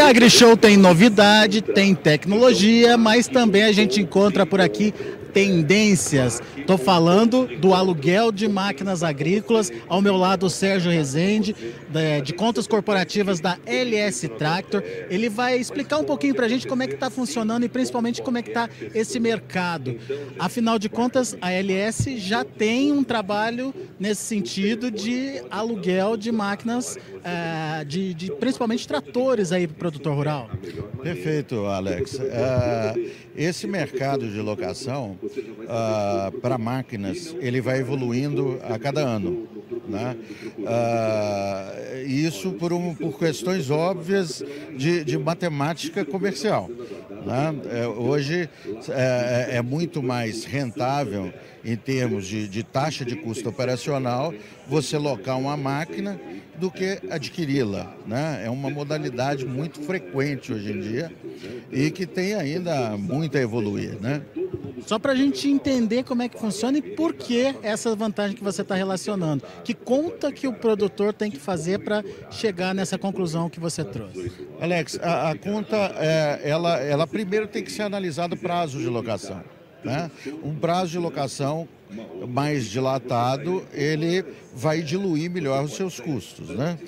a 0.00 0.08
AgriShow 0.08 0.56
tem 0.56 0.78
novidade, 0.78 1.60
tem 1.60 1.94
tecnologia, 1.94 2.96
mas 2.96 3.28
também 3.28 3.64
a 3.64 3.72
gente 3.72 4.00
encontra 4.00 4.46
por 4.46 4.58
aqui 4.58 4.94
tendências. 5.32 6.40
Estou 6.56 6.78
falando 6.78 7.46
do 7.58 7.74
aluguel 7.74 8.30
de 8.30 8.48
máquinas 8.48 9.02
agrícolas. 9.02 9.70
Ao 9.88 10.00
meu 10.00 10.16
lado, 10.16 10.46
o 10.46 10.50
Sérgio 10.50 10.90
Rezende, 10.90 11.54
de 12.24 12.32
contas 12.32 12.66
corporativas 12.66 13.40
da 13.40 13.58
LS 13.66 14.28
Tractor. 14.28 14.82
Ele 15.08 15.28
vai 15.28 15.58
explicar 15.58 15.98
um 15.98 16.04
pouquinho 16.04 16.34
para 16.34 16.46
a 16.46 16.48
gente 16.48 16.66
como 16.66 16.82
é 16.82 16.86
que 16.86 16.94
está 16.94 17.10
funcionando 17.10 17.64
e 17.64 17.68
principalmente 17.68 18.22
como 18.22 18.38
é 18.38 18.42
que 18.42 18.50
está 18.50 18.68
esse 18.94 19.18
mercado. 19.18 19.96
Afinal 20.38 20.78
de 20.78 20.88
contas, 20.88 21.36
a 21.40 21.50
LS 21.50 22.18
já 22.18 22.44
tem 22.44 22.92
um 22.92 23.04
trabalho 23.04 23.74
nesse 23.98 24.22
sentido 24.22 24.90
de 24.90 25.42
aluguel 25.50 26.16
de 26.16 26.30
máquinas, 26.32 26.98
é, 27.24 27.84
de, 27.84 28.14
de 28.14 28.32
principalmente 28.32 28.86
tratores 28.86 29.52
aí 29.52 29.66
para 29.66 29.74
o 29.74 29.78
produtor 29.78 30.14
rural. 30.14 30.50
Perfeito, 31.02 31.66
Alex. 31.66 32.14
Uh, 32.14 33.10
esse 33.36 33.66
mercado 33.66 34.28
de 34.28 34.40
locação 34.40 35.18
uh, 35.22 36.40
para 36.40 36.58
máquinas, 36.58 37.34
ele 37.40 37.60
vai 37.60 37.78
evoluindo 37.78 38.58
a 38.62 38.78
cada 38.78 39.00
ano. 39.00 39.46
Né? 39.88 40.16
Uh, 40.58 42.06
isso 42.06 42.52
por, 42.52 42.72
um, 42.72 42.94
por 42.94 43.18
questões 43.18 43.70
óbvias 43.70 44.44
de, 44.76 45.04
de 45.04 45.18
matemática 45.18 46.04
comercial. 46.04 46.68
Né? 47.24 47.54
É, 47.70 47.86
hoje 47.86 48.48
é, 48.88 49.48
é, 49.50 49.56
é 49.56 49.62
muito 49.62 50.02
mais 50.02 50.44
rentável 50.44 51.32
em 51.64 51.76
termos 51.76 52.26
de, 52.26 52.48
de 52.48 52.62
taxa 52.62 53.04
de 53.04 53.14
custo 53.16 53.48
operacional 53.48 54.34
você 54.66 54.98
locar 54.98 55.38
uma 55.38 55.56
máquina 55.56 56.20
do 56.56 56.70
que 56.70 56.98
adquiri-la. 57.10 57.94
Né? 58.06 58.42
É 58.44 58.50
uma 58.50 58.70
modalidade 58.70 59.46
muito 59.46 59.80
frequente 59.82 60.52
hoje 60.52 60.72
em 60.72 60.80
dia 60.80 61.12
e 61.70 61.90
que 61.90 62.06
tem 62.06 62.34
ainda 62.34 62.96
muito 62.96 63.36
a 63.38 63.40
evoluir. 63.40 63.98
Né? 64.00 64.22
Só 64.86 64.98
para 64.98 65.12
a 65.12 65.14
gente 65.14 65.48
entender 65.48 66.04
como 66.04 66.22
é 66.22 66.28
que 66.28 66.38
funciona 66.38 66.78
e 66.78 66.82
por 66.82 67.14
que 67.14 67.54
essa 67.62 67.94
vantagem 67.94 68.36
que 68.36 68.42
você 68.42 68.62
está 68.62 68.74
relacionando. 68.74 69.44
Que 69.64 69.74
conta 69.74 70.32
que 70.32 70.46
o 70.46 70.52
produtor 70.52 71.12
tem 71.12 71.30
que 71.30 71.38
fazer 71.38 71.78
para 71.80 72.04
chegar 72.30 72.74
nessa 72.74 72.98
conclusão 72.98 73.48
que 73.48 73.60
você 73.60 73.84
trouxe? 73.84 74.32
Alex, 74.60 74.98
a, 75.02 75.30
a 75.30 75.38
conta, 75.38 75.76
é, 75.96 76.40
ela, 76.44 76.78
ela 76.80 77.06
primeiro 77.06 77.46
tem 77.46 77.62
que 77.62 77.72
ser 77.72 77.82
analisada 77.82 78.34
o 78.34 78.38
prazo 78.38 78.78
de 78.78 78.86
locação. 78.86 79.42
Né? 79.84 80.10
Um 80.44 80.54
prazo 80.54 80.92
de 80.92 80.98
locação 80.98 81.68
mais 82.28 82.66
dilatado, 82.66 83.64
ele 83.72 84.24
vai 84.54 84.82
diluir 84.82 85.30
melhor 85.30 85.64
os 85.64 85.74
seus 85.74 85.98
custos. 85.98 86.48
Né? 86.48 86.78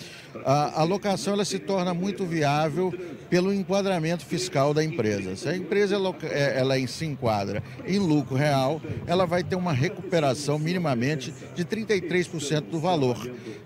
A, 0.45 0.81
a 0.81 0.85
locação 0.85 1.35
ela 1.35 1.45
se 1.45 1.59
torna 1.59 1.95
muito 1.95 2.25
viável 2.25 2.93
pelo 3.31 3.53
enquadramento 3.53 4.25
fiscal 4.25 4.75
da 4.75 4.85
empresa. 4.85 5.37
Se 5.37 5.49
a 5.49 5.57
empresa 5.57 5.95
ela, 5.95 6.15
é, 6.23 6.59
ela 6.59 6.75
se 6.87 7.05
enquadra 7.05 7.63
em 7.87 7.99
lucro 7.99 8.37
real, 8.37 8.81
ela 9.07 9.27
vai 9.27 9.43
ter 9.43 9.57
uma 9.57 9.73
recuperação 9.73 10.59
minimamente 10.59 11.33
de 11.55 11.65
33% 11.65 12.63
do 12.63 12.79
valor 12.79 13.17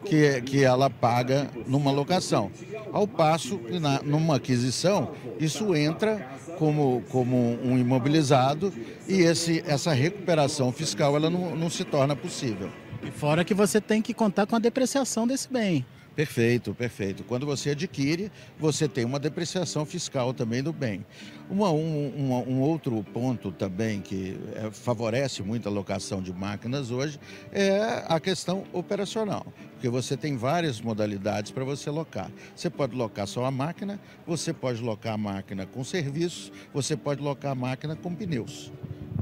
que, 0.04 0.40
que 0.42 0.62
ela 0.62 0.88
paga 0.88 1.50
numa 1.66 1.90
locação. 1.90 2.50
Ao 2.92 3.06
passo 3.06 3.58
que 3.58 3.78
na, 3.78 4.02
numa 4.02 4.36
aquisição, 4.36 5.12
isso 5.40 5.74
entra 5.74 6.38
como, 6.58 7.02
como 7.10 7.58
um 7.62 7.78
imobilizado 7.78 8.72
e 9.06 9.20
esse, 9.20 9.62
essa 9.66 9.92
recuperação 9.92 10.72
fiscal 10.72 11.16
ela 11.16 11.27
não, 11.30 11.56
não 11.56 11.70
se 11.70 11.84
torna 11.84 12.14
possível. 12.14 12.70
E 13.02 13.10
fora 13.10 13.44
que 13.44 13.54
você 13.54 13.80
tem 13.80 14.02
que 14.02 14.12
contar 14.12 14.46
com 14.46 14.56
a 14.56 14.58
depreciação 14.58 15.26
desse 15.26 15.50
bem. 15.50 15.84
Perfeito, 16.18 16.74
perfeito. 16.74 17.22
Quando 17.22 17.46
você 17.46 17.70
adquire, 17.70 18.28
você 18.58 18.88
tem 18.88 19.04
uma 19.04 19.20
depreciação 19.20 19.86
fiscal 19.86 20.34
também 20.34 20.64
do 20.64 20.72
bem. 20.72 21.06
Uma, 21.48 21.70
um, 21.70 22.08
um, 22.08 22.54
um, 22.54 22.60
outro 22.60 23.04
ponto 23.14 23.52
também 23.52 24.00
que 24.00 24.36
é, 24.56 24.68
favorece 24.72 25.44
muito 25.44 25.68
a 25.68 25.70
locação 25.70 26.20
de 26.20 26.32
máquinas 26.32 26.90
hoje 26.90 27.20
é 27.52 28.04
a 28.08 28.18
questão 28.18 28.64
operacional, 28.72 29.46
porque 29.74 29.88
você 29.88 30.16
tem 30.16 30.36
várias 30.36 30.80
modalidades 30.80 31.52
para 31.52 31.62
você 31.62 31.88
locar. 31.88 32.32
Você 32.52 32.68
pode 32.68 32.96
locar 32.96 33.28
só 33.28 33.44
a 33.44 33.50
máquina, 33.52 34.00
você 34.26 34.52
pode 34.52 34.82
locar 34.82 35.14
a 35.14 35.18
máquina 35.18 35.66
com 35.66 35.84
serviços, 35.84 36.50
você 36.74 36.96
pode 36.96 37.22
locar 37.22 37.52
a 37.52 37.54
máquina 37.54 37.94
com 37.94 38.12
pneus. 38.12 38.72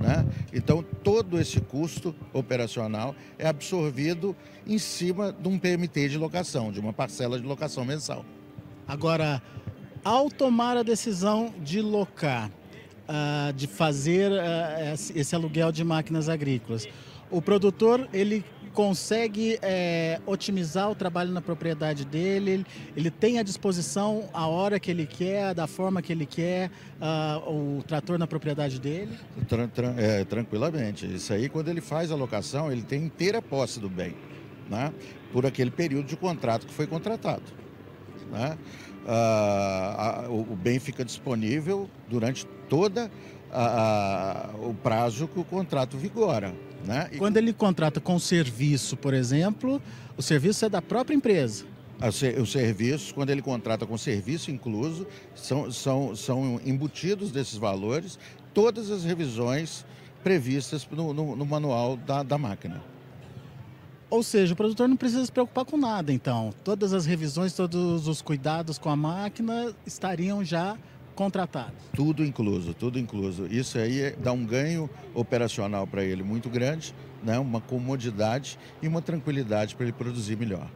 Né? 0.00 0.26
Então, 0.52 0.82
todo 0.82 1.40
esse 1.40 1.60
custo 1.60 2.14
operacional 2.32 3.14
é 3.38 3.46
absorvido 3.46 4.36
em 4.66 4.78
cima 4.78 5.32
de 5.32 5.48
um 5.48 5.58
PMT 5.58 6.10
de 6.10 6.18
locação, 6.18 6.70
de 6.70 6.80
uma 6.80 6.92
parcela 6.92 7.40
de 7.40 7.46
locação 7.46 7.84
mensal. 7.84 8.24
Agora, 8.86 9.42
ao 10.04 10.30
tomar 10.30 10.76
a 10.76 10.82
decisão 10.82 11.52
de 11.62 11.80
locar, 11.80 12.50
uh, 13.08 13.52
de 13.54 13.66
fazer 13.66 14.30
uh, 14.30 14.94
esse 15.14 15.34
aluguel 15.34 15.72
de 15.72 15.82
máquinas 15.82 16.28
agrícolas, 16.28 16.86
o 17.30 17.42
produtor 17.42 18.08
ele 18.12 18.44
consegue 18.76 19.58
é, 19.62 20.20
otimizar 20.26 20.90
o 20.90 20.94
trabalho 20.94 21.32
na 21.32 21.40
propriedade 21.40 22.04
dele, 22.04 22.66
ele, 22.94 23.10
tem 23.10 23.38
à 23.38 23.42
disposição 23.42 24.28
a 24.34 24.46
hora 24.46 24.78
que 24.78 24.90
ele 24.90 25.06
quer, 25.06 25.54
da 25.54 25.66
forma 25.66 26.02
que 26.02 26.12
ele 26.12 26.26
quer, 26.26 26.70
uh, 27.00 27.78
o 27.78 27.82
trator 27.84 28.18
na 28.18 28.26
propriedade 28.26 28.78
dele? 28.78 29.18
Tran, 29.48 29.66
tran, 29.68 29.94
é, 29.96 30.26
tranquilamente. 30.26 31.06
Isso 31.06 31.32
aí, 31.32 31.48
quando 31.48 31.68
ele 31.68 31.80
faz 31.80 32.12
a 32.12 32.14
locação, 32.16 32.70
ele 32.70 32.82
tem 32.82 33.04
inteira 33.04 33.40
posse 33.40 33.80
do 33.80 33.88
bem, 33.88 34.14
né? 34.68 34.92
por 35.32 35.46
aquele 35.46 35.70
período 35.70 36.06
de 36.06 36.16
contrato 36.16 36.66
que 36.66 36.74
foi 36.74 36.86
contratado. 36.86 37.44
Né? 38.30 38.58
Uh, 39.06 39.08
a, 39.08 40.26
o, 40.28 40.52
o 40.52 40.56
bem 40.56 40.78
fica 40.78 41.02
disponível 41.02 41.88
durante 42.10 42.44
toda 42.68 43.10
o 44.60 44.74
prazo 44.74 45.28
que 45.28 45.38
o 45.38 45.44
contrato 45.44 45.96
vigora. 45.96 46.52
Né? 46.86 47.08
E... 47.12 47.18
Quando 47.18 47.36
ele 47.36 47.52
contrata 47.52 48.00
com 48.00 48.18
serviço, 48.18 48.96
por 48.96 49.12
exemplo, 49.12 49.80
o 50.16 50.22
serviço 50.22 50.64
é 50.64 50.68
da 50.68 50.80
própria 50.80 51.14
empresa. 51.14 51.64
O 52.38 52.46
serviço, 52.46 53.14
quando 53.14 53.30
ele 53.30 53.40
contrata 53.40 53.86
com 53.86 53.96
serviço 53.96 54.50
incluso, 54.50 55.06
são, 55.34 55.72
são, 55.72 56.14
são 56.14 56.60
embutidos 56.64 57.32
desses 57.32 57.56
valores 57.56 58.18
todas 58.52 58.90
as 58.90 59.02
revisões 59.02 59.84
previstas 60.22 60.86
no, 60.90 61.12
no, 61.12 61.36
no 61.36 61.46
manual 61.46 61.96
da, 61.96 62.22
da 62.22 62.36
máquina. 62.36 62.82
Ou 64.08 64.22
seja, 64.22 64.54
o 64.54 64.56
produtor 64.56 64.88
não 64.88 64.96
precisa 64.96 65.24
se 65.24 65.32
preocupar 65.32 65.64
com 65.64 65.76
nada, 65.76 66.12
então. 66.12 66.54
Todas 66.62 66.92
as 66.92 67.06
revisões, 67.06 67.52
todos 67.52 68.06
os 68.06 68.22
cuidados 68.22 68.78
com 68.78 68.88
a 68.88 68.96
máquina 68.96 69.74
estariam 69.84 70.44
já 70.44 70.76
contratado. 71.16 71.72
Tudo 71.94 72.24
incluso, 72.24 72.72
tudo 72.74 72.98
incluso. 72.98 73.46
Isso 73.46 73.78
aí 73.78 74.14
dá 74.22 74.30
um 74.32 74.44
ganho 74.44 74.88
operacional 75.14 75.86
para 75.86 76.04
ele 76.04 76.22
muito 76.22 76.48
grande, 76.48 76.94
né? 77.24 77.38
uma 77.38 77.60
comodidade 77.60 78.56
e 78.80 78.86
uma 78.86 79.02
tranquilidade 79.02 79.74
para 79.74 79.86
ele 79.86 79.92
produzir 79.92 80.36
melhor. 80.36 80.70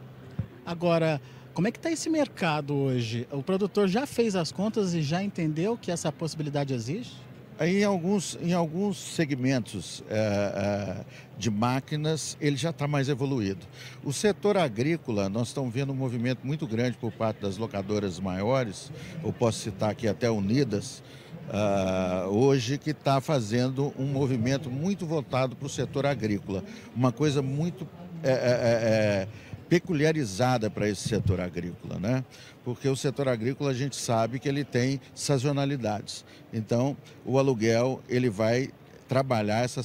Agora, 0.65 1.21
como 1.53 1.67
é 1.67 1.71
que 1.71 1.77
está 1.77 1.91
esse 1.91 2.09
mercado 2.09 2.73
hoje? 2.73 3.27
O 3.31 3.43
produtor 3.43 3.87
já 3.87 4.05
fez 4.05 4.35
as 4.35 4.51
contas 4.51 4.93
e 4.93 5.01
já 5.01 5.23
entendeu 5.23 5.77
que 5.77 5.91
essa 5.91 6.11
possibilidade 6.11 6.73
existe? 6.73 7.15
Em 7.63 7.83
alguns, 7.83 8.37
em 8.41 8.53
alguns 8.53 8.97
segmentos 8.97 10.03
é, 10.09 10.15
é, 10.17 11.05
de 11.37 11.51
máquinas, 11.51 12.35
ele 12.41 12.57
já 12.57 12.71
está 12.71 12.87
mais 12.87 13.07
evoluído. 13.07 13.65
O 14.03 14.11
setor 14.11 14.57
agrícola, 14.57 15.29
nós 15.29 15.49
estamos 15.49 15.71
vendo 15.71 15.91
um 15.91 15.95
movimento 15.95 16.39
muito 16.43 16.65
grande 16.65 16.97
por 16.97 17.11
parte 17.11 17.39
das 17.39 17.57
locadoras 17.57 18.19
maiores, 18.19 18.91
eu 19.23 19.31
posso 19.31 19.59
citar 19.59 19.91
aqui 19.91 20.07
até 20.07 20.29
Unidas, 20.29 21.03
Uh, 21.49 22.29
hoje 22.29 22.77
que 22.77 22.91
está 22.91 23.19
fazendo 23.19 23.93
um 23.99 24.05
movimento 24.05 24.69
muito 24.69 25.05
voltado 25.05 25.53
para 25.53 25.65
o 25.65 25.69
setor 25.69 26.05
agrícola. 26.05 26.63
Uma 26.95 27.11
coisa 27.11 27.41
muito 27.41 27.85
é, 28.23 28.29
é, 28.29 28.33
é, 28.33 29.27
peculiarizada 29.71 30.69
para 30.69 30.89
esse 30.89 31.07
setor 31.07 31.39
agrícola, 31.39 31.97
né? 31.97 32.25
Porque 32.61 32.89
o 32.89 32.95
setor 32.95 33.29
agrícola 33.29 33.71
a 33.71 33.73
gente 33.73 33.95
sabe 33.95 34.37
que 34.37 34.49
ele 34.49 34.65
tem 34.65 34.99
sazonalidades. 35.15 36.25
Então, 36.51 36.97
o 37.25 37.39
aluguel 37.39 38.01
ele 38.09 38.29
vai 38.29 38.69
trabalhar 39.07 39.63
essa 39.63 39.81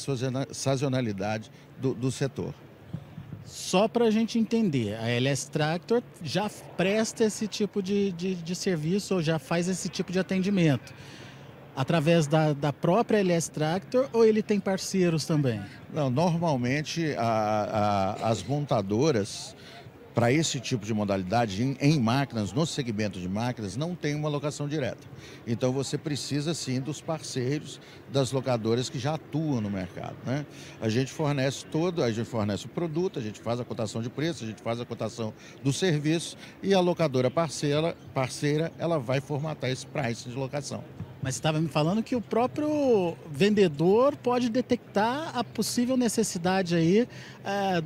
sazonalidade 0.50 1.52
do, 1.80 1.94
do 1.94 2.10
setor. 2.10 2.52
Só 3.44 3.86
para 3.86 4.06
a 4.06 4.10
gente 4.10 4.40
entender, 4.40 4.96
a 4.96 5.08
LS 5.08 5.48
Tractor 5.52 6.02
já 6.20 6.50
presta 6.76 7.22
esse 7.22 7.46
tipo 7.46 7.80
de, 7.80 8.10
de, 8.10 8.34
de, 8.34 8.54
serviço 8.56 9.14
ou 9.14 9.22
já 9.22 9.38
faz 9.38 9.68
esse 9.68 9.88
tipo 9.88 10.10
de 10.10 10.18
atendimento? 10.18 10.92
Através 11.76 12.26
da, 12.26 12.52
da 12.52 12.72
própria 12.72 13.18
LS 13.18 13.52
Tractor 13.52 14.08
ou 14.12 14.24
ele 14.24 14.42
tem 14.42 14.58
parceiros 14.58 15.26
também? 15.26 15.62
Não, 15.94 16.10
normalmente 16.10 17.14
a, 17.16 18.16
a, 18.20 18.30
as 18.30 18.42
montadoras 18.42 19.54
para 20.16 20.32
esse 20.32 20.58
tipo 20.58 20.86
de 20.86 20.94
modalidade 20.94 21.62
em, 21.62 21.76
em, 21.78 22.00
máquinas, 22.00 22.50
no 22.50 22.64
segmento 22.64 23.20
de 23.20 23.28
máquinas, 23.28 23.76
não 23.76 23.94
tem 23.94 24.14
uma 24.14 24.30
locação 24.30 24.66
direta. 24.66 25.06
Então 25.46 25.74
você 25.74 25.98
precisa 25.98 26.54
sim 26.54 26.80
dos 26.80 27.02
parceiros 27.02 27.78
das 28.10 28.32
locadoras 28.32 28.88
que 28.88 28.98
já 28.98 29.16
atuam 29.16 29.60
no 29.60 29.68
mercado. 29.68 30.16
Né? 30.24 30.46
A 30.80 30.88
gente 30.88 31.12
fornece 31.12 31.66
todo, 31.66 32.02
a 32.02 32.10
gente 32.10 32.24
fornece 32.24 32.64
o 32.64 32.68
produto, 32.70 33.18
a 33.18 33.22
gente 33.22 33.38
faz 33.40 33.60
a 33.60 33.64
cotação 33.64 34.00
de 34.00 34.08
preço, 34.08 34.42
a 34.42 34.46
gente 34.46 34.62
faz 34.62 34.80
a 34.80 34.86
cotação 34.86 35.34
do 35.62 35.70
serviço 35.70 36.38
e 36.62 36.72
a 36.72 36.80
locadora 36.80 37.30
parceira, 37.30 37.94
parceira 38.14 38.72
ela 38.78 38.98
vai 38.98 39.20
formatar 39.20 39.68
esse 39.68 39.86
price 39.86 40.30
de 40.30 40.34
locação. 40.34 40.82
Mas 41.26 41.34
você 41.34 41.38
estava 41.40 41.60
me 41.60 41.66
falando 41.66 42.04
que 42.04 42.14
o 42.14 42.20
próprio 42.20 43.16
vendedor 43.28 44.14
pode 44.14 44.48
detectar 44.48 45.36
a 45.36 45.42
possível 45.42 45.96
necessidade 45.96 46.76
aí 46.76 47.08
é, 47.44 47.80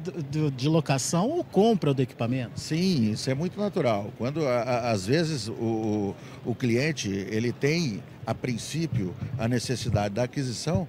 de, 0.51 0.69
locação 0.69 1.31
ou 1.31 1.43
compra 1.43 1.95
do 1.95 2.03
equipamento. 2.03 2.61
Sim, 2.61 3.13
isso 3.13 3.31
é 3.31 3.35
muito 3.35 3.59
natural. 3.59 4.13
Quando 4.19 4.47
a, 4.47 4.61
a, 4.61 4.91
às 4.91 5.07
vezes 5.07 5.49
o, 5.49 6.15
o 6.45 6.55
cliente 6.55 7.09
ele 7.09 7.51
tem 7.51 8.03
a 8.27 8.35
princípio 8.35 9.17
a 9.39 9.49
necessidade 9.49 10.17
da 10.17 10.25
aquisição, 10.25 10.87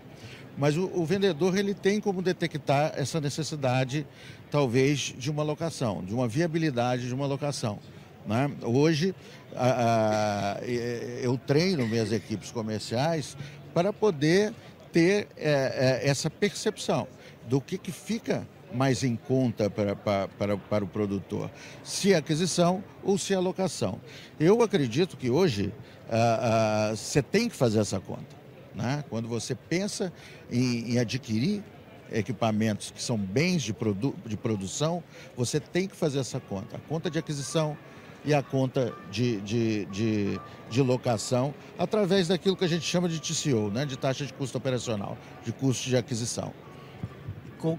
mas 0.57 0.75
o, 0.75 0.91
o 0.93 1.05
vendedor 1.05 1.57
ele 1.57 1.73
tem 1.73 2.01
como 2.01 2.21
detectar 2.21 2.91
essa 2.97 3.21
necessidade 3.21 4.05
talvez 4.49 5.15
de 5.17 5.31
uma 5.31 5.41
locação, 5.41 6.03
de 6.03 6.13
uma 6.13 6.27
viabilidade 6.27 7.07
de 7.07 7.13
uma 7.13 7.25
locação. 7.25 7.79
Né? 8.25 8.51
Hoje, 8.63 9.15
a, 9.55 10.57
a, 10.59 10.65
eu 10.65 11.37
treino 11.37 11.87
minhas 11.87 12.11
equipes 12.11 12.51
comerciais 12.51 13.35
para 13.73 13.91
poder 13.91 14.53
ter 14.91 15.27
é, 15.37 16.01
é, 16.03 16.09
essa 16.09 16.29
percepção 16.29 17.07
do 17.47 17.59
que, 17.59 17.77
que 17.77 17.91
fica 17.91 18.47
mais 18.73 19.03
em 19.03 19.15
conta 19.15 19.69
para, 19.69 19.95
para, 19.95 20.57
para 20.57 20.83
o 20.83 20.87
produtor, 20.87 21.51
se 21.83 22.13
a 22.13 22.19
aquisição 22.19 22.83
ou 23.03 23.17
se 23.17 23.33
a 23.33 23.39
locação. 23.39 23.99
Eu 24.39 24.61
acredito 24.61 25.17
que 25.17 25.29
hoje 25.29 25.73
você 26.95 27.21
tem 27.21 27.49
que 27.49 27.55
fazer 27.55 27.79
essa 27.79 27.99
conta. 27.99 28.35
Né? 28.73 29.03
Quando 29.09 29.27
você 29.27 29.55
pensa 29.55 30.11
em, 30.49 30.93
em 30.93 30.99
adquirir 30.99 31.63
equipamentos 32.11 32.91
que 32.91 33.01
são 33.01 33.17
bens 33.17 33.63
de, 33.63 33.73
produ 33.73 34.13
de 34.25 34.35
produção, 34.35 35.03
você 35.35 35.59
tem 35.59 35.87
que 35.87 35.95
fazer 35.95 36.19
essa 36.19 36.39
conta. 36.39 36.77
A 36.77 36.79
conta 36.79 37.09
de 37.09 37.17
aquisição, 37.17 37.77
e 38.23 38.33
a 38.33 38.43
conta 38.43 38.93
de, 39.09 39.41
de, 39.41 39.85
de, 39.85 40.39
de, 40.69 40.81
locação 40.81 41.53
através 41.77 42.27
daquilo 42.27 42.55
que 42.55 42.63
a 42.63 42.67
gente 42.67 42.85
chama 42.85 43.09
de 43.09 43.19
TCO, 43.19 43.71
né? 43.71 43.85
de 43.85 43.97
taxa 43.97 44.25
de 44.25 44.33
custo 44.33 44.57
operacional, 44.57 45.17
de 45.43 45.51
custo 45.51 45.89
de 45.89 45.97
aquisição. 45.97 46.53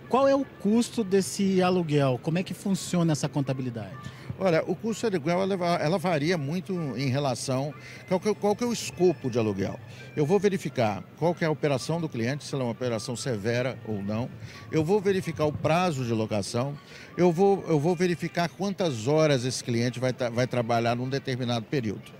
Qual 0.09 0.28
é 0.28 0.34
o 0.34 0.45
custo 0.45 1.03
desse 1.03 1.61
aluguel? 1.61 2.18
Como 2.22 2.38
é 2.38 2.43
que 2.43 2.55
funciona 2.55 3.12
essa 3.12 3.28
contabilidade? 3.28 3.97
Olha, 4.39 4.64
o 4.66 4.74
custo 4.74 5.09
de 5.09 5.16
aluguel 5.16 5.43
ela, 5.43 5.76
ela 5.76 5.99
varia 5.99 6.37
muito 6.37 6.72
em 6.97 7.09
relação 7.09 7.72
qual 8.09 8.18
que, 8.18 8.35
qual 8.35 8.57
que 8.57 8.64
é 8.64 8.66
o 8.66 8.72
escopo 8.72 9.30
de 9.30 9.39
aluguel. 9.39 9.78
Eu 10.16 10.26
vou 10.26 10.39
verificar 10.39 11.03
qual 11.18 11.35
que 11.35 11.45
é 11.45 11.47
a 11.47 11.51
operação 11.51 12.01
do 12.01 12.09
cliente, 12.09 12.45
se 12.45 12.55
ela 12.55 12.64
é 12.64 12.66
uma 12.66 12.72
operação 12.72 13.14
severa 13.14 13.78
ou 13.87 14.03
não. 14.03 14.28
Eu 14.70 14.85
vou 14.85 15.01
verificar 15.01 15.45
o 15.45 15.53
prazo 15.53 16.05
de 16.05 16.12
locação. 16.12 16.76
Eu 17.16 17.30
vou, 17.30 17.64
eu 17.68 17.78
vou 17.78 17.95
verificar 17.95 18.49
quantas 18.49 19.07
horas 19.07 19.45
esse 19.45 19.62
cliente 19.62 20.01
vai, 20.01 20.12
vai 20.12 20.47
trabalhar 20.47 20.97
num 20.97 21.09
determinado 21.09 21.66
período. 21.66 22.11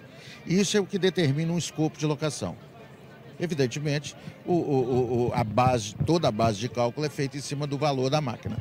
Isso 0.47 0.77
é 0.77 0.81
o 0.81 0.87
que 0.87 0.99
determina 0.99 1.53
um 1.53 1.59
escopo 1.59 1.99
de 1.99 2.07
locação. 2.07 2.57
Evidentemente, 3.41 4.15
o, 4.47 4.53
o, 4.53 5.29
o, 5.29 5.33
a 5.35 5.43
base, 5.43 5.95
toda 6.07 6.29
a 6.29 6.33
base 6.33 6.59
de 6.59 6.69
cálculo 6.69 7.07
é 7.07 7.09
feita 7.09 7.37
em 7.37 7.41
cima 7.41 7.67
do 7.67 7.77
valor 7.77 8.09
da 8.11 8.21
máquina. 8.21 8.57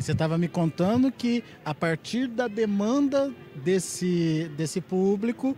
E 0.00 0.02
você 0.02 0.12
estava 0.12 0.38
me 0.38 0.48
contando 0.48 1.12
que 1.12 1.44
a 1.62 1.74
partir 1.74 2.26
da 2.26 2.48
demanda 2.48 3.30
desse, 3.54 4.50
desse 4.56 4.80
público, 4.80 5.54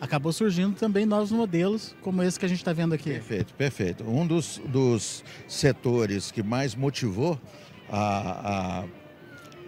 acabou 0.00 0.32
surgindo 0.32 0.74
também 0.74 1.04
novos 1.04 1.30
modelos, 1.30 1.94
como 2.00 2.22
esse 2.22 2.40
que 2.40 2.46
a 2.46 2.48
gente 2.48 2.56
está 2.56 2.72
vendo 2.72 2.94
aqui. 2.94 3.10
Perfeito, 3.10 3.52
perfeito. 3.52 4.04
Um 4.04 4.26
dos, 4.26 4.62
dos 4.64 5.22
setores 5.46 6.30
que 6.30 6.42
mais 6.42 6.74
motivou 6.74 7.38
a, 7.90 8.80
a 8.80 8.84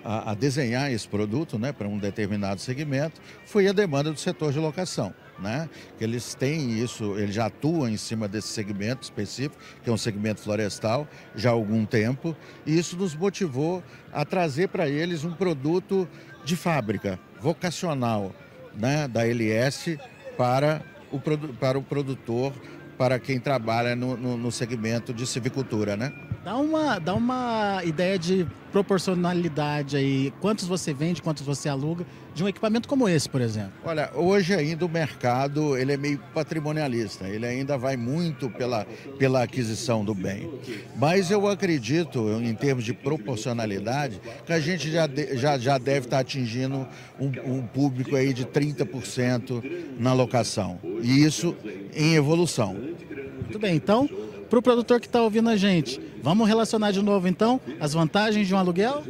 a, 0.05 0.33
a, 0.33 0.35
desenhar 0.35 0.93
esse 0.93 1.09
produto 1.09 1.59
né, 1.59 1.73
para 1.73 1.89
um 1.89 1.99
determinado 1.99 2.61
segmento 2.61 3.21
foi 3.47 3.67
a 3.67 3.73
demanda 3.73 4.13
do 4.13 4.19
setor 4.19 4.53
de 4.53 4.59
locação 4.59 5.15
né? 5.39 5.69
Que 5.99 6.05
eles 6.05 6.35
têm 6.35 6.79
isso, 6.79 7.17
eles 7.19 7.35
já 7.35 7.47
atuam 7.47 7.89
em 7.89 7.97
cima 7.97 8.29
desse 8.29 8.49
segmento 8.49 9.03
específico, 9.03 9.57
que 9.83 9.91
é 9.91 9.93
um 9.93 9.97
segmento 9.97 10.41
florestal, 10.41 11.09
já 11.35 11.51
há 11.51 11.53
algum 11.53 11.85
tempo, 11.85 12.37
e 12.67 12.79
isso 12.79 12.97
nos 12.97 13.15
motivou 13.15 13.83
a 14.13 14.25
trazer 14.25 14.69
para 14.69 14.89
eles 14.89 15.25
um 15.25 15.33
produto 15.33 16.09
de 16.45 16.57
fábrica, 16.57 17.19
vocacional, 17.41 18.35
né, 18.75 19.09
da 19.09 19.27
LS 19.27 19.99
para 20.37 20.83
o, 21.11 21.21
para 21.21 21.79
o 21.79 21.83
produtor, 21.83 22.53
para 22.99 23.19
quem 23.19 23.41
trabalha 23.41 23.97
no, 23.97 24.17
no, 24.17 24.37
no 24.37 24.53
segmento 24.53 25.13
de 25.13 25.27
civicultura, 25.27 25.97
né? 25.97 26.13
Dá 26.45 26.59
uma, 26.59 26.99
dá 26.99 27.15
uma 27.15 27.81
ideia 27.85 28.19
de 28.19 28.47
proporcionalidade 28.71 29.97
aí. 29.97 30.31
Quantos 30.43 30.67
você 30.67 30.93
vende, 30.93 31.23
quantos 31.23 31.43
você 31.43 31.71
aluga 31.71 32.05
de 32.35 32.45
um 32.45 32.49
equipamento 32.49 32.87
como 32.87 33.09
esse, 33.09 33.27
por 33.27 33.41
exemplo? 33.41 33.73
Olha, 33.83 34.11
hoje 34.15 34.53
ainda 34.53 34.85
o 34.85 34.89
mercado 34.89 35.75
ele 35.75 35.95
é 35.95 35.97
meio 35.97 36.19
patrimonialista. 36.35 37.27
Ele 37.27 37.47
ainda 37.47 37.79
vai 37.79 37.97
muito 37.97 38.51
pela, 38.51 38.85
pela 39.19 39.43
aquisição 39.43 40.05
do 40.05 40.15
bem. 40.15 40.51
Mas 40.97 41.31
eu 41.31 41.49
acredito, 41.49 42.29
em 42.43 42.55
termos 42.55 42.85
de 42.85 42.93
proporcionalidade, 42.93 44.21
que 44.45 44.53
a 44.53 44.61
gente 44.61 44.91
já, 44.91 45.07
de, 45.07 45.39
já, 45.39 45.57
já 45.57 45.79
deve 45.79 46.07
estar 46.07 46.19
atingindo 46.19 46.87
um, 47.19 47.33
um 47.47 47.63
público 47.63 48.17
aí 48.17 48.35
de 48.35 48.45
30% 48.45 49.97
na 49.99 50.13
locação. 50.13 50.79
E 51.01 51.25
isso 51.25 51.57
em 51.95 52.17
evolução. 52.17 52.75
Muito 52.75 53.59
bem, 53.59 53.77
então 53.77 54.11
para 54.55 54.61
o 54.61 54.63
produtor 54.63 55.01
que 55.01 55.07
está 55.07 55.21
ouvindo 55.21 55.51
a 55.51 55.57
gente, 55.57 56.01
vamos 56.23 56.47
relacionar 56.47 56.93
de 56.93 57.03
novo 57.03 57.27
então 57.27 57.61
as 57.81 57.93
vantagens 57.93 58.47
de 58.47 58.55
um 58.55 58.57
aluguel? 58.57 59.03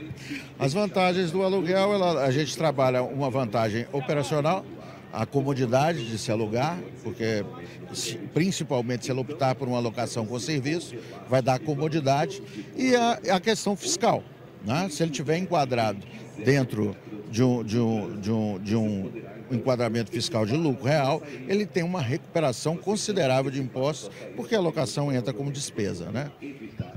As 0.59 0.72
vantagens 0.72 1.30
do 1.30 1.42
aluguel, 1.42 1.92
ela, 1.92 2.24
a 2.24 2.30
gente 2.30 2.57
trabalha 2.57 3.03
uma 3.03 3.28
vantagem 3.28 3.86
operacional, 3.92 4.64
a 5.12 5.26
comodidade 5.26 6.09
de 6.09 6.16
se 6.16 6.32
alugar, 6.32 6.78
porque 7.03 7.45
principalmente 8.32 9.05
se 9.05 9.12
ele 9.12 9.20
optar 9.20 9.55
por 9.55 9.68
uma 9.68 9.76
alocação 9.76 10.24
com 10.24 10.40
serviço, 10.40 10.97
vai 11.28 11.42
dar 11.42 11.59
comodidade, 11.59 12.42
e 12.74 12.97
a, 12.97 13.20
a 13.34 13.38
questão 13.38 13.76
fiscal. 13.76 14.24
Né? 14.64 14.88
Se 14.90 15.03
ele 15.03 15.12
tiver 15.12 15.36
enquadrado 15.36 15.99
dentro 16.42 16.97
de 17.30 17.42
um, 17.42 17.62
de 17.62 17.78
um, 17.78 18.18
de 18.18 18.32
um, 18.32 18.59
de 18.61 18.76
um 18.76 19.12
enquadramento 19.55 20.11
fiscal 20.11 20.44
de 20.44 20.57
lucro 20.57 20.84
real, 20.84 21.22
ele 21.48 21.66
tem 21.66 21.82
uma 21.82 22.00
recuperação 22.00 22.76
considerável 22.76 23.50
de 23.50 23.61
impostos, 23.61 24.11
porque 24.36 24.55
a 24.55 24.61
locação 24.61 25.12
entra 25.12 25.32
como 25.32 25.50
despesa, 25.50 26.11
né? 26.11 26.30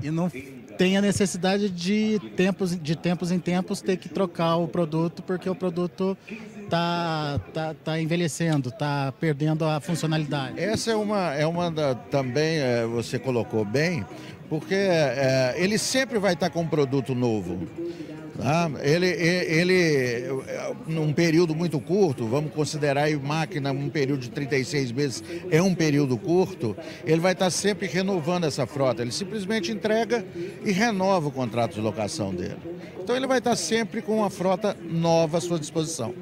E 0.01 0.12
não 0.12 0.30
tem 0.78 0.95
a 0.95 1.01
necessidade 1.01 1.70
de 1.70 2.20
tempos, 2.36 2.80
de 2.80 2.95
tempos 2.95 3.32
em 3.32 3.39
tempos 3.39 3.82
ter 3.82 3.97
que 3.97 4.08
trocar 4.08 4.58
o 4.58 4.68
produto, 4.68 5.24
porque 5.24 5.49
o 5.49 5.55
produto 5.55 6.16
está 6.64 7.39
tá, 7.53 7.74
tá 7.74 7.99
envelhecendo, 7.99 8.70
está 8.70 9.12
perdendo 9.20 9.66
a 9.66 9.80
funcionalidade. 9.80 10.60
Essa 10.60 10.91
é 10.91 10.95
uma, 10.95 11.34
é 11.34 11.47
uma 11.47 11.72
da, 11.72 11.95
também, 11.95 12.60
é, 12.60 12.86
você 12.86 13.18
colocou 13.18 13.66
bem, 13.66 14.05
porque 14.49 14.76
é, 14.76 15.55
ele 15.58 15.78
sempre 15.78 16.20
vai 16.20 16.34
estar 16.34 16.49
com 16.49 16.62
um 16.62 16.68
produto 16.68 17.16
novo. 17.16 17.68
Tá? 18.38 18.70
Ele, 18.82 19.08
ele, 19.08 20.44
num 20.86 21.12
período 21.12 21.56
muito 21.56 21.80
curto, 21.80 22.28
vamos 22.28 22.54
considerar 22.54 23.04
aí 23.04 23.16
máquina 23.16 23.72
um 23.72 23.90
período 23.90 24.22
de 24.22 24.30
36 24.30 24.92
meses, 24.92 25.24
é 25.50 25.62
um 25.62 25.74
período 25.74 26.18
curto, 26.18 26.78
ele 27.04 27.20
vai 27.20 27.34
estar 27.34 27.50
sempre 27.50 27.88
renovando 27.88 28.44
essa 28.44 28.68
frota. 28.68 29.02
Ele 29.02 29.12
simplesmente 29.12 29.72
entrega 29.72 30.26
e 30.64 30.72
renova 30.72 31.30
o 31.30 31.32
contrato 31.32 31.74
de 31.74 31.82
locação 31.82 32.34
dele. 32.34 32.58
Então 33.02 33.16
ele 33.16 33.26
vai 33.26 33.40
estar 33.40 33.56
sempre 33.56 34.02
com 34.02 34.18
uma 34.18 34.30
frota 34.30 34.78
nova 34.84 35.40
à 35.40 35.42
sua 35.42 35.60
disposição. 35.60 36.14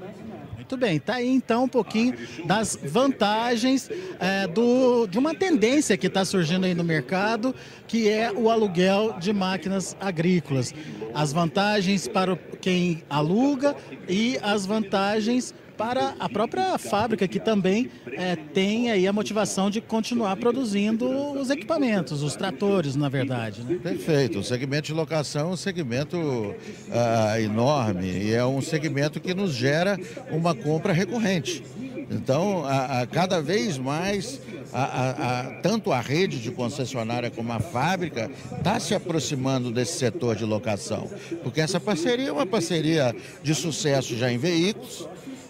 Muito 0.66 0.78
bem, 0.78 1.00
tá 1.00 1.18
aí 1.18 1.30
então 1.30 1.66
um 1.66 1.68
pouquinho 1.68 2.16
das 2.44 2.76
vantagens 2.84 3.88
é, 4.20 4.48
do, 4.48 5.06
de 5.06 5.20
uma 5.20 5.36
tendência 5.36 5.96
que 5.96 6.08
está 6.08 6.26
surgindo 6.26 6.66
aí 6.66 6.74
no 6.74 6.84
mercado, 6.84 7.54
que 7.88 8.10
é 8.10 8.32
o 8.32 8.50
aluguel 8.50 9.16
de 9.20 9.32
máquinas 9.32 9.96
agrícolas. 10.02 10.74
As 11.14 11.32
vantagens 11.32 12.08
para 12.08 12.36
quem 12.60 13.04
aluga 13.08 13.76
e 14.10 14.40
as 14.42 14.66
vantagens 14.66 15.54
para 15.78 16.16
a 16.20 16.30
própria 16.30 16.78
fábrica, 16.78 17.28
que 17.28 17.40
também 17.40 17.90
é, 18.14 18.36
tem 18.36 18.92
aí 18.92 19.08
a 19.08 19.14
motivação 19.14 19.70
de 19.70 19.82
continuar 19.82 20.36
produzindo 20.38 21.08
os 21.34 21.50
equipamentos, 21.50 22.24
os 22.24 22.36
tratores, 22.36 22.96
na 22.96 23.10
verdade. 23.10 23.64
Né? 23.64 23.80
Perfeito. 23.82 24.40
O 24.40 24.44
segmento 24.44 24.88
de 24.88 24.94
locação 24.94 25.50
é 25.50 25.54
um 25.54 25.58
segmento 25.58 26.18
uh, 26.18 27.40
enorme 27.40 28.10
e 28.10 28.34
é 28.34 28.46
um 28.46 28.62
segmento 28.62 29.20
que 29.20 29.34
nos 29.34 29.54
gera 29.54 30.00
uma 30.32 30.56
compra 30.56 30.94
recorrente. 30.94 31.64
Então, 32.10 32.64
a, 32.66 33.02
a 33.02 33.08
cada 33.08 33.42
vez 33.42 33.78
mais, 33.78 34.40
a, 34.74 35.60
tanto 35.62 35.92
a 35.92 36.00
rede 36.00 36.40
de 36.40 36.52
concessionária 36.52 37.32
como 37.32 37.52
a 37.52 37.60
fábrica 37.60 38.30
está 38.58 38.80
se 38.80 38.94
aproximando 38.94 39.72
desse 39.72 39.98
setor 39.98 40.36
de 40.36 40.46
locação, 40.46 41.10
porque 41.44 41.62
essa 41.62 41.80
parceria 41.80 42.30
é 42.30 42.32
uma 42.32 42.46
parceria 42.46 43.16
de 43.42 43.56
sucesso 43.56 44.16
já 44.16 44.32
em 44.32 44.38
veículos, 44.38 45.08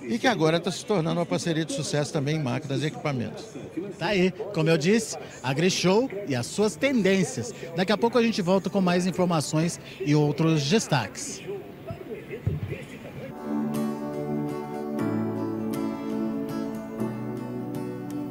e 0.07 0.19
que 0.19 0.27
agora 0.27 0.57
está 0.57 0.71
se 0.71 0.85
tornando 0.85 1.19
uma 1.19 1.25
parceria 1.25 1.65
de 1.65 1.73
sucesso 1.73 2.13
também 2.13 2.37
em 2.37 2.43
máquinas 2.43 2.81
e 2.83 2.87
equipamentos. 2.87 3.45
Tá 3.97 4.07
aí, 4.07 4.31
como 4.53 4.69
eu 4.69 4.77
disse, 4.77 5.17
a 5.43 5.49
AgriShow 5.49 6.09
e 6.27 6.35
as 6.35 6.45
suas 6.45 6.75
tendências. 6.75 7.53
Daqui 7.75 7.91
a 7.91 7.97
pouco 7.97 8.17
a 8.17 8.23
gente 8.23 8.41
volta 8.41 8.69
com 8.69 8.81
mais 8.81 9.05
informações 9.07 9.79
e 9.99 10.15
outros 10.15 10.63
destaques. 10.69 11.41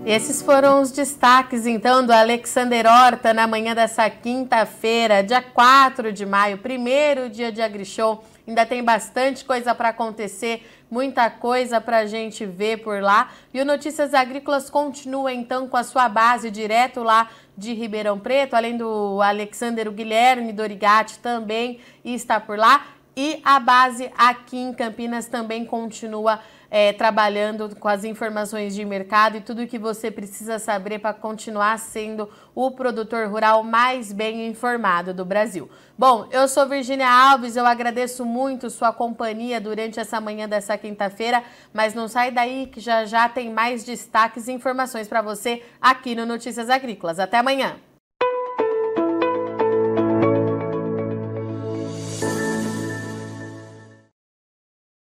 Esses 0.06 0.42
foram 0.42 0.82
os 0.82 0.90
destaques, 0.90 1.64
então, 1.64 2.04
do 2.04 2.12
Alexander 2.12 2.84
Horta 2.86 3.32
na 3.32 3.46
manhã 3.46 3.74
dessa 3.74 4.10
quinta-feira, 4.10 5.22
dia 5.22 5.40
4 5.40 6.12
de 6.12 6.26
maio, 6.26 6.58
primeiro 6.58 7.30
dia 7.30 7.50
de 7.50 7.62
AgriShow. 7.62 8.22
Ainda 8.46 8.66
tem 8.66 8.84
bastante 8.84 9.46
coisa 9.46 9.74
para 9.74 9.88
acontecer, 9.88 10.62
muita 10.94 11.28
coisa 11.28 11.80
para 11.80 11.98
a 11.98 12.06
gente 12.06 12.46
ver 12.46 12.76
por 12.84 13.02
lá. 13.02 13.32
E 13.52 13.60
o 13.60 13.64
Notícias 13.64 14.14
Agrícolas 14.14 14.70
continua 14.70 15.32
então 15.32 15.66
com 15.66 15.76
a 15.76 15.82
sua 15.82 16.08
base 16.08 16.52
direto 16.52 17.02
lá 17.02 17.28
de 17.58 17.74
Ribeirão 17.74 18.16
Preto, 18.16 18.54
além 18.54 18.76
do 18.76 19.20
Alexander, 19.20 19.90
Guilherme 19.90 20.52
Dorigati 20.52 21.18
também 21.18 21.80
está 22.04 22.38
por 22.38 22.56
lá. 22.56 22.86
E 23.16 23.40
a 23.44 23.58
base 23.58 24.08
aqui 24.16 24.56
em 24.56 24.72
Campinas 24.72 25.26
também 25.26 25.64
continua 25.64 26.38
é, 26.76 26.92
trabalhando 26.92 27.76
com 27.76 27.86
as 27.86 28.02
informações 28.02 28.74
de 28.74 28.84
mercado 28.84 29.36
e 29.36 29.40
tudo 29.40 29.62
o 29.62 29.66
que 29.68 29.78
você 29.78 30.10
precisa 30.10 30.58
saber 30.58 30.98
para 30.98 31.14
continuar 31.14 31.78
sendo 31.78 32.28
o 32.52 32.72
produtor 32.72 33.28
rural 33.28 33.62
mais 33.62 34.12
bem 34.12 34.48
informado 34.48 35.14
do 35.14 35.24
Brasil. 35.24 35.70
Bom, 35.96 36.26
eu 36.32 36.48
sou 36.48 36.68
Virginia 36.68 37.08
Alves, 37.08 37.54
eu 37.54 37.64
agradeço 37.64 38.24
muito 38.24 38.68
sua 38.70 38.92
companhia 38.92 39.60
durante 39.60 40.00
essa 40.00 40.20
manhã 40.20 40.48
dessa 40.48 40.76
quinta-feira, 40.76 41.44
mas 41.72 41.94
não 41.94 42.08
sai 42.08 42.32
daí 42.32 42.66
que 42.66 42.80
já 42.80 43.04
já 43.04 43.28
tem 43.28 43.52
mais 43.52 43.84
destaques 43.84 44.48
e 44.48 44.52
informações 44.52 45.06
para 45.06 45.22
você 45.22 45.62
aqui 45.80 46.16
no 46.16 46.26
Notícias 46.26 46.68
Agrícolas. 46.68 47.20
Até 47.20 47.38
amanhã! 47.38 47.93